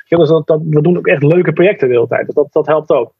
dus 0.07 0.29
dat, 0.29 0.61
we 0.69 0.81
doen 0.81 0.97
ook 0.97 1.07
echt 1.07 1.23
leuke 1.23 1.53
projecten 1.53 1.87
de 1.87 1.93
hele 1.93 2.07
tijd. 2.07 2.25
Dus 2.25 2.35
dat, 2.35 2.47
dat 2.51 2.67
helpt 2.67 2.91
ook. 2.91 3.13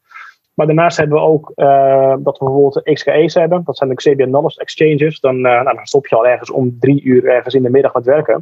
Maar 0.56 0.66
daarnaast 0.66 0.96
hebben 0.96 1.18
we 1.18 1.24
ook 1.24 1.52
eh, 1.54 2.14
dat 2.18 2.38
we 2.38 2.44
bijvoorbeeld 2.44 2.80
XKE's 2.82 3.34
hebben. 3.34 3.62
Dat 3.64 3.76
zijn 3.76 3.90
de 3.90 3.96
Xabian 3.96 4.28
Knowledge 4.28 4.60
Exchanges. 4.60 5.20
Dan, 5.20 5.36
eh, 5.36 5.42
nou, 5.62 5.76
dan 5.76 5.86
stop 5.86 6.06
je 6.06 6.16
al 6.16 6.26
ergens 6.26 6.50
om 6.50 6.76
drie 6.80 7.02
uur 7.02 7.28
ergens 7.28 7.54
in 7.54 7.62
de 7.62 7.70
middag 7.70 7.94
met 7.94 8.04
werken. 8.04 8.34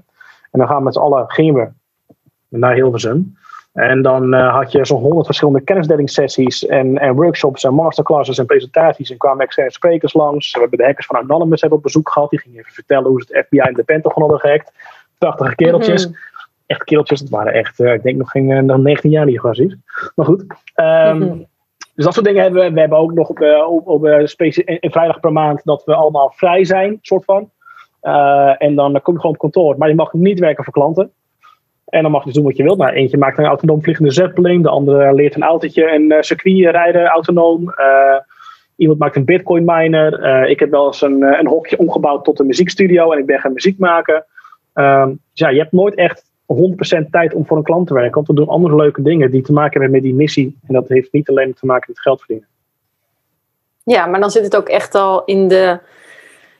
En 0.50 0.58
dan 0.58 0.66
gaan 0.66 0.76
we 0.76 0.82
met 0.82 0.94
z'n 0.94 1.00
allen 1.00 1.24
gingen 1.30 1.54
we 1.54 2.58
naar 2.58 2.74
Hilversum. 2.74 3.36
En 3.72 4.02
dan 4.02 4.34
eh, 4.34 4.54
had 4.54 4.72
je 4.72 4.84
zo'n 4.84 5.00
honderd 5.00 5.26
verschillende 5.26 5.60
kennisdelingssessies 5.60 6.66
en, 6.66 6.98
en 6.98 7.14
workshops 7.14 7.64
en 7.64 7.74
masterclasses 7.74 8.38
en 8.38 8.46
presentaties. 8.46 9.10
En 9.10 9.16
kwamen 9.18 9.44
externe 9.44 9.72
sprekers 9.72 10.12
langs. 10.12 10.52
We 10.52 10.60
hebben 10.60 10.78
de 10.78 10.84
hackers 10.84 11.06
van 11.06 11.16
Anonymous 11.16 11.60
hebben 11.60 11.78
op 11.78 11.84
bezoek 11.84 12.10
gehad. 12.10 12.30
Die 12.30 12.40
gingen 12.40 12.58
even 12.58 12.72
vertellen 12.72 13.10
hoe 13.10 13.22
ze 13.22 13.36
het 13.36 13.46
FBI 13.46 13.58
en 13.58 13.74
de 13.74 13.82
Pentagon 13.82 14.22
hadden 14.22 14.40
gehackt. 14.40 14.72
Prachtige 15.18 15.54
kereltjes. 15.54 16.10
Echt 16.66 16.84
kereltjes. 16.84 17.20
Het 17.20 17.30
waren 17.30 17.52
echt, 17.52 17.78
ik 17.78 18.02
denk 18.02 18.16
nog 18.16 18.30
geen 18.30 18.66
nog 18.66 18.78
19 18.78 19.10
jaar 19.10 19.26
die 19.26 19.40
gastjes. 19.40 19.76
Maar 20.14 20.26
goed. 20.26 20.44
Ehm, 20.74 21.18
Mhm. 21.18 21.38
Dus 21.94 22.04
dat 22.04 22.14
soort 22.14 22.26
dingen 22.26 22.42
hebben 22.42 22.62
we. 22.62 22.72
We 22.72 22.80
hebben 22.80 22.98
ook 22.98 23.12
nog 23.12 23.28
op, 23.28 23.40
eh, 23.40 23.70
op, 23.70 23.88
op 23.88 24.04
eh, 24.04 24.26
een 24.64 24.90
vrijdag 24.90 25.20
per 25.20 25.32
maand 25.32 25.60
dat 25.64 25.84
we 25.84 25.94
allemaal 25.94 26.32
vrij 26.36 26.64
zijn, 26.64 26.98
soort 27.00 27.24
van. 27.24 27.50
Eh, 28.00 28.54
en 28.58 28.74
dan 28.74 29.00
kom 29.02 29.14
je 29.14 29.20
gewoon 29.20 29.34
op 29.34 29.40
kantoor. 29.40 29.78
Maar 29.78 29.88
je 29.88 29.94
mag 29.94 30.12
niet 30.12 30.38
werken 30.38 30.64
voor 30.64 30.72
klanten. 30.72 31.12
En 31.84 32.02
dan 32.02 32.10
mag 32.10 32.20
je 32.20 32.26
dus 32.26 32.34
doen 32.34 32.44
wat 32.44 32.56
je 32.56 32.62
wilt. 32.62 32.78
Nou, 32.78 32.92
eentje 32.92 33.18
maakt 33.18 33.38
een 33.38 33.44
autonoom 33.44 33.82
vliegende 33.82 34.10
zeppelin. 34.10 34.62
De 34.62 34.68
andere 34.68 35.14
leert 35.14 35.34
een 35.34 35.42
autootje 35.42 35.84
eh, 35.84 36.20
circuit 36.20 36.70
rijden, 36.70 37.06
autonoom. 37.06 37.70
Eh, 37.70 38.16
iemand 38.76 38.98
maakt 38.98 39.16
een 39.16 39.24
bitcoin 39.24 39.64
miner. 39.64 40.20
Eh, 40.20 40.50
ik 40.50 40.60
heb 40.60 40.70
wel 40.70 40.86
eens 40.86 41.02
een, 41.02 41.22
eh, 41.22 41.38
een 41.38 41.46
hokje 41.46 41.78
omgebouwd 41.78 42.24
tot 42.24 42.38
een 42.38 42.46
muziekstudio. 42.46 43.12
En 43.12 43.18
ik 43.18 43.26
ben 43.26 43.40
gaan 43.40 43.52
muziek 43.52 43.78
maken. 43.78 44.24
Ehm, 44.72 45.08
dus 45.08 45.18
ja, 45.32 45.48
je 45.48 45.58
hebt 45.58 45.72
nooit 45.72 45.94
echt 45.94 46.30
100% 46.46 47.10
tijd 47.10 47.34
om 47.34 47.46
voor 47.46 47.56
een 47.56 47.62
klant 47.62 47.86
te 47.86 47.94
werken. 47.94 48.14
Want 48.14 48.26
we 48.26 48.34
doen 48.34 48.48
andere 48.48 48.76
leuke 48.76 49.02
dingen 49.02 49.30
die 49.30 49.42
te 49.42 49.52
maken 49.52 49.72
hebben 49.80 49.90
met 49.90 50.02
die 50.02 50.14
missie. 50.14 50.58
En 50.66 50.74
dat 50.74 50.88
heeft 50.88 51.12
niet 51.12 51.28
alleen 51.28 51.54
te 51.54 51.66
maken 51.66 51.84
met 51.88 52.00
geld 52.00 52.18
verdienen. 52.18 52.46
Ja, 53.82 54.06
maar 54.06 54.20
dan 54.20 54.30
zit 54.30 54.44
het 54.44 54.56
ook 54.56 54.68
echt 54.68 54.94
al 54.94 55.24
in 55.24 55.48
de 55.48 55.78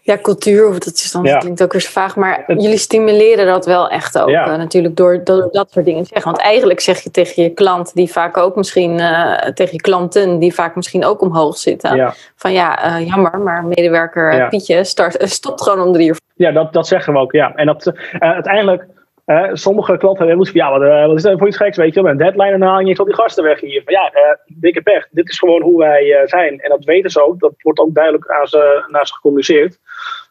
ja, 0.00 0.18
cultuur. 0.22 0.68
Of 0.68 0.78
dat, 0.78 0.94
is 0.94 1.12
dan, 1.12 1.22
Ja. 1.22 1.38
klinkt 1.38 1.62
ook 1.62 1.72
weer 1.72 1.80
zo 1.80 1.90
vaag. 1.90 2.16
Maar 2.16 2.42
Het- 2.46 2.62
jullie 2.62 2.78
stimuleren 2.78 3.46
dat 3.46 3.66
wel 3.66 3.88
echt 3.88 4.18
ook. 4.18 4.28
Ja. 4.28 4.50
eh, 4.52 4.58
natuurlijk 4.58 4.96
door, 4.96 5.24
door 5.24 5.48
dat 5.52 5.70
soort 5.70 5.84
dingen 5.84 6.02
te 6.02 6.08
zeggen. 6.12 6.30
Want 6.32 6.42
eigenlijk 6.42 6.80
zeg 6.80 7.00
je 7.00 7.10
tegen 7.10 7.42
je 7.42 7.48
klant, 7.50 7.94
die 7.94 8.10
vaak 8.12 8.36
ook 8.36 8.56
misschien, 8.56 8.98
eh, 9.00 9.32
tegen 9.52 9.72
je 9.72 9.80
klanten, 9.80 10.38
die 10.38 10.54
vaak 10.54 10.74
misschien 10.76 11.04
ook 11.04 11.20
omhoog 11.20 11.56
zitten. 11.56 11.96
Ja. 11.96 12.14
Van 12.36 12.52
ja, 12.52 12.82
eh, 12.98 13.06
jammer, 13.06 13.38
maar 13.40 13.64
medewerker. 13.64 14.48
Pietje 14.48 14.84
start, 14.84 15.16
stopt 15.30 15.62
gewoon 15.62 15.86
om 15.86 15.92
drie 15.92 16.08
uur. 16.08 16.18
Ja, 16.34 16.50
dat, 16.52 16.72
dat 16.72 16.86
zeggen 16.86 17.12
we 17.12 17.18
ook. 17.18 17.32
Ja. 17.32 17.54
En 17.54 17.66
dat, 17.66 17.92
uiteindelijk, 18.18 18.86
eh, 19.24 19.50
sommige 19.52 19.96
klanten 19.96 20.26
hebben 20.26 20.46
van 20.46 20.54
ja, 20.54 20.70
wat, 20.70 20.82
eh, 20.82 21.06
wat 21.06 21.16
is 21.16 21.22
dat 21.22 21.38
voor 21.38 21.46
iets 21.46 21.56
geks? 21.56 21.76
Weet 21.76 21.94
je 21.94 22.02
wel, 22.02 22.10
een 22.10 22.16
deadline 22.16 22.52
en 22.52 22.62
haal 22.62 22.80
je 22.80 22.96
al 22.96 23.04
die 23.04 23.14
gasten 23.14 23.44
weg 23.44 23.60
hier. 23.60 23.82
Van 23.84 23.92
ja, 23.92 24.10
eh, 24.10 24.36
dikke 24.46 24.82
pech. 24.82 25.08
Dit 25.10 25.28
is 25.28 25.38
gewoon 25.38 25.62
hoe 25.62 25.78
wij 25.78 26.12
eh, 26.12 26.26
zijn. 26.26 26.60
En 26.60 26.70
dat 26.70 26.84
weten 26.84 27.10
ze 27.10 27.24
ook. 27.24 27.40
Dat 27.40 27.54
wordt 27.58 27.78
ook 27.78 27.94
duidelijk 27.94 28.30
aan 28.30 28.46
ze, 28.46 28.84
naar 28.88 29.06
ze 29.06 29.14
gecommuniceerd. 29.14 29.78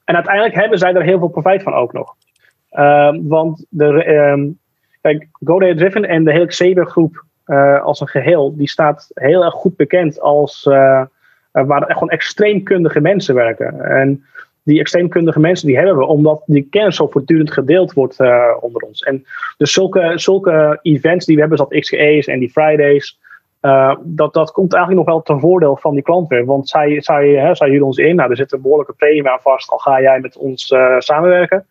En 0.05 0.15
uiteindelijk 0.15 0.55
hebben 0.55 0.77
zij 0.77 0.93
er 0.93 1.03
heel 1.03 1.19
veel 1.19 1.27
profijt 1.27 1.63
van 1.63 1.73
ook 1.73 1.93
nog. 1.93 2.15
Ehm, 2.69 3.19
want 3.27 3.65
de, 3.69 4.03
ehm, 4.03 4.47
kijk, 5.01 5.27
GoDaddy 5.43 5.75
Driven 5.75 6.05
en 6.05 6.23
de 6.23 6.31
hele 6.31 6.45
Xaber 6.45 6.85
groep 6.85 7.23
als 7.83 7.99
een 7.99 8.07
geheel, 8.07 8.57
die 8.57 8.69
staat 8.69 9.11
heel 9.13 9.43
erg 9.43 9.53
goed 9.53 9.75
bekend 9.75 10.19
als 10.19 10.63
waar 11.51 11.83
gewoon 11.87 12.09
extreem 12.09 12.63
kundige 12.63 13.01
mensen 13.01 13.35
werken. 13.35 13.81
En 13.81 14.25
die 14.63 14.79
extreemkundige 14.79 15.39
mensen 15.39 15.67
die 15.67 15.77
hebben 15.77 15.97
we, 15.97 16.05
omdat 16.05 16.43
die 16.45 16.67
kennis 16.69 16.95
zo 16.95 17.07
voortdurend 17.07 17.51
gedeeld 17.51 17.93
wordt 17.93 18.19
eh, 18.19 18.57
onder 18.59 18.81
ons. 18.81 19.01
En 19.01 19.25
dus 19.57 19.73
zulke, 19.73 20.11
zulke 20.15 20.79
events 20.81 21.25
die 21.25 21.35
we 21.35 21.41
hebben, 21.41 21.57
zoals 21.57 21.79
XGA's 21.79 22.27
en 22.27 22.39
die 22.39 22.49
Fridays, 22.49 23.19
eh, 23.59 23.95
dat, 24.03 24.33
dat 24.33 24.51
komt 24.51 24.73
eigenlijk 24.73 25.05
nog 25.05 25.15
wel 25.15 25.23
ten 25.23 25.39
voordeel 25.39 25.77
van 25.77 25.93
die 25.93 26.03
klant 26.03 26.27
weer. 26.27 26.45
Want 26.45 26.69
zij, 26.69 27.01
zij, 27.01 27.29
hè, 27.29 27.55
zij 27.55 27.69
huren 27.69 27.85
ons 27.85 27.97
in, 27.97 28.15
nou, 28.15 28.29
er 28.29 28.35
zit 28.35 28.51
een 28.51 28.61
behoorlijke 28.61 28.93
premie 28.93 29.29
aan 29.29 29.39
vast, 29.41 29.69
al 29.69 29.77
ga 29.77 30.01
jij 30.01 30.19
met 30.19 30.37
ons 30.37 30.71
eh, 30.71 30.95
samenwerken. 30.99 31.65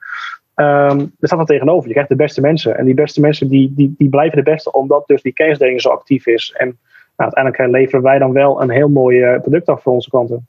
Ehm 0.55 0.98
er 0.98 1.28
staat 1.28 1.38
dan 1.38 1.46
tegenover. 1.46 1.87
Je 1.87 1.92
krijgt 1.92 2.11
de 2.11 2.16
beste 2.16 2.40
mensen. 2.40 2.76
En 2.76 2.85
die 2.85 2.94
beste 2.94 3.20
mensen 3.20 3.48
die, 3.48 3.72
die, 3.74 3.94
die 3.98 4.09
blijven 4.09 4.37
de 4.37 4.50
beste 4.50 4.72
omdat 4.72 5.07
dus 5.07 5.22
die 5.22 5.33
kennisdeling 5.33 5.81
zo 5.81 5.88
actief 5.88 6.26
is. 6.26 6.55
En 6.57 6.66
nou, 7.16 7.33
uiteindelijk 7.33 7.72
leveren 7.72 8.02
wij 8.02 8.18
dan 8.18 8.33
wel 8.33 8.62
een 8.62 8.70
heel 8.70 8.88
mooi 8.88 9.38
product 9.40 9.68
af 9.68 9.83
voor 9.83 9.92
onze 9.92 10.11
klanten. 10.11 10.46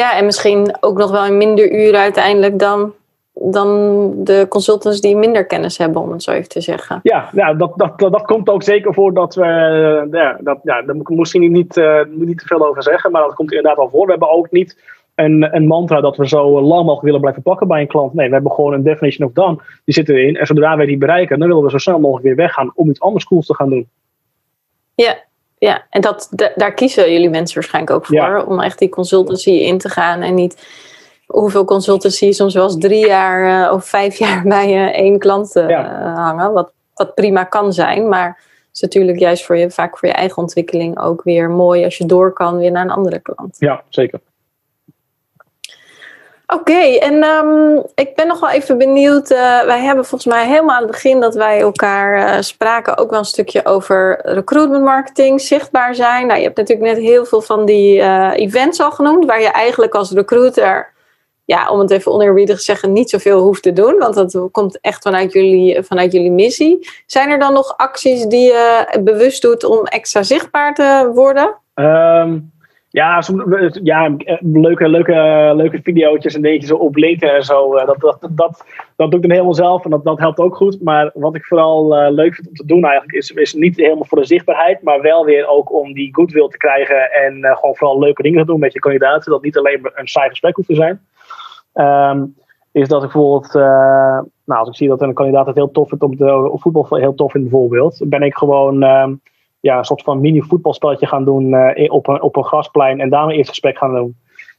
Ja, 0.00 0.16
en 0.16 0.24
misschien 0.24 0.76
ook 0.80 0.98
nog 0.98 1.10
wel 1.10 1.24
in 1.24 1.36
minder 1.36 1.72
uren 1.72 2.00
uiteindelijk 2.00 2.58
dan, 2.58 2.92
dan 3.32 4.10
de 4.24 4.46
consultants 4.48 5.00
die 5.00 5.16
minder 5.16 5.46
kennis 5.46 5.78
hebben, 5.78 6.02
om 6.02 6.10
het 6.12 6.22
zo 6.22 6.30
even 6.30 6.48
te 6.48 6.60
zeggen. 6.60 7.00
Ja, 7.02 7.28
ja 7.32 7.54
dat, 7.54 7.72
dat, 7.76 7.98
dat, 7.98 8.12
dat 8.12 8.22
komt 8.22 8.48
ook 8.48 8.62
zeker 8.62 8.94
voor 8.94 9.14
dat 9.14 9.34
we. 9.34 9.42
eh, 9.42 10.20
ja, 10.20 10.38
dat, 10.40 10.58
ja, 10.62 10.82
daar 10.82 10.96
moet 10.96 11.10
ik 11.10 11.16
misschien 11.18 11.52
niet, 11.52 11.76
eh, 11.76 12.00
niet 12.08 12.38
te 12.38 12.46
veel 12.46 12.66
over 12.68 12.82
zeggen, 12.82 13.10
maar 13.10 13.22
dat 13.22 13.34
komt 13.34 13.52
inderdaad 13.52 13.78
al 13.78 13.88
voor. 13.90 14.04
We 14.04 14.10
hebben 14.10 14.30
ook 14.30 14.50
niet 14.50 14.78
een, 15.14 15.56
een 15.56 15.66
mantra 15.66 16.00
dat 16.00 16.16
we 16.16 16.28
zo 16.28 16.60
lang 16.60 16.80
mogelijk 16.80 17.02
willen 17.02 17.20
blijven 17.20 17.42
plakken 17.42 17.68
bij 17.68 17.80
een 17.80 17.86
klant. 17.86 18.14
Nee, 18.14 18.28
we 18.28 18.34
hebben 18.34 18.52
gewoon 18.52 18.72
een 18.72 18.82
definition 18.82 19.28
of 19.28 19.34
done. 19.34 19.58
Die 19.84 19.94
zit 19.94 20.08
erin. 20.08 20.36
En 20.36 20.46
zodra 20.46 20.76
wij 20.76 20.86
die 20.86 20.98
bereiken, 20.98 21.38
dan 21.38 21.48
willen 21.48 21.62
we 21.62 21.70
zo 21.70 21.78
snel 21.78 22.00
mogelijk 22.00 22.26
weer 22.26 22.36
weggaan 22.36 22.72
om 22.74 22.90
iets 22.90 23.00
anders 23.00 23.24
cools 23.24 23.46
te 23.46 23.54
gaan 23.54 23.70
doen. 23.70 23.88
Ja, 24.94 25.16
ja. 25.64 25.82
en 25.90 26.00
dat, 26.00 26.28
da- 26.30 26.52
daar 26.56 26.72
kiezen 26.74 27.12
jullie 27.12 27.30
mensen 27.30 27.54
waarschijnlijk 27.54 27.94
ook 27.96 28.06
voor, 28.06 28.16
Ja. 28.16 28.42
om 28.42 28.60
echt 28.60 28.78
die 28.78 28.88
consultancy 28.88 29.50
in 29.50 29.78
te 29.78 29.88
gaan 29.88 30.20
en 30.22 30.34
niet 30.34 30.66
hoeveel 31.26 31.64
je 32.26 32.32
soms 32.32 32.54
wel 32.54 32.64
eens 32.64 32.78
drie 32.78 33.06
jaar 33.06 33.66
eh, 33.66 33.72
of 33.72 33.84
vijf 33.84 34.16
jaar 34.24 34.42
bij 34.42 34.66
eh, 34.66 35.00
één 35.00 35.18
klant 35.18 35.56
eh, 35.56 35.68
Ja. 35.68 36.12
hangen, 36.14 36.52
wat, 36.52 36.72
wat 36.94 37.14
prima 37.14 37.44
kan 37.44 37.72
zijn, 37.72 38.08
maar 38.08 38.26
het 38.26 38.72
is 38.72 38.80
natuurlijk 38.80 39.18
juist 39.18 39.44
voor 39.44 39.56
je, 39.56 39.70
vaak 39.70 39.98
voor 39.98 40.08
je 40.08 40.14
eigen 40.14 40.36
ontwikkeling 40.42 41.00
ook 41.00 41.22
weer 41.22 41.50
mooi 41.50 41.84
als 41.84 41.96
je 41.98 42.06
door 42.06 42.32
kan 42.32 42.56
weer 42.58 42.70
naar 42.70 42.84
een 42.84 42.90
andere 42.90 43.18
klant. 43.18 43.56
Ja, 43.58 43.82
zeker. 43.88 44.20
Oké, 46.54 46.98
en 46.98 47.22
ehm, 47.22 47.76
ik 47.94 48.14
ben 48.14 48.26
nog 48.26 48.40
wel 48.40 48.50
even 48.50 48.78
benieuwd. 48.78 49.30
eh, 49.30 49.62
wij 49.62 49.80
hebben 49.80 50.04
volgens 50.04 50.34
mij 50.34 50.46
helemaal 50.46 50.74
aan 50.76 50.82
het 50.82 50.90
begin 50.90 51.20
dat 51.20 51.34
wij 51.34 51.60
elkaar 51.60 52.26
eh, 52.26 52.40
spraken 52.40 52.98
ook 52.98 53.10
wel 53.10 53.18
een 53.18 53.24
stukje 53.24 53.64
over 53.64 54.20
recruitment 54.22 54.84
marketing, 54.84 55.40
zichtbaar 55.40 55.94
zijn. 55.94 56.26
Nou, 56.26 56.38
je 56.38 56.44
hebt 56.44 56.56
natuurlijk 56.56 56.94
net 56.94 57.04
heel 57.04 57.24
veel 57.24 57.40
van 57.40 57.64
die 57.64 58.00
eh, 58.00 58.30
events 58.34 58.80
al 58.80 58.90
genoemd, 58.90 59.24
waar 59.24 59.40
je 59.40 59.48
eigenlijk 59.48 59.94
als 59.94 60.10
recruiter, 60.10 60.92
ja, 61.44 61.68
om 61.70 61.78
het 61.78 61.90
even 61.90 62.12
oneerbiedig 62.12 62.56
te 62.56 62.62
zeggen, 62.62 62.92
niet 62.92 63.10
zoveel 63.10 63.40
hoeft 63.40 63.62
te 63.62 63.72
doen, 63.72 63.98
want 63.98 64.14
dat 64.14 64.48
komt 64.50 64.80
echt 64.80 65.02
vanuit 65.02 65.32
jullie, 65.32 65.82
vanuit 65.82 66.12
jullie 66.12 66.30
missie. 66.30 66.88
Zijn 67.06 67.30
er 67.30 67.38
dan 67.38 67.52
nog 67.52 67.76
acties 67.76 68.24
die 68.24 68.44
je 68.44 68.98
bewust 69.00 69.42
doet 69.42 69.64
om 69.64 69.84
extra 69.84 70.22
zichtbaar 70.22 70.74
te 70.74 71.10
worden? 71.14 71.56
Ehm, 71.74 72.38
ja, 72.94 73.20
som- 73.20 73.54
ja, 73.82 74.16
eh, 74.16 74.36
leuke, 74.40 74.88
leuke, 74.88 75.52
leuke 75.56 75.80
video's 75.82 76.34
en 76.34 76.42
dingetjes 76.42 76.72
op 76.72 76.96
LinkedIn 76.96 77.34
en 77.36 77.42
zo. 77.42 77.74
eh, 77.74 77.86
Dat, 77.86 78.00
dat, 78.00 78.18
dat, 78.30 78.64
dat 78.96 79.10
doe 79.10 79.20
ik 79.20 79.22
dan 79.22 79.30
helemaal 79.30 79.54
zelf 79.54 79.84
en 79.84 79.90
dat, 79.90 80.04
dat 80.04 80.18
helpt 80.18 80.38
ook 80.38 80.56
goed. 80.56 80.82
Maar 80.82 81.10
wat 81.14 81.34
ik 81.34 81.44
vooral 81.44 81.96
eh, 81.96 82.12
leuk 82.12 82.34
vind 82.34 82.48
om 82.48 82.54
te 82.54 82.66
doen 82.66 82.84
eigenlijk 82.84 83.12
is, 83.12 83.30
is 83.30 83.54
niet 83.54 83.76
helemaal 83.76 84.04
voor 84.04 84.18
de 84.18 84.26
zichtbaarheid, 84.26 84.82
maar 84.82 85.00
wel 85.00 85.24
weer 85.24 85.46
ook 85.46 85.72
om 85.72 85.92
die 85.92 86.14
goodwill 86.14 86.48
te 86.48 86.56
krijgen 86.56 87.12
en 87.12 87.42
eh, 87.42 87.56
gewoon 87.56 87.76
vooral 87.76 87.98
leuke 87.98 88.22
dingen 88.22 88.38
te 88.40 88.46
doen 88.46 88.60
met 88.60 88.72
je 88.72 88.78
kandidaten. 88.78 89.32
Dat 89.32 89.42
niet 89.42 89.58
alleen 89.58 89.90
een 89.94 90.08
saai 90.08 90.28
gesprek 90.28 90.56
hoeft 90.56 90.68
te 90.68 90.74
zijn. 90.74 91.00
Ehm, 91.72 92.24
is 92.72 92.88
dat 92.88 93.02
ik 93.02 93.12
bijvoorbeeld, 93.12 93.54
eh, 93.54 94.20
nou, 94.44 94.60
als 94.60 94.68
ik 94.68 94.74
zie 94.76 94.88
dat 94.88 95.02
een 95.02 95.14
kandidaat 95.14 95.46
het 95.46 95.56
heel 95.56 95.70
tof 95.70 95.88
vindt 95.88 96.04
om 96.04 96.28
op 96.46 96.60
voetbal 96.60 96.86
heel 96.90 97.14
tof 97.14 97.30
vindt 97.32 97.50
bijvoorbeeld, 97.50 98.00
ben 98.04 98.22
ik 98.22 98.34
gewoon 98.36 98.82
ehm, 98.82 99.12
ja, 99.64 99.78
een 99.78 99.84
soort 99.84 100.02
van 100.02 100.20
mini 100.20 100.42
voetbalspelletje 100.42 101.06
gaan 101.06 101.24
doen 101.24 101.54
eh, 101.54 101.92
op, 101.92 102.06
een, 102.08 102.22
op 102.22 102.36
een 102.36 102.44
grasplein 102.44 103.00
en 103.00 103.10
daar 103.10 103.24
mijn 103.24 103.36
eerste 103.36 103.52
gesprek 103.52 103.78
gaan 103.78 103.94
doen. 103.94 104.16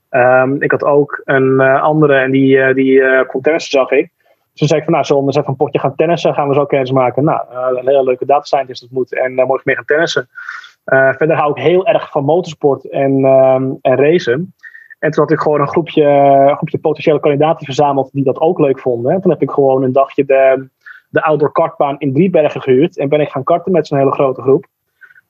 Ehm, 0.09 0.61
ik 0.61 0.71
had 0.71 0.83
ook 0.83 1.21
een 1.25 1.59
eh, 1.59 1.81
andere 1.81 2.15
en 2.15 2.31
die, 2.31 2.59
eh, 2.59 2.75
die 2.75 3.25
kon 3.25 3.41
zag 3.55 3.91
ik. 3.91 4.11
Dus 4.17 4.59
toen 4.59 4.67
zei 4.67 4.79
ik 4.79 4.85
van, 4.85 4.93
nou, 4.93 5.05
zullen 5.05 5.21
we 5.21 5.27
eens 5.27 5.37
even 5.37 5.49
een 5.49 5.55
potje 5.55 5.79
gaan 5.79 5.95
tennissen? 5.95 6.33
Gaan 6.33 6.47
we 6.47 6.53
zo 6.53 6.65
kennis 6.65 6.91
maken? 6.91 7.23
Nou, 7.23 7.41
een 7.51 7.87
hele 7.87 8.03
leuke 8.03 8.25
data 8.25 8.43
scientist 8.43 8.83
ontmoet 8.83 9.13
en 9.13 9.35
daar 9.35 9.45
mocht 9.45 9.59
ik 9.59 9.65
mee 9.65 9.75
gaan 9.75 9.85
tennissen. 9.85 10.29
Verder 10.85 11.35
hou 11.35 11.51
ik 11.51 11.63
heel 11.63 11.87
erg 11.87 12.11
van 12.11 12.23
motorsport 12.23 12.89
en, 12.89 13.25
ehm, 13.25 13.71
en 13.81 13.95
racen. 13.95 14.53
En 14.99 15.11
toen 15.11 15.23
had 15.23 15.31
ik 15.31 15.39
gewoon 15.39 15.61
een 15.61 15.67
groepje, 15.67 16.51
groepje 16.55 16.77
potentiële 16.77 17.19
kandidaten 17.19 17.65
verzameld 17.65 18.09
die 18.11 18.23
dat 18.23 18.39
ook 18.39 18.59
leuk 18.59 18.79
vonden. 18.79 19.11
En 19.11 19.21
toen 19.21 19.31
heb 19.31 19.41
ik 19.41 19.51
gewoon 19.51 19.83
een 19.83 19.91
dagje 19.91 20.25
de, 20.25 20.69
de 21.09 21.23
outdoor 21.23 21.51
kartbaan 21.51 21.95
in 21.99 22.13
Driebergen 22.13 22.61
gehuurd. 22.61 22.97
En 22.97 23.09
ben 23.09 23.21
ik 23.21 23.29
gaan 23.29 23.43
karten 23.43 23.71
met 23.71 23.87
zo'n 23.87 23.97
hele 23.97 24.11
grote 24.11 24.41
groep. 24.41 24.65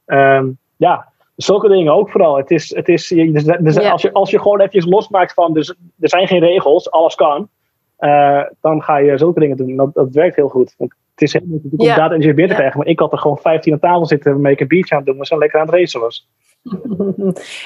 Ehm, 0.06 0.48
ja, 0.78 1.12
zulke 1.36 1.68
dingen 1.68 1.94
ook 1.94 2.10
vooral. 2.10 2.38
Het 2.38 2.52
is, 2.52 2.76
het 2.76 2.90
is, 2.90 3.10
Ja. 3.10 3.92
als, 3.92 4.02
je, 4.02 4.14
als 4.14 4.30
je 4.32 4.40
gewoon 4.42 4.62
even 4.62 4.90
losmaakt 4.90 5.34
van, 5.34 5.54
dus, 5.54 5.70
er 6.00 6.10
zijn 6.10 6.28
geen 6.28 6.40
regels, 6.40 6.92
alles 6.92 7.16
kan. 7.16 7.50
eh, 7.96 8.42
dan 8.62 8.84
ga 8.84 8.98
je 8.98 9.18
zulke 9.18 9.40
dingen 9.40 9.58
doen. 9.58 9.76
Dat, 9.76 9.94
dat 9.94 10.08
werkt 10.12 10.36
heel 10.36 10.48
goed. 10.50 10.74
Want 10.78 10.94
het 11.12 11.22
is 11.22 11.34
heel 11.34 11.42
moeilijk 11.46 11.74
om 11.78 11.86
Ja. 11.86 11.96
data 11.96 12.18
binnen 12.18 12.36
te 12.36 12.42
Ja. 12.42 12.54
krijgen. 12.54 12.78
Maar 12.78 12.88
ik 12.88 13.00
had 13.00 13.12
er 13.12 13.18
gewoon 13.18 13.38
15 13.38 13.74
aan 13.74 13.80
tafel 13.80 14.06
zitten 14.06 14.32
waarmee 14.32 14.54
ik 14.54 14.60
een 14.60 14.68
biertje 14.68 14.94
aan 14.96 15.00
het 15.02 15.10
doen 15.10 15.18
was 15.18 15.30
en 15.30 15.38
lekker 15.38 15.60
aan 15.60 15.66
het 15.66 15.76
racen 15.76 16.00
was. 16.00 16.28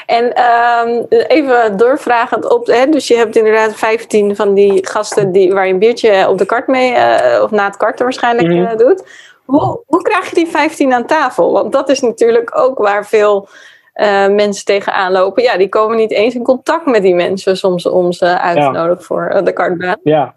En 0.05 0.33
ehm, 0.35 1.03
even 1.09 1.77
doorvragend 1.77 2.51
op, 2.51 2.67
hè, 2.67 2.85
dus 2.89 3.07
je 3.07 3.15
hebt 3.15 3.35
inderdaad 3.35 3.75
15 3.75 4.35
van 4.35 4.53
die 4.53 4.87
gasten 4.87 5.31
die, 5.31 5.53
waar 5.53 5.67
je 5.67 5.73
een 5.73 5.79
biertje 5.79 6.29
op 6.29 6.37
de 6.37 6.45
kart 6.45 6.67
mee, 6.67 6.91
eh, 6.93 7.43
of 7.43 7.51
na 7.51 7.65
het 7.65 7.77
karten 7.77 8.03
waarschijnlijk 8.03 8.47
Mhm. 8.47 8.65
eh, 8.65 8.77
doet. 8.77 9.03
Hoe, 9.49 9.83
hoe 9.85 10.01
krijg 10.01 10.29
je 10.29 10.35
die 10.35 10.47
15 10.47 10.93
aan 10.93 11.05
tafel? 11.05 11.51
Want 11.51 11.71
dat 11.71 11.89
is 11.89 11.99
natuurlijk 11.99 12.57
ook 12.57 12.77
waar 12.77 13.05
veel 13.05 13.47
eh, 13.93 14.27
mensen 14.27 14.65
tegenaan 14.65 15.11
lopen. 15.11 15.43
Ja, 15.43 15.57
die 15.57 15.69
komen 15.69 15.97
niet 15.97 16.11
eens 16.11 16.35
in 16.35 16.43
contact 16.43 16.85
met 16.85 17.01
die 17.01 17.15
mensen 17.15 17.57
soms 17.57 17.85
om 17.85 18.11
ze 18.11 18.39
uit 18.39 18.55
te 18.55 18.61
Ja. 18.61 18.69
nodigen 18.71 19.03
voor 19.03 19.25
eh, 19.25 19.43
de 19.43 19.53
kartbaan. 19.53 19.97
Ja. 20.03 20.35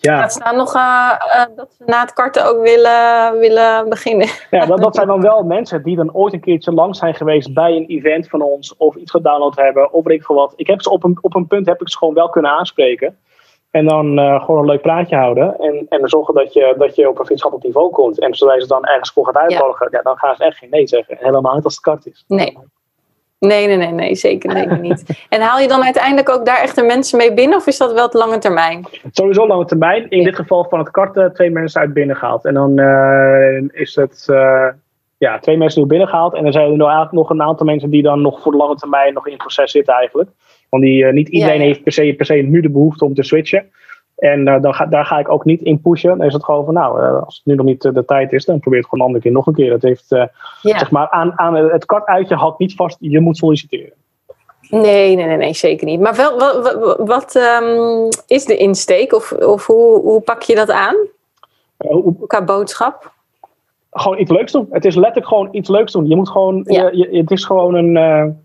Ja. 0.00 0.16
Laat 0.16 0.32
staan 0.32 0.56
nog 0.56 0.74
eh, 0.74 1.10
dat 1.56 1.68
ze 1.78 1.82
na 1.86 2.00
het 2.00 2.12
karten 2.12 2.46
ook 2.46 2.62
willen, 2.62 3.38
willen 3.38 3.88
beginnen. 3.88 4.28
Ja, 4.50 4.66
dat, 4.66 4.82
dat 4.82 4.94
zijn 4.94 5.06
dan 5.06 5.20
wel 5.20 5.42
mensen 5.42 5.82
die 5.82 5.96
dan 5.96 6.14
ooit 6.14 6.32
een 6.32 6.40
keertje 6.40 6.72
lang 6.72 6.96
zijn 6.96 7.14
geweest 7.14 7.54
bij 7.54 7.76
een 7.76 7.86
event 7.86 8.28
van 8.28 8.42
ons. 8.42 8.76
Of 8.76 8.96
iets 8.96 9.10
gedownload 9.10 9.56
hebben. 9.56 9.92
Of 9.92 10.04
weet 10.04 10.18
ik 10.18 10.24
veel 10.24 10.36
wat. 10.36 10.52
Ik 10.56 10.66
heb 10.66 10.82
ze 10.82 10.90
op 10.90 11.04
een, 11.04 11.18
op 11.20 11.34
een 11.34 11.46
punt 11.46 11.66
heb 11.66 11.80
ik 11.80 11.88
ze 11.88 11.96
gewoon 11.98 12.14
wel 12.14 12.28
kunnen 12.28 12.50
aanspreken. 12.50 13.18
En 13.72 13.86
dan 13.86 14.18
eh, 14.18 14.44
gewoon 14.44 14.60
een 14.60 14.66
leuk 14.66 14.80
praatje 14.82 15.16
houden. 15.16 15.58
En, 15.58 15.86
en 15.88 16.08
zorgen 16.08 16.34
dat 16.34 16.52
je, 16.52 16.74
dat 16.78 16.96
je 16.96 17.08
op 17.08 17.18
een 17.18 17.24
vriendschappelijk 17.24 17.66
niveau 17.68 17.90
komt. 17.92 18.20
En 18.20 18.34
zodra 18.34 18.54
je 18.54 18.60
ze 18.60 18.66
dan 18.66 18.84
ergens 18.86 19.10
voor 19.12 19.24
gaat 19.24 19.36
uitnodigen. 19.36 19.88
Ja. 19.90 20.02
dan 20.02 20.16
gaan 20.16 20.36
ze 20.36 20.44
echt 20.44 20.58
geen 20.58 20.70
nee 20.70 20.86
zeggen. 20.86 21.16
Helemaal 21.20 21.54
niet 21.54 21.64
als 21.64 21.74
het 21.74 21.82
kart 21.82 22.06
is. 22.06 22.24
Nee. 22.28 22.58
Nee, 23.38 23.66
nee, 23.66 23.76
nee, 23.76 23.90
nee, 23.90 24.14
zeker 24.14 24.54
nee, 24.54 24.66
niet. 24.66 25.04
En 25.28 25.40
haal 25.40 25.58
je 25.58 25.68
dan 25.68 25.84
uiteindelijk 25.84 26.28
ook 26.28 26.46
daar 26.46 26.60
echt 26.60 26.76
de 26.76 26.82
mensen 26.82 27.18
mee 27.18 27.34
binnen 27.34 27.58
of 27.58 27.66
is 27.66 27.78
dat 27.78 27.92
wel 27.92 28.04
het 28.04 28.14
lange 28.14 28.38
termijn? 28.38 28.86
Sowieso 29.10 29.46
lange 29.46 29.64
termijn. 29.64 30.10
In 30.10 30.18
Ja. 30.18 30.24
dit 30.24 30.36
geval 30.36 30.66
van 30.68 30.78
het 30.78 30.90
karten 30.90 31.32
twee 31.34 31.50
mensen 31.50 31.80
uit 31.80 31.92
binnen 31.92 32.16
gehaald. 32.16 32.44
En 32.44 32.54
dan 32.54 32.78
eh, 32.78 33.80
is 33.80 33.94
het 33.94 34.24
eh, 34.28 34.66
ja, 35.18 35.38
twee 35.38 35.56
mensen 35.56 35.80
die 35.80 35.88
binnengehaald. 35.88 36.34
En 36.34 36.42
dan 36.42 36.52
zijn 36.52 36.70
er 36.70 36.76
nog, 36.76 37.12
nog 37.12 37.30
een 37.30 37.42
aantal 37.42 37.66
mensen 37.66 37.90
die 37.90 38.02
dan 38.02 38.20
nog 38.20 38.40
voor 38.40 38.52
de 38.52 38.58
lange 38.58 38.74
termijn 38.76 39.14
nog 39.14 39.24
in 39.26 39.32
het 39.32 39.40
proces 39.40 39.70
zitten 39.70 39.94
eigenlijk. 39.94 40.30
Want 40.72 40.84
die, 40.84 41.04
eh, 41.06 41.12
niet 41.12 41.28
iedereen 41.28 41.58
Ja, 41.60 41.64
heeft 41.66 41.82
per 41.82 41.92
se, 41.92 42.14
per 42.16 42.26
se 42.26 42.34
nu 42.34 42.60
de 42.60 42.70
behoefte 42.70 43.04
om 43.04 43.14
te 43.14 43.22
switchen. 43.22 43.70
En 44.16 44.48
eh, 44.48 44.60
dan 44.62 44.74
ga, 44.74 44.86
daar 44.86 45.04
ga 45.04 45.18
ik 45.18 45.28
ook 45.28 45.44
niet 45.44 45.62
in 45.62 45.80
pushen. 45.80 46.18
Dan 46.18 46.26
is 46.26 46.32
het 46.32 46.44
gewoon 46.44 46.64
van 46.64 46.74
nou, 46.74 47.02
eh, 47.02 47.22
als 47.24 47.36
het 47.36 47.46
nu 47.46 47.54
nog 47.54 47.66
niet 47.66 47.80
de 47.82 48.04
tijd 48.04 48.32
is, 48.32 48.44
dan 48.44 48.60
probeer 48.60 48.78
het 48.80 48.88
gewoon 48.88 49.00
een 49.00 49.06
andere 49.06 49.24
keer 49.24 49.34
nog 49.36 49.46
een 49.46 49.54
keer. 49.54 49.72
Het 49.72 49.82
heeft 49.82 50.04
Ja. 50.08 50.78
zeg 50.78 50.90
maar 50.90 51.10
aan, 51.10 51.38
aan 51.38 51.54
het 51.54 51.84
kartuitje 51.86 52.34
houdt 52.34 52.58
niet 52.58 52.74
vast, 52.74 52.96
je 53.00 53.20
moet 53.20 53.36
solliciteren. 53.36 53.92
Nee, 54.70 55.16
nee, 55.16 55.26
nee, 55.26 55.36
nee, 55.36 55.54
zeker 55.54 55.86
niet. 55.86 56.00
Maar 56.00 56.14
wel, 56.16 56.38
wat, 56.38 56.62
wat, 56.80 56.98
wat 57.08 57.36
ehm, 57.36 58.08
is 58.26 58.44
de 58.44 58.56
insteek 58.56 59.12
of, 59.14 59.32
of 59.32 59.66
hoe, 59.66 60.00
hoe 60.00 60.20
pak 60.20 60.42
je 60.42 60.54
dat 60.54 60.70
aan 60.70 60.96
hoe- 61.76 62.26
qua 62.26 62.44
boodschap? 62.44 63.12
gewoon 63.90 64.18
iets 64.18 64.30
leuks 64.30 64.52
doen. 64.52 64.66
Het 64.70 64.84
is 64.84 64.94
letterlijk 64.94 65.26
gewoon 65.26 65.48
iets 65.52 65.68
leuks 65.68 65.92
doen. 65.92 66.08
Je 66.08 66.16
moet 66.16 66.28
gewoon, 66.30 66.62
Ja. 66.66 66.88
je, 66.92 67.08
je- 67.10 67.18
het 67.18 67.30
is 67.30 67.44
gewoon 67.44 67.74
een. 67.74 68.41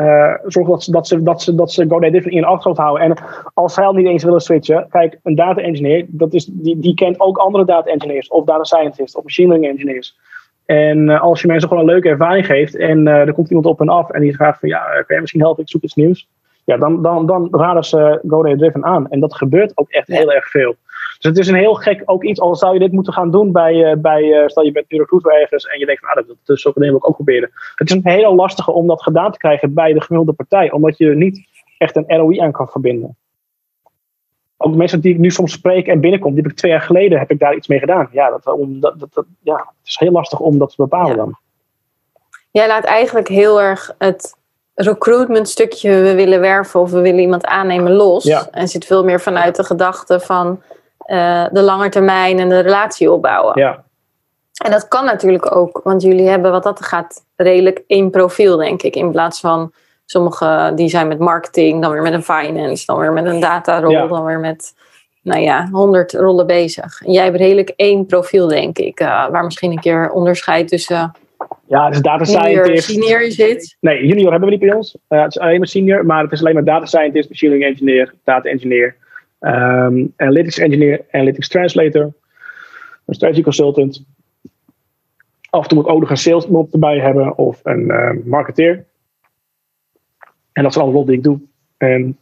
Eh 0.00 0.34
zorg 0.46 0.68
dat 0.68 0.82
ze, 0.84 0.90
dat 0.90 1.06
ze, 1.06 1.22
dat 1.22 1.42
ze, 1.42 1.54
dat 1.54 1.72
ze 1.72 1.86
GoDaddy 1.88 2.18
in 2.18 2.36
hun 2.36 2.44
achterhoofd 2.44 2.80
houden. 2.80 3.06
En 3.06 3.16
als 3.54 3.74
zij 3.74 3.84
al 3.84 3.92
niet 3.92 4.06
eens 4.06 4.24
willen 4.24 4.40
switchen, 4.40 4.86
kijk, 4.90 5.18
een 5.22 5.34
data 5.34 5.60
engineer, 5.60 6.06
dat 6.08 6.32
is, 6.32 6.44
die, 6.44 6.78
die 6.78 6.94
kent 6.94 7.20
ook 7.20 7.38
andere 7.38 7.64
data 7.64 7.90
engineers, 7.90 8.28
of 8.28 8.44
data 8.44 8.64
scientists, 8.64 9.16
of 9.16 9.22
machine 9.24 9.48
learning 9.48 9.72
engineers. 9.72 10.18
En 10.66 11.08
eh, 11.08 11.20
als 11.20 11.40
je 11.40 11.46
mensen 11.46 11.68
gewoon 11.68 11.84
een 11.84 11.90
leuke 11.90 12.08
ervaring 12.08 12.46
geeft 12.46 12.76
en 12.76 13.08
eh, 13.08 13.14
er 13.14 13.32
komt 13.32 13.48
iemand 13.48 13.66
op 13.66 13.80
en 13.80 13.88
af 13.88 14.10
en 14.10 14.20
die 14.20 14.36
vraagt 14.36 14.60
van 14.60 14.68
ja, 14.68 14.82
kan 14.84 15.04
jij 15.06 15.20
misschien 15.20 15.40
helpen, 15.40 15.62
ik 15.62 15.68
zoek 15.68 15.82
iets 15.82 15.94
nieuws. 15.94 16.28
Ja, 16.64 16.76
dan, 16.76 17.02
dan, 17.02 17.26
dan 17.26 17.48
raden 17.50 17.84
ze 17.84 18.20
GoDaddy 18.28 18.58
Driven 18.58 18.84
aan. 18.84 19.08
En 19.08 19.20
dat 19.20 19.34
gebeurt 19.34 19.72
ook 19.74 19.90
echt 19.90 20.06
heel 20.06 20.32
erg 20.32 20.50
veel. 20.50 20.76
Dus 21.20 21.30
het 21.30 21.38
is 21.38 21.48
een 21.48 21.54
heel 21.54 21.74
gek 21.74 22.02
ook 22.04 22.24
iets, 22.24 22.40
al 22.40 22.56
zou 22.56 22.72
je 22.72 22.78
dit 22.78 22.92
moeten 22.92 23.12
gaan 23.12 23.30
doen 23.30 23.52
bij, 23.52 23.84
eh, 23.90 23.96
bij 23.96 24.32
eh, 24.32 24.48
stel 24.48 24.62
je 24.64 24.72
bent 24.72 24.90
nu 24.90 24.98
recruiter 24.98 25.40
ergens 25.40 25.64
en 25.64 25.78
je 25.78 25.86
denkt 25.86 26.00
van 26.00 26.10
ah, 26.10 26.14
dat, 26.16 26.36
dat 26.44 26.56
is 26.56 26.66
ook 26.66 26.76
een 26.76 26.82
wil 26.82 26.96
ik 26.96 27.08
ook 27.08 27.14
proberen. 27.14 27.50
Het 27.74 27.88
is 27.90 27.94
een 27.96 28.00
hele 28.04 28.34
lastige 28.34 28.70
om 28.72 28.86
dat 28.86 29.02
gedaan 29.02 29.32
te 29.32 29.38
krijgen 29.38 29.74
bij 29.74 29.92
de 29.92 30.00
gemiddelde 30.00 30.32
partij, 30.32 30.70
omdat 30.72 30.96
je 30.98 31.06
er 31.06 31.16
niet 31.16 31.40
echt 31.78 31.96
een 31.96 32.04
ROI 32.16 32.38
aan 32.40 32.52
kan 32.52 32.68
verbinden. 32.68 33.16
Ook 34.56 34.70
de 34.72 34.78
mensen 34.78 35.00
die 35.00 35.12
ik 35.12 35.18
nu 35.18 35.30
soms 35.30 35.52
spreek 35.52 35.86
en 35.86 36.00
binnenkom, 36.00 36.32
die 36.34 36.42
heb 36.42 36.50
ik 36.50 36.56
twee 36.56 36.70
jaar 36.70 36.80
geleden 36.80 37.18
heb 37.18 37.30
ik 37.30 37.38
daar 37.38 37.54
iets 37.54 37.68
mee 37.68 37.78
gedaan. 37.78 38.08
Ja, 38.12 38.30
dat, 38.30 38.46
om, 38.46 38.80
dat, 38.80 39.00
dat, 39.00 39.14
dat- 39.14 39.26
ja 39.42 39.56
het 39.56 39.88
is 39.88 39.96
heel 39.98 40.10
lastig 40.10 40.40
om 40.40 40.58
dat 40.58 40.68
te 40.70 40.74
bepalen 40.76 41.10
Ja. 41.10 41.16
dan. 41.16 41.38
Jij 42.50 42.66
laat 42.66 42.84
eigenlijk 42.84 43.28
heel 43.28 43.60
erg 43.60 43.94
het 43.98 44.36
recruitment 44.74 45.48
stukje, 45.48 45.90
we 45.90 46.14
willen 46.14 46.40
werven 46.40 46.80
of 46.80 46.90
we 46.90 47.00
willen 47.00 47.20
iemand 47.20 47.44
aannemen 47.44 47.92
los. 47.92 48.24
Ja. 48.24 48.48
En 48.50 48.68
zit 48.68 48.84
veel 48.84 49.04
meer 49.04 49.20
vanuit 49.20 49.56
de 49.56 49.64
gedachte 49.64 50.20
van 50.20 50.62
eh, 51.10 51.44
de 51.52 51.62
lange 51.62 51.88
termijn 51.88 52.38
en 52.38 52.48
de 52.48 52.58
relatie 52.58 53.12
opbouwen. 53.12 53.58
Ja, 53.60 53.84
En 54.64 54.70
dat 54.70 54.88
kan 54.88 55.04
natuurlijk 55.04 55.56
ook, 55.56 55.80
want 55.84 56.02
jullie 56.02 56.28
hebben 56.28 56.50
wat 56.50 56.62
dat 56.62 56.84
gaat 56.84 57.24
redelijk 57.36 57.82
één 57.86 58.10
profiel, 58.10 58.56
denk 58.56 58.82
ik. 58.82 58.96
In 58.96 59.10
plaats 59.10 59.40
van 59.40 59.72
sommige 60.06 60.72
die 60.74 60.88
zijn 60.88 61.08
met 61.08 61.18
marketing, 61.18 61.82
dan 61.82 61.92
weer 61.92 62.02
met 62.02 62.12
een 62.12 62.22
finance, 62.22 62.86
dan 62.86 62.98
weer 62.98 63.12
met 63.12 63.24
een 63.24 63.40
datarol, 63.40 63.90
Ja. 63.90 64.06
dan 64.06 64.24
weer 64.24 64.38
met, 64.38 64.74
nou 65.22 65.40
ja, 65.40 65.68
honderd 65.72 66.12
rollen 66.12 66.46
bezig. 66.46 67.02
En 67.04 67.12
jij 67.12 67.24
hebt 67.24 67.36
redelijk 67.36 67.72
één 67.76 68.06
profiel, 68.06 68.46
denk 68.46 68.78
ik, 68.78 69.00
eh, 69.00 69.28
waar 69.28 69.44
misschien 69.44 69.70
een 69.70 69.80
keer 69.80 70.10
onderscheid 70.10 70.68
tussen 70.68 71.12
ja 71.66 71.84
het 71.84 71.94
is 71.94 72.00
data 72.00 72.24
junior 72.24 72.64
scientist. 72.64 72.90
senior 72.90 73.30
zit. 73.30 73.76
Nee, 73.80 74.06
junior 74.06 74.30
hebben 74.30 74.48
we 74.48 74.54
niet 74.56 74.64
bij 74.64 74.74
ons. 74.74 74.96
Eh, 75.08 75.22
het 75.22 75.30
is 75.36 75.38
alleen 75.42 75.58
maar 75.58 75.68
senior, 75.68 76.06
maar 76.06 76.22
het 76.22 76.32
is 76.32 76.40
alleen 76.40 76.54
maar 76.54 76.64
data 76.64 76.86
scientist, 76.86 77.28
machine 77.28 77.50
learning 77.50 77.72
engineer, 77.72 78.14
data 78.24 78.48
engineer, 78.48 78.96
ehm, 79.40 80.06
analytics 80.16 80.58
engineer, 80.58 81.04
analytics 81.10 81.48
translator, 81.48 82.02
een 83.04 83.14
strategy 83.14 83.42
consultant. 83.42 84.04
Af 85.50 85.62
en 85.62 85.68
toe 85.68 85.78
moet 85.78 85.86
ik 85.86 85.92
ook 85.92 86.00
nog 86.00 86.10
een 86.10 86.16
sales 86.16 86.46
iemand 86.46 86.72
erbij 86.72 86.98
hebben 86.98 87.36
of 87.38 87.60
een 87.62 87.90
eh, 87.90 88.10
marketeer. 88.24 88.84
En 90.52 90.62
dat 90.62 90.72
zijn 90.72 90.84
alle 90.84 90.92
rollen 90.94 91.08
die 91.08 91.16
ik 91.16 91.22
doe. 91.24 91.38
En 91.76 92.18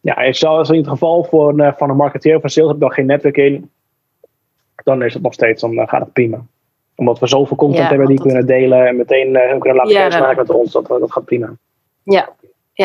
ja, 0.00 0.32
zelfs 0.32 0.70
in 0.70 0.76
het 0.78 0.88
geval 0.88 1.24
voor, 1.24 1.48
een, 1.48 1.60
eh, 1.60 1.72
van 1.76 1.90
een 1.90 1.96
marketeer 1.96 2.36
of 2.36 2.42
een 2.42 2.50
sales 2.50 2.66
heb 2.68 2.76
ik 2.76 2.82
dan 2.82 2.92
geen 2.92 3.06
netwerk 3.06 3.36
in, 3.36 3.70
dan 4.84 5.02
is 5.02 5.14
het 5.14 5.22
nog 5.22 5.32
steeds, 5.32 5.60
dan 5.60 5.78
eh, 5.78 5.88
gaat 5.88 6.00
het 6.00 6.12
prima. 6.12 6.44
Omdat 6.94 7.18
we 7.18 7.26
zoveel 7.26 7.56
content 7.56 7.82
Ja, 7.82 7.88
hebben 7.88 8.06
die 8.06 8.16
we 8.16 8.22
want 8.22 8.32
kunnen 8.34 8.58
delen 8.60 8.86
en 8.86 8.96
meteen 8.96 9.36
eh, 9.36 9.58
kunnen 9.58 9.74
laten 9.76 9.92
Ja, 9.92 9.98
kennismaken 9.98 10.36
dat- 10.36 10.46
met 10.46 10.56
ons, 10.56 10.72
dat, 10.72 10.86
dat 10.86 11.12
gaat 11.12 11.24
prima. 11.24 11.52
Ja, 12.02 12.28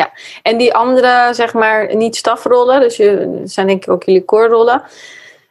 ja. 0.00 0.10
En 0.42 0.58
die 0.58 0.74
andere, 0.74 1.28
zeg 1.34 1.54
maar, 1.54 1.96
niet 1.96 2.16
stafrollen, 2.16 2.80
dus 2.80 2.96
je, 2.96 3.38
dat 3.40 3.50
zijn 3.50 3.66
denk 3.66 3.84
ik 3.84 3.90
ook 3.90 4.02
jullie 4.02 4.24
core 4.24 4.48
rollen. 4.48 4.82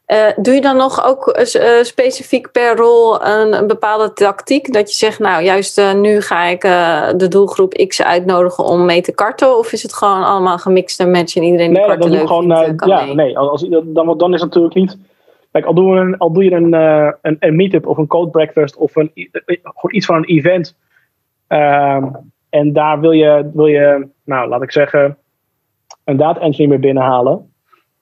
Eh, 0.05 0.27
doe 0.35 0.53
je 0.53 0.61
dan 0.61 0.77
nog 0.77 1.05
ook 1.05 1.27
eh, 1.27 1.77
eh, 1.77 1.83
specifiek 1.83 2.51
per 2.51 2.75
rol 2.75 3.25
een, 3.25 3.53
een 3.53 3.67
bepaalde 3.67 4.13
tactiek? 4.13 4.73
Dat 4.73 4.89
je 4.89 4.95
zegt, 4.95 5.19
nou, 5.19 5.43
juist 5.43 5.93
nu 5.95 6.21
ga 6.21 6.43
ik 6.43 6.61
de 7.19 7.27
doelgroep 7.29 7.73
X 7.87 8.03
uitnodigen 8.03 8.63
om 8.63 8.85
mee 8.85 9.01
te 9.01 9.13
karten? 9.13 9.57
Of 9.57 9.71
is 9.71 9.83
het 9.83 9.93
gewoon 9.93 10.23
allemaal 10.23 10.57
gemixte 10.57 11.07
match 11.07 11.35
en 11.35 11.43
iedereen 11.43 11.69
die 11.69 11.77
Nee, 11.77 11.87
karten 11.87 12.09
leuk 12.09 12.27
gewoon. 12.27 12.57
vindt, 12.57 12.85
ja, 12.85 13.05
mee? 13.05 13.15
nee, 13.15 13.37
als, 13.37 13.67
dan, 13.69 14.17
dan 14.17 14.33
is 14.33 14.41
het 14.41 14.49
natuurlijk 14.49 14.75
niet. 14.75 14.97
Kijk, 15.51 15.65
al 15.65 15.73
doe 15.73 15.95
je 15.95 16.01
een, 16.01 16.17
al 16.17 16.31
doe 16.31 16.43
je 16.43 16.51
een, 16.51 16.73
een, 17.21 17.37
een 17.39 17.55
meetup 17.55 17.87
of 17.87 17.97
een 17.97 18.07
code 18.07 18.31
breakfast 18.31 18.75
of 18.75 18.95
een, 18.95 19.11
gewoon 19.13 19.95
iets 19.95 20.05
van 20.05 20.15
een 20.15 20.25
event. 20.25 20.75
En 22.53 22.73
daar 22.73 22.99
wil 22.99 23.11
je, 23.11 23.49
wil 23.53 23.65
je, 23.65 24.07
nou 24.25 24.47
laat 24.47 24.61
ik 24.61 24.71
zeggen, 24.71 25.17
een 26.03 26.17
data 26.17 26.39
engineer 26.39 26.69
mee 26.69 26.79
binnenhalen. 26.79 27.51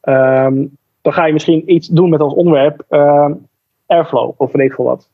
ehm, 0.01 0.65
dan 1.01 1.13
ga 1.13 1.25
je 1.25 1.33
misschien 1.33 1.71
iets 1.73 1.87
doen 1.87 2.09
met 2.09 2.19
als 2.21 2.33
onderwerp 2.33 2.85
ehm, 2.89 3.33
Airflow 3.85 4.33
of 4.37 4.51
weet 4.51 4.65
ik 4.69 4.73
veel 4.73 4.85
wat. 4.85 5.09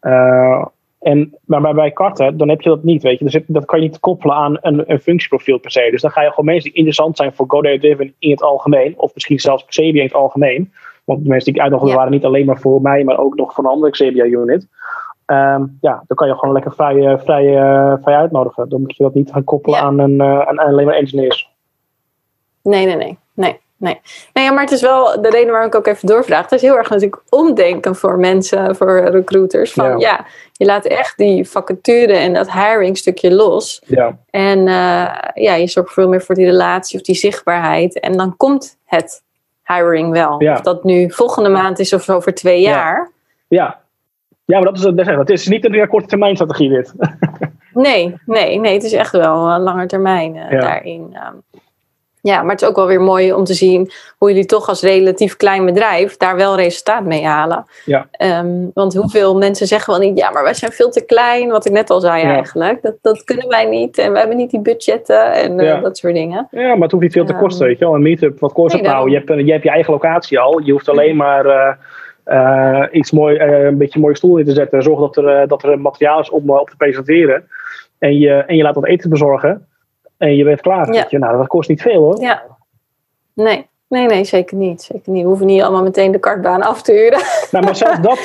Eh, 0.00 0.66
en, 1.00 1.34
maar 1.44 1.74
bij, 1.74 1.90
karten, 1.90 2.36
dan 2.36 2.48
heb 2.48 2.60
je 2.60 2.68
dat 2.68 2.82
niet, 2.82 3.02
weet 3.02 3.18
je. 3.18 3.24
Dus 3.24 3.42
dat 3.46 3.64
kan 3.64 3.80
je 3.80 3.86
niet 3.88 4.00
koppelen 4.00 4.36
aan 4.36 4.58
een, 4.60 4.90
een 4.90 5.00
functieprofiel 5.00 5.58
per 5.58 5.70
se. 5.70 5.88
Dus 5.90 6.02
dan 6.02 6.10
ga 6.10 6.22
je 6.22 6.28
gewoon 6.28 6.44
mensen 6.44 6.64
die 6.64 6.78
interessant 6.78 7.16
zijn 7.16 7.32
voor 7.34 7.46
GoDaddy 7.48 7.78
Driven 7.78 8.14
in 8.18 8.30
het 8.30 8.42
algemeen, 8.42 8.94
of 8.96 9.14
misschien 9.14 9.38
zelfs 9.40 9.64
Xebia 9.64 10.00
in 10.00 10.06
het 10.06 10.14
algemeen. 10.16 10.72
Want 11.04 11.22
de 11.22 11.28
mensen 11.28 11.46
die 11.52 11.54
ik 11.54 11.60
uitnodigde 11.60 11.92
Ja. 11.92 11.98
waren 11.98 12.12
niet 12.12 12.24
alleen 12.24 12.46
maar 12.46 12.60
voor 12.60 12.82
mij, 12.82 13.04
maar 13.04 13.18
ook 13.18 13.34
nog 13.36 13.52
voor 13.54 13.64
een 13.64 13.70
andere 13.70 13.92
Xebia-unit. 13.92 14.68
Ehm, 15.26 15.62
ja, 15.80 16.02
dan 16.06 16.16
kan 16.16 16.28
je 16.28 16.34
gewoon 16.34 16.54
lekker 16.54 16.72
vrij, 16.72 17.06
eh, 17.06 17.18
vrij, 17.18 17.56
eh, 17.58 17.94
vrij 18.02 18.16
uitnodigen. 18.16 18.68
Dan 18.68 18.80
moet 18.80 18.96
je 18.96 19.02
dat 19.02 19.14
niet 19.14 19.32
gaan 19.32 19.44
koppelen 19.44 19.78
Ja. 19.78 19.84
aan, 19.84 19.98
een, 19.98 20.20
eh, 20.20 20.40
aan 20.40 20.58
alleen 20.58 20.86
maar 20.86 20.94
engineers. 20.94 21.50
Nee, 22.62 22.86
nee, 22.86 22.96
nee. 22.96 23.18
nee. 23.34 23.62
Nee, 23.76 24.00
nee 24.32 24.44
ja, 24.44 24.50
maar 24.52 24.62
het 24.62 24.70
is 24.72 24.80
wel 24.82 25.22
de 25.22 25.30
reden 25.30 25.50
waarom 25.50 25.68
ik 25.68 25.74
ook 25.74 25.86
even 25.86 26.08
doorvraag. 26.08 26.42
Het 26.42 26.52
is 26.52 26.62
heel 26.62 26.76
erg 26.76 26.90
natuurlijk 26.90 27.22
omdenken 27.28 27.94
voor 27.96 28.18
mensen, 28.18 28.76
voor 28.76 29.00
recruiters. 29.00 29.72
Van 29.72 29.84
Ja. 29.86 29.96
ja, 29.98 30.24
je 30.52 30.64
laat 30.64 30.84
echt 30.84 31.16
die 31.18 31.48
vacature 31.48 32.12
en 32.12 32.32
dat 32.34 32.52
hiring 32.52 32.96
stukje 32.96 33.34
los. 33.34 33.82
Ja, 33.86 34.18
En 34.30 34.64
ja, 35.34 35.54
je 35.54 35.66
zorgt 35.66 35.92
veel 35.92 36.08
meer 36.08 36.22
voor 36.22 36.34
die 36.34 36.44
relatie 36.46 36.98
of 36.98 37.04
die 37.04 37.14
zichtbaarheid. 37.14 38.00
En 38.00 38.12
dan 38.16 38.36
komt 38.36 38.78
het 38.84 39.22
hiring 39.66 40.10
wel. 40.12 40.36
Of 40.36 40.60
dat 40.60 40.84
nu 40.84 41.10
volgende 41.12 41.48
maand 41.48 41.78
is 41.78 41.92
of 41.92 42.10
over 42.10 42.34
twee 42.34 42.60
Ja. 42.60 42.70
jaar. 42.70 43.10
ja. 43.48 43.82
Ja 44.44 44.58
maar 44.60 44.72
dat 44.72 44.76
is, 44.76 44.82
dat 44.82 44.98
is, 44.98 45.06
het 45.06 45.30
is 45.30 45.48
niet 45.48 45.64
een 45.64 45.88
korte 45.88 46.06
termijn 46.06 46.34
strategie 46.34 46.68
dit. 46.68 46.94
Nee, 47.72 48.14
nee, 48.26 48.58
nee. 48.60 48.72
Het 48.74 48.82
is 48.84 48.92
echt 48.92 49.12
wel 49.12 49.48
een 49.50 49.60
lange 49.60 49.86
termijn 49.86 50.36
eh, 50.36 50.50
Ja. 50.50 50.60
daarin. 50.60 51.08
Ehm. 51.12 51.34
ja, 52.20 52.42
maar 52.42 52.50
het 52.50 52.62
is 52.62 52.68
ook 52.68 52.76
wel 52.76 52.86
weer 52.86 53.00
mooi 53.00 53.32
om 53.32 53.44
te 53.44 53.54
zien 53.54 53.90
hoe 54.18 54.28
jullie 54.28 54.44
toch 54.44 54.68
als 54.68 54.82
relatief 54.82 55.36
klein 55.36 55.64
bedrijf 55.64 56.16
daar 56.16 56.36
wel 56.36 56.56
resultaat 56.56 57.04
mee 57.04 57.24
halen. 57.24 57.64
Ja. 57.84 58.06
Ehm, 58.10 58.66
want 58.74 58.94
hoeveel 58.94 59.36
mensen 59.36 59.66
zeggen 59.66 59.92
wel 59.98 60.08
niet, 60.08 60.18
ja, 60.18 60.30
maar 60.30 60.42
wij 60.42 60.54
zijn 60.54 60.72
veel 60.72 60.90
te 60.90 61.04
klein, 61.04 61.50
wat 61.50 61.66
ik 61.66 61.72
net 61.72 61.90
al 61.90 62.00
zei 62.00 62.22
Ja. 62.22 62.34
eigenlijk. 62.34 62.82
Dat, 62.82 62.94
dat 63.02 63.24
kunnen 63.24 63.48
wij 63.48 63.64
niet 63.64 63.98
en 63.98 64.12
we 64.12 64.18
hebben 64.18 64.36
niet 64.36 64.50
die 64.50 64.60
budgetten 64.60 65.32
en 65.32 65.60
eh, 65.60 65.66
Ja. 65.66 65.80
dat 65.80 65.98
soort 65.98 66.14
dingen. 66.14 66.48
Ja, 66.50 66.68
maar 66.72 66.78
het 66.82 66.90
hoeft 66.90 67.02
niet 67.04 67.12
veel 67.12 67.24
te 67.24 67.32
Ehm, 67.32 67.42
kosten, 67.42 67.66
weet 67.66 67.78
je 67.78 67.84
wel. 67.84 67.94
Een 67.94 68.02
meetup, 68.02 68.40
wat 68.40 68.52
kost 68.52 68.74
nee, 68.74 68.82
het 68.82 68.92
nou? 68.92 69.10
Je 69.10 69.16
hebt, 69.16 69.28
je 69.46 69.52
hebt 69.52 69.64
je 69.64 69.70
eigen 69.70 69.92
locatie 69.92 70.38
al. 70.38 70.60
Je 70.60 70.72
hoeft 70.72 70.88
alleen 70.88 71.16
maar 71.16 71.46
eh, 71.46 71.72
eh, 72.24 72.82
iets 72.90 73.10
mooi, 73.10 73.36
eh, 73.36 73.64
een 73.64 73.78
beetje 73.78 73.94
een 73.94 74.00
mooie 74.00 74.16
stoel 74.16 74.36
in 74.36 74.44
te 74.44 74.52
zetten. 74.52 74.82
Zorg 74.82 75.00
dat 75.00 75.16
er, 75.16 75.26
eh, 75.26 75.48
dat 75.48 75.62
er 75.62 75.80
materiaal 75.80 76.20
is 76.20 76.30
om 76.30 76.50
op 76.50 76.70
te 76.70 76.76
presenteren. 76.76 77.48
En 77.98 78.18
je, 78.18 78.32
en 78.32 78.56
je 78.56 78.62
laat 78.62 78.74
wat 78.74 78.86
eten 78.86 79.10
bezorgen. 79.10 79.66
En 80.16 80.36
je 80.36 80.44
bent 80.44 80.60
klaar. 80.60 80.92
Ja. 80.92 81.06
je. 81.08 81.18
Nou, 81.18 81.36
dat 81.36 81.46
kost 81.46 81.68
niet 81.68 81.82
veel 81.82 82.02
hoor. 82.02 82.20
Ja. 82.20 82.42
Nee. 83.34 83.66
Nee, 83.88 84.06
nee, 84.06 84.24
zeker 84.24 84.56
niet. 84.56 84.82
Zeker 84.82 85.12
niet. 85.12 85.22
We 85.22 85.28
hoeven 85.28 85.46
niet 85.46 85.62
allemaal 85.62 85.82
meteen 85.82 86.12
de 86.12 86.18
kartbaan 86.18 86.62
af 86.62 86.82
te 86.82 86.92
huren. 86.92 87.20
Nou, 87.50 87.64
maar 87.64 87.76
zelfs 87.76 88.00
dat, 88.00 88.18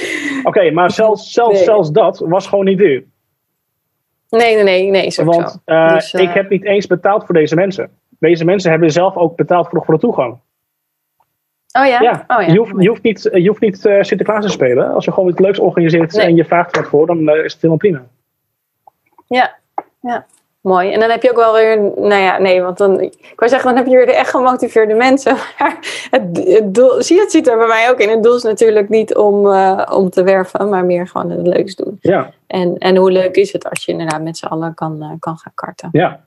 oké, 0.44 0.72
maar 0.72 0.92
zelfs, 0.92 1.32
zelfs, 1.32 1.54
Nee. 1.54 1.64
zelfs 1.64 1.92
dat 1.92 2.20
was 2.20 2.48
gewoon 2.48 2.66
niet 2.66 2.78
duur. 2.78 3.04
Nee, 4.30 4.56
nee, 4.56 4.64
nee, 4.64 4.90
nee, 4.90 5.06
is 5.06 5.18
Want 5.18 5.62
zo. 5.66 5.88
Dus, 5.88 6.14
ik 6.14 6.30
heb 6.30 6.50
niet 6.50 6.66
eens 6.66 6.88
betaald 6.88 7.26
voor 7.26 7.36
deze 7.36 7.56
mensen. 7.56 7.90
Deze 8.20 8.46
mensen 8.46 8.72
hebben 8.72 8.92
zelf 8.92 9.16
ook 9.16 9.36
betaald 9.36 9.70
voor, 9.70 9.86
voor 9.86 9.94
de 9.94 10.00
toegang. 10.00 10.38
Oh 11.80 11.86
ja? 11.86 12.02
Ja, 12.02 12.24
Oh, 12.28 12.42
ja. 12.42 12.52
je 12.54 12.58
hoeft, 12.58 12.74
je 12.78 12.88
hoeft 12.88 13.04
niet, 13.04 13.30
je 13.34 13.48
hoeft 13.48 13.62
niet 13.62 13.86
eh, 13.86 14.02
Sinterklaas 14.02 14.46
te 14.46 14.52
spelen. 14.52 14.94
Als 14.94 15.06
je 15.06 15.12
gewoon 15.12 15.30
iets 15.30 15.40
leuks 15.40 15.60
organiseert 15.60 16.14
Nee. 16.14 16.26
en 16.26 16.36
je 16.36 16.46
vraagt 16.46 16.76
wat 16.76 16.88
voor, 16.88 17.08
dan 17.08 17.30
eh, 17.30 17.36
is 17.44 17.54
het 17.54 17.62
helemaal 17.62 17.78
prima. 17.78 18.04
Ja, 19.28 19.56
ja. 20.02 20.26
Mooi. 20.62 20.92
En 20.92 21.00
dan 21.00 21.10
heb 21.10 21.24
je 21.24 21.30
ook 21.30 21.36
wel 21.36 21.54
weer, 21.54 21.80
nou 21.82 22.22
ja, 22.22 22.38
nee, 22.38 22.62
want 22.62 22.78
dan, 22.78 23.00
ik 23.02 23.34
wou 23.36 23.52
zeggen, 23.52 23.68
dan 23.70 23.78
heb 23.78 23.88
je 23.88 23.96
weer 23.96 24.06
de 24.06 24.14
echt 24.16 24.30
gemotiveerde 24.30 24.94
mensen. 24.94 25.36
Maar 25.60 25.78
het, 26.12 26.38
het 26.48 26.74
doel, 26.74 27.02
zie 27.04 27.20
het 27.20 27.32
zit 27.32 27.48
er 27.48 27.58
bij 27.58 27.68
mij 27.68 27.90
ook 27.90 28.00
in. 28.00 28.10
Het 28.10 28.24
doel 28.24 28.36
is 28.36 28.44
natuurlijk 28.44 28.90
niet 28.90 29.16
om, 29.16 29.52
eh, 29.54 29.82
om 29.94 30.10
te 30.10 30.24
werven, 30.24 30.70
maar 30.70 30.86
meer 30.86 31.08
gewoon 31.08 31.30
het 31.30 31.48
leuks 31.48 31.76
doen. 31.76 31.98
Ja, 32.02 32.34
En, 32.48 32.78
en 32.78 32.96
hoe 32.96 33.12
leuk 33.12 33.36
is 33.36 33.54
het 33.54 33.70
als 33.70 33.86
je 33.86 33.92
inderdaad 33.92 34.22
met 34.22 34.38
z'n 34.38 34.46
allen 34.46 34.74
kan, 34.74 35.02
eh, 35.02 35.12
kan 35.20 35.38
gaan 35.38 35.54
karten. 35.56 35.90
ja. 35.92 36.20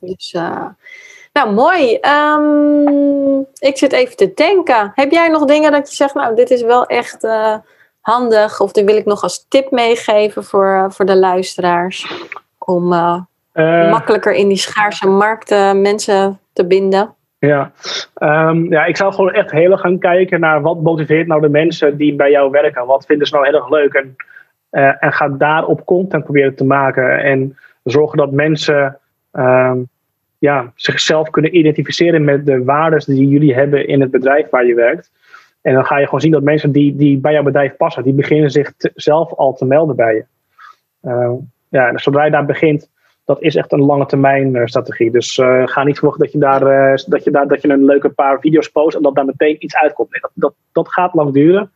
Dus, 0.00 0.32
eh, 0.32 0.66
nou, 1.32 1.54
mooi. 1.54 1.98
Ehm, 2.00 3.40
ik 3.58 3.76
zit 3.76 3.92
even 3.92 4.16
te 4.16 4.32
denken. 4.34 4.92
Heb 4.94 5.10
jij 5.10 5.28
nog 5.28 5.44
dingen 5.44 5.72
dat 5.72 5.88
je 5.90 5.96
zegt, 5.96 6.14
nou, 6.14 6.34
dit 6.34 6.50
is 6.50 6.62
wel 6.62 6.86
echt 6.86 7.24
eh, 7.24 7.54
handig, 8.00 8.60
of 8.60 8.72
dit 8.72 8.84
wil 8.84 8.96
ik 8.96 9.04
nog 9.04 9.22
als 9.22 9.46
tip 9.48 9.70
meegeven 9.70 10.44
voor, 10.44 10.66
eh, 10.66 10.84
voor 10.88 11.04
de 11.04 11.16
luisteraars? 11.16 12.26
Om 12.58 12.92
eh, 12.92 13.20
makkelijker 13.90 14.32
in 14.32 14.48
die 14.48 14.56
schaarse 14.56 15.08
markten 15.08 15.80
mensen 15.80 16.38
te 16.52 16.66
binden. 16.66 17.14
ja. 17.38 17.72
Ehm, 18.14 18.72
ja, 18.72 18.84
ik 18.84 18.96
zou 18.96 19.12
gewoon 19.12 19.32
echt 19.32 19.50
heel 19.50 19.70
erg 19.70 19.80
gaan 19.80 19.98
kijken 19.98 20.40
naar 20.40 20.60
wat 20.60 20.82
motiveert 20.82 21.26
nou 21.26 21.40
de 21.40 21.48
mensen 21.48 21.96
die 21.96 22.14
bij 22.14 22.30
jou 22.30 22.50
werken. 22.50 22.86
Wat 22.86 23.06
vinden 23.06 23.26
ze 23.26 23.34
nou 23.34 23.46
heel 23.46 23.56
erg 23.56 23.70
leuk? 23.70 23.92
En, 23.92 24.16
en 25.00 25.12
ga 25.12 25.28
daarop 25.28 25.84
content 25.84 26.24
proberen 26.24 26.54
te 26.54 26.64
maken. 26.64 27.18
En 27.18 27.56
zorgen 27.84 28.18
dat 28.18 28.30
mensen 28.30 28.98
ehm, 29.32 29.78
ja, 30.38 30.72
zichzelf 30.74 31.30
kunnen 31.30 31.56
identificeren 31.56 32.24
met 32.24 32.46
de 32.46 32.64
waarden 32.64 33.02
die 33.06 33.28
jullie 33.28 33.54
hebben 33.54 33.86
in 33.86 34.00
het 34.00 34.10
bedrijf 34.10 34.50
waar 34.50 34.66
je 34.66 34.74
werkt. 34.74 35.10
En 35.62 35.74
dan 35.74 35.84
ga 35.84 35.98
je 35.98 36.04
gewoon 36.04 36.20
zien 36.20 36.32
dat 36.32 36.42
mensen 36.42 36.72
die, 36.72 36.96
die 36.96 37.18
bij 37.18 37.32
jouw 37.32 37.42
bedrijf 37.42 37.76
passen, 37.76 38.02
die 38.02 38.12
beginnen 38.12 38.50
zich 38.50 38.72
te- 38.76 38.92
zelf 38.94 39.34
al 39.34 39.54
te 39.54 39.64
melden 39.64 39.96
bij 39.96 40.14
je. 40.14 40.24
Ehm, 41.02 41.32
ja, 41.68 41.88
en 41.88 41.98
zodra 41.98 42.24
je 42.24 42.30
daar 42.30 42.44
begint, 42.44 42.90
dat 43.24 43.42
is 43.42 43.56
echt 43.56 43.72
een 43.72 43.84
lange 43.84 44.06
termijn 44.06 44.56
eh, 44.56 44.66
strategie. 44.66 45.10
Dus 45.10 45.38
eh, 45.38 45.62
ga 45.64 45.84
niet 45.84 45.98
verwachten 45.98 46.24
dat 46.24 46.32
je, 46.32 46.38
daar, 46.38 46.66
eh, 46.66 47.04
dat, 47.06 47.24
je 47.24 47.30
daar, 47.30 47.48
dat 47.48 47.62
je 47.62 47.68
een 47.68 47.84
leuke 47.84 48.08
paar 48.08 48.40
video's 48.40 48.68
post 48.68 48.96
en 48.96 49.02
dat 49.02 49.14
daar 49.14 49.24
meteen 49.24 49.56
iets 49.58 49.76
uitkomt. 49.76 50.10
Nee, 50.10 50.20
dat, 50.20 50.30
dat, 50.34 50.54
dat 50.72 50.92
gaat 50.92 51.14
lang 51.14 51.32
duren. 51.32 51.70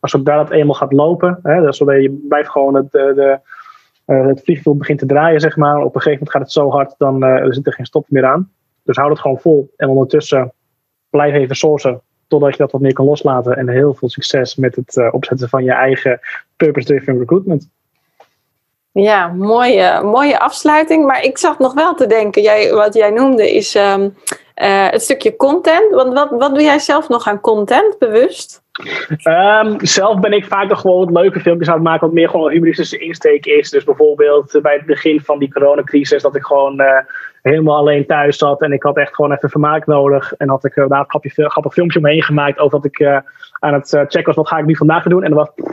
Maar 0.00 0.10
zodra 0.10 0.36
dat 0.36 0.50
eenmaal 0.50 0.74
gaat 0.74 0.92
lopen, 0.92 1.38
hè, 1.42 1.72
zodra 1.72 1.94
je 1.94 2.24
blijft 2.28 2.50
gewoon 2.50 2.74
het, 2.74 2.90
de, 2.90 3.38
het 4.06 4.40
vliegveld 4.44 4.78
begint 4.78 4.98
te 4.98 5.06
draaien, 5.06 5.40
zeg 5.40 5.56
maar. 5.56 5.76
Op 5.76 5.94
een 5.94 6.00
gegeven 6.00 6.12
moment 6.12 6.30
gaat 6.30 6.42
het 6.42 6.52
zo 6.52 6.70
hard, 6.70 6.94
dan 6.98 7.24
eh, 7.24 7.46
zit 7.48 7.66
er 7.66 7.72
geen 7.72 7.86
stop 7.86 8.06
meer 8.08 8.26
aan. 8.26 8.52
Dus 8.82 8.96
hou 8.96 9.10
het 9.10 9.18
gewoon 9.18 9.38
vol. 9.38 9.72
En 9.76 9.88
ondertussen 9.88 10.52
blijf 11.10 11.34
even 11.34 11.56
sourcen 11.56 12.00
totdat 12.28 12.50
je 12.50 12.56
dat 12.56 12.72
wat 12.72 12.80
meer 12.80 12.92
kan 12.92 13.04
loslaten. 13.04 13.56
En 13.56 13.68
heel 13.68 13.94
veel 13.94 14.08
succes 14.08 14.56
met 14.56 14.76
het 14.76 14.96
eh, 14.96 15.08
opzetten 15.10 15.48
van 15.48 15.64
je 15.64 15.72
eigen 15.72 16.20
purpose-driven 16.56 17.18
recruitment. 17.18 17.68
Ja, 18.92 19.28
mooie, 19.28 20.02
mooie 20.02 20.38
afsluiting. 20.38 21.06
Maar 21.06 21.22
ik 21.22 21.38
zat 21.38 21.58
nog 21.58 21.74
wel 21.74 21.94
te 21.94 22.06
denken, 22.06 22.42
jij, 22.42 22.72
wat 22.72 22.94
jij 22.94 23.10
noemde 23.10 23.54
is 23.54 23.74
Eh, 24.56 24.90
het 24.90 25.02
stukje 25.02 25.36
content. 25.36 25.94
Want 25.94 26.12
wat, 26.12 26.30
wat 26.30 26.54
doe 26.54 26.62
jij 26.62 26.78
zelf 26.78 27.08
nog 27.08 27.26
aan 27.26 27.40
content, 27.40 27.98
bewust? 27.98 28.62
Ehm, 29.22 29.74
zelf 29.78 30.20
ben 30.20 30.32
ik 30.32 30.44
vaak 30.44 30.68
nog 30.68 30.80
gewoon 30.80 31.04
wat 31.04 31.22
leuke 31.22 31.40
filmpjes 31.40 31.68
aan 31.68 31.74
het 31.74 31.82
maken, 31.82 32.06
wat 32.06 32.14
meer 32.14 32.28
gewoon 32.28 32.46
een 32.46 32.52
humoristische 32.52 32.98
insteek 32.98 33.46
is. 33.46 33.70
Dus 33.70 33.84
bijvoorbeeld 33.84 34.54
eh, 34.54 34.62
bij 34.62 34.74
het 34.74 34.86
begin 34.86 35.20
van 35.20 35.38
die 35.38 35.52
coronacrisis, 35.52 36.22
dat 36.22 36.36
ik 36.36 36.44
gewoon 36.44 36.80
eh, 36.80 36.98
helemaal 37.42 37.76
alleen 37.76 38.06
thuis 38.06 38.36
zat 38.36 38.62
en 38.62 38.72
ik 38.72 38.82
had 38.82 38.96
echt 38.96 39.14
gewoon 39.14 39.32
even 39.32 39.50
vermaak 39.50 39.86
nodig. 39.86 40.32
En 40.32 40.48
had 40.48 40.64
ik 40.64 40.76
uh, 40.76 40.88
daar 40.88 40.98
een 40.98 41.08
grappig, 41.08 41.32
grappig 41.34 41.72
filmpje 41.72 41.98
omheen 41.98 42.22
gemaakt 42.22 42.58
over 42.58 42.80
dat 42.80 42.90
ik 42.90 43.22
aan 43.58 43.74
het 43.74 43.88
checken 43.88 44.24
was, 44.24 44.36
wat 44.36 44.48
ga 44.48 44.58
ik 44.58 44.66
nu 44.66 44.76
vandaag 44.76 45.04
doen? 45.04 45.24
En 45.24 45.30
dat 45.30 45.38
was 45.38 45.66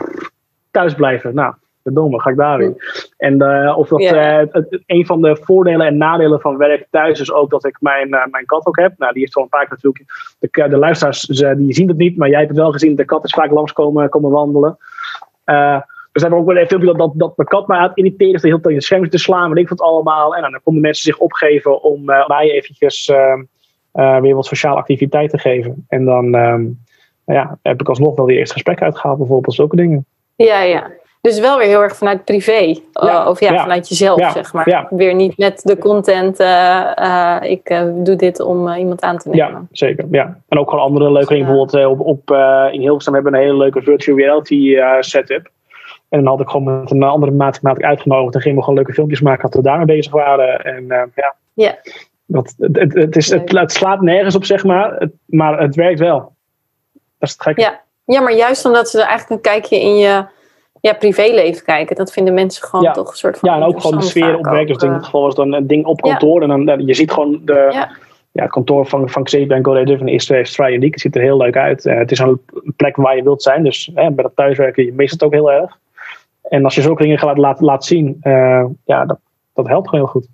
thuis 0.70 0.94
blijven. 0.94 1.34
Nou, 1.34 1.54
verdomme, 1.84 2.20
ga 2.20 2.30
ik 2.30 2.36
daarin. 2.36 2.76
En 3.16 3.42
uh, 3.42 3.78
of 3.78 3.88
dat 3.88 4.02
yeah. 4.02 4.46
uh, 4.52 4.62
een 4.86 5.06
van 5.06 5.22
de 5.22 5.36
voordelen 5.40 5.86
en 5.86 5.96
nadelen 5.96 6.40
van 6.40 6.56
werk 6.56 6.86
thuis 6.90 7.20
is 7.20 7.32
ook 7.32 7.50
dat 7.50 7.64
ik 7.64 7.76
mijn, 7.80 8.08
uh, 8.08 8.26
mijn 8.30 8.46
kat 8.46 8.66
ook 8.66 8.78
heb. 8.78 8.92
Nou, 8.98 9.12
die 9.12 9.20
heeft 9.20 9.34
wel 9.34 9.44
een 9.44 9.50
paar 9.50 9.66
keer 9.66 9.78
natuurlijk. 9.82 10.04
De, 10.38 10.68
de 10.68 10.78
luisteraars 10.78 11.20
die 11.56 11.74
zien 11.74 11.88
het 11.88 11.96
niet, 11.96 12.16
maar 12.16 12.28
jij 12.28 12.38
hebt 12.38 12.50
het 12.50 12.58
wel 12.58 12.72
gezien. 12.72 12.96
De 12.96 13.04
kat 13.04 13.24
is 13.24 13.32
vaak 13.32 13.50
langs 13.50 13.72
komen, 13.72 14.08
komen 14.08 14.30
wandelen. 14.30 14.76
dus 16.12 16.22
hebben 16.22 16.30
we 16.30 16.36
ook 16.36 16.46
wel 16.46 16.56
een 16.56 16.66
filmpje 16.66 16.88
dat, 16.88 16.98
dat, 16.98 17.12
dat 17.16 17.36
mijn 17.36 17.48
kat 17.48 17.66
mij 17.66 17.78
aan 17.78 17.88
het 17.88 17.96
irriteren 17.96 18.34
is. 18.34 18.40
De 18.40 18.48
hele 18.48 18.60
tijd 18.60 18.70
in 18.70 18.76
het 18.76 18.84
scherm 18.84 19.10
te 19.10 19.18
slaan, 19.18 19.52
weet 19.52 19.62
ik 19.62 19.68
wat 19.68 19.80
allemaal. 19.80 20.36
En 20.36 20.42
dan 20.42 20.60
konden 20.64 20.82
mensen 20.82 21.04
zich 21.04 21.18
opgeven 21.18 21.82
om 21.82 22.04
mij 22.04 22.50
eventjes 22.50 23.12
weer 23.92 24.34
wat 24.34 24.46
sociale 24.46 24.76
activiteit 24.76 25.30
te 25.30 25.38
geven. 25.38 25.84
En 25.88 26.04
dan 26.04 26.30
ja, 27.24 27.58
heb 27.62 27.80
ik 27.80 27.88
alsnog 27.88 28.16
wel 28.16 28.26
weer 28.26 28.38
eerst 28.38 28.52
gesprek 28.52 28.82
uitgehaald, 28.82 29.18
bijvoorbeeld, 29.18 29.54
zulke 29.54 29.76
dingen. 29.76 30.06
Ja, 30.36 30.62
ja. 30.62 30.90
Dus 31.24 31.38
wel 31.40 31.58
weer 31.58 31.66
heel 31.66 31.82
erg 31.82 31.96
vanuit 31.96 32.24
privé. 32.24 32.76
Ja, 32.92 33.28
of 33.28 33.40
ja, 33.40 33.52
ja, 33.52 33.62
vanuit 33.62 33.88
jezelf, 33.88 34.32
zeg 34.32 34.52
maar. 34.52 34.86
Weer 34.90 35.14
niet 35.14 35.38
met 35.38 35.60
de 35.62 35.78
content. 35.78 36.40
Uh, 36.40 36.90
uh, 36.96 37.36
ik 37.40 37.70
uh, 37.70 37.82
doe 37.94 38.16
dit 38.16 38.40
om 38.40 38.68
iemand 38.68 39.02
aan 39.02 39.18
te 39.18 39.28
nemen. 39.28 39.46
Ja, 39.46 39.62
zeker. 39.70 40.06
Ja. 40.10 40.38
En 40.48 40.58
ook 40.58 40.70
gewoon 40.70 40.84
andere 40.84 41.12
leuke 41.12 41.32
dingen. 41.32 41.46
Bijvoorbeeld 41.46 41.86
op, 41.86 42.00
op, 42.00 42.30
in 42.72 42.80
Hilversum 42.80 43.14
hebben 43.14 43.32
we 43.32 43.38
een 43.38 43.44
hele 43.44 43.56
leuke 43.56 43.82
virtual 43.82 44.18
reality 44.18 44.76
setup. 45.00 45.50
En 46.08 46.18
dan 46.18 46.26
had 46.26 46.40
ik 46.40 46.48
gewoon 46.48 46.80
met 46.80 46.90
een 46.90 47.02
andere 47.02 47.32
maat, 47.32 47.62
maat 47.62 47.82
uitgenodigd. 47.82 48.34
En 48.34 48.40
gingen 48.40 48.56
we 48.56 48.64
gewoon 48.64 48.78
leuke 48.78 48.94
filmpjes 48.94 49.20
maken. 49.20 49.42
Dat 49.42 49.54
we 49.54 49.62
daarmee 49.62 49.86
bezig 49.86 50.12
waren. 50.12 50.64
En 50.64 50.86
ja. 51.14 51.34
ja. 51.54 51.76
Dat, 52.26 52.54
het, 52.58 52.76
het, 52.76 52.94
het, 52.94 53.16
is, 53.16 53.30
het, 53.30 53.52
het, 53.52 53.72
slaat 53.72 54.00
nergens 54.00 54.34
op, 54.34 54.44
zeg 54.44 54.64
maar. 54.64 54.94
Het, 54.98 55.12
maar 55.24 55.60
het 55.60 55.74
werkt 55.74 55.98
wel. 55.98 56.18
Dat 56.92 57.28
is 57.28 57.32
het 57.32 57.42
gekke. 57.42 57.60
Ja. 57.60 57.80
ja, 58.04 58.20
maar 58.20 58.34
juist 58.34 58.64
omdat 58.64 58.88
ze 58.88 59.00
er 59.00 59.06
eigenlijk 59.06 59.30
een 59.30 59.52
kijkje 59.52 59.80
in 59.80 59.96
je 59.96 60.32
ja, 60.84 60.92
privéleven 60.92 61.64
kijken. 61.64 61.96
Dat 61.96 62.12
vinden 62.12 62.34
mensen 62.34 62.64
gewoon 62.66 62.92
toch 62.92 63.10
een 63.10 63.16
soort 63.16 63.38
van. 63.38 63.50
Ja, 63.50 63.56
en 63.56 63.62
ook 63.62 63.80
gewoon 63.80 63.98
de 63.98 64.04
sfeer 64.04 64.36
op 64.36 64.44
werk. 64.44 64.66
Dus 64.66 64.82
in 64.82 64.92
dit 64.92 65.04
geval 65.04 65.22
was 65.22 65.34
dan 65.34 65.52
een 65.52 65.66
ding 65.66 65.84
op 65.84 66.00
kantoor. 66.00 66.42
En 66.42 66.64
dan, 66.66 66.86
je 66.86 66.94
ziet 66.94 67.12
gewoon 67.12 67.40
de, 67.44 67.68
ja. 67.70 67.90
ja 68.32 68.42
het 68.42 68.50
kantoor 68.50 68.86
van, 68.86 69.08
van 69.08 69.24
Xavier 69.24 69.50
en 69.50 69.64
Godet 69.64 69.98
van 69.98 70.08
is, 70.08 70.30
is 70.30 70.54
vrij 70.54 70.72
uniek. 70.72 70.92
Het 70.92 71.00
ziet 71.00 71.16
er 71.16 71.22
heel 71.22 71.36
leuk 71.36 71.56
uit. 71.56 71.84
Uh, 71.84 71.98
het 71.98 72.10
is 72.10 72.18
een 72.18 72.40
plek 72.76 72.96
waar 72.96 73.16
je 73.16 73.22
wilt 73.22 73.42
zijn. 73.42 73.62
Dus 73.62 73.90
bij 73.94 74.12
dat 74.14 74.32
thuiswerken, 74.34 74.84
je 74.84 74.92
mist 74.92 75.12
het 75.12 75.22
ook 75.22 75.32
heel 75.32 75.52
erg. 75.52 75.78
En 76.42 76.64
als 76.64 76.74
je 76.74 76.82
zulke 76.82 77.02
dingen 77.02 77.18
gaat 77.18 77.38
laten, 77.38 77.64
laten 77.64 77.86
zien, 77.86 78.20
uh, 78.22 78.64
ja, 78.84 79.04
dat, 79.04 79.18
dat 79.54 79.66
helpt 79.66 79.88
gewoon 79.88 80.04
heel 80.04 80.12
goed. 80.12 80.28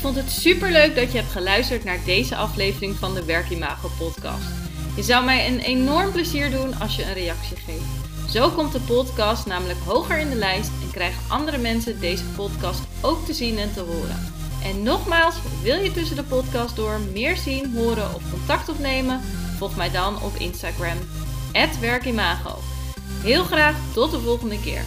Vond 0.00 0.16
het 0.16 0.30
superleuk 0.30 0.94
dat 0.94 1.12
je 1.12 1.18
hebt 1.18 1.32
geluisterd 1.32 1.84
naar 1.84 1.98
deze 2.04 2.36
aflevering 2.36 2.96
van 2.96 3.14
de 3.14 3.24
Werkimago 3.24 3.90
podcast. 3.98 4.44
Je 4.96 5.02
zou 5.02 5.24
mij 5.24 5.46
een 5.46 5.58
enorm 5.58 6.12
plezier 6.12 6.50
doen 6.50 6.78
als 6.78 6.96
je 6.96 7.04
een 7.04 7.12
reactie 7.12 7.56
geeft. 7.56 8.30
Zo 8.32 8.50
komt 8.50 8.72
de 8.72 8.80
podcast 8.80 9.46
namelijk 9.46 9.78
hoger 9.84 10.18
in 10.18 10.28
de 10.28 10.36
lijst 10.36 10.70
en 10.82 10.90
krijgen 10.92 11.22
andere 11.28 11.58
mensen 11.58 12.00
deze 12.00 12.24
podcast 12.24 12.82
ook 13.00 13.26
te 13.26 13.34
zien 13.34 13.58
en 13.58 13.72
te 13.72 13.80
horen. 13.80 14.32
En 14.64 14.82
nogmaals, 14.82 15.34
wil 15.62 15.82
je 15.82 15.92
tussen 15.92 16.16
de 16.16 16.22
podcast 16.22 16.76
door 16.76 17.00
meer 17.12 17.36
zien, 17.36 17.72
horen 17.74 18.14
of 18.14 18.22
contact 18.30 18.68
opnemen? 18.68 19.20
Volg 19.56 19.76
mij 19.76 19.90
dan 19.90 20.22
op 20.22 20.36
Instagram, 20.36 20.98
werkimago. 21.80 22.58
Heel 23.22 23.44
graag 23.44 23.76
tot 23.92 24.10
de 24.10 24.20
volgende 24.20 24.60
keer. 24.60 24.84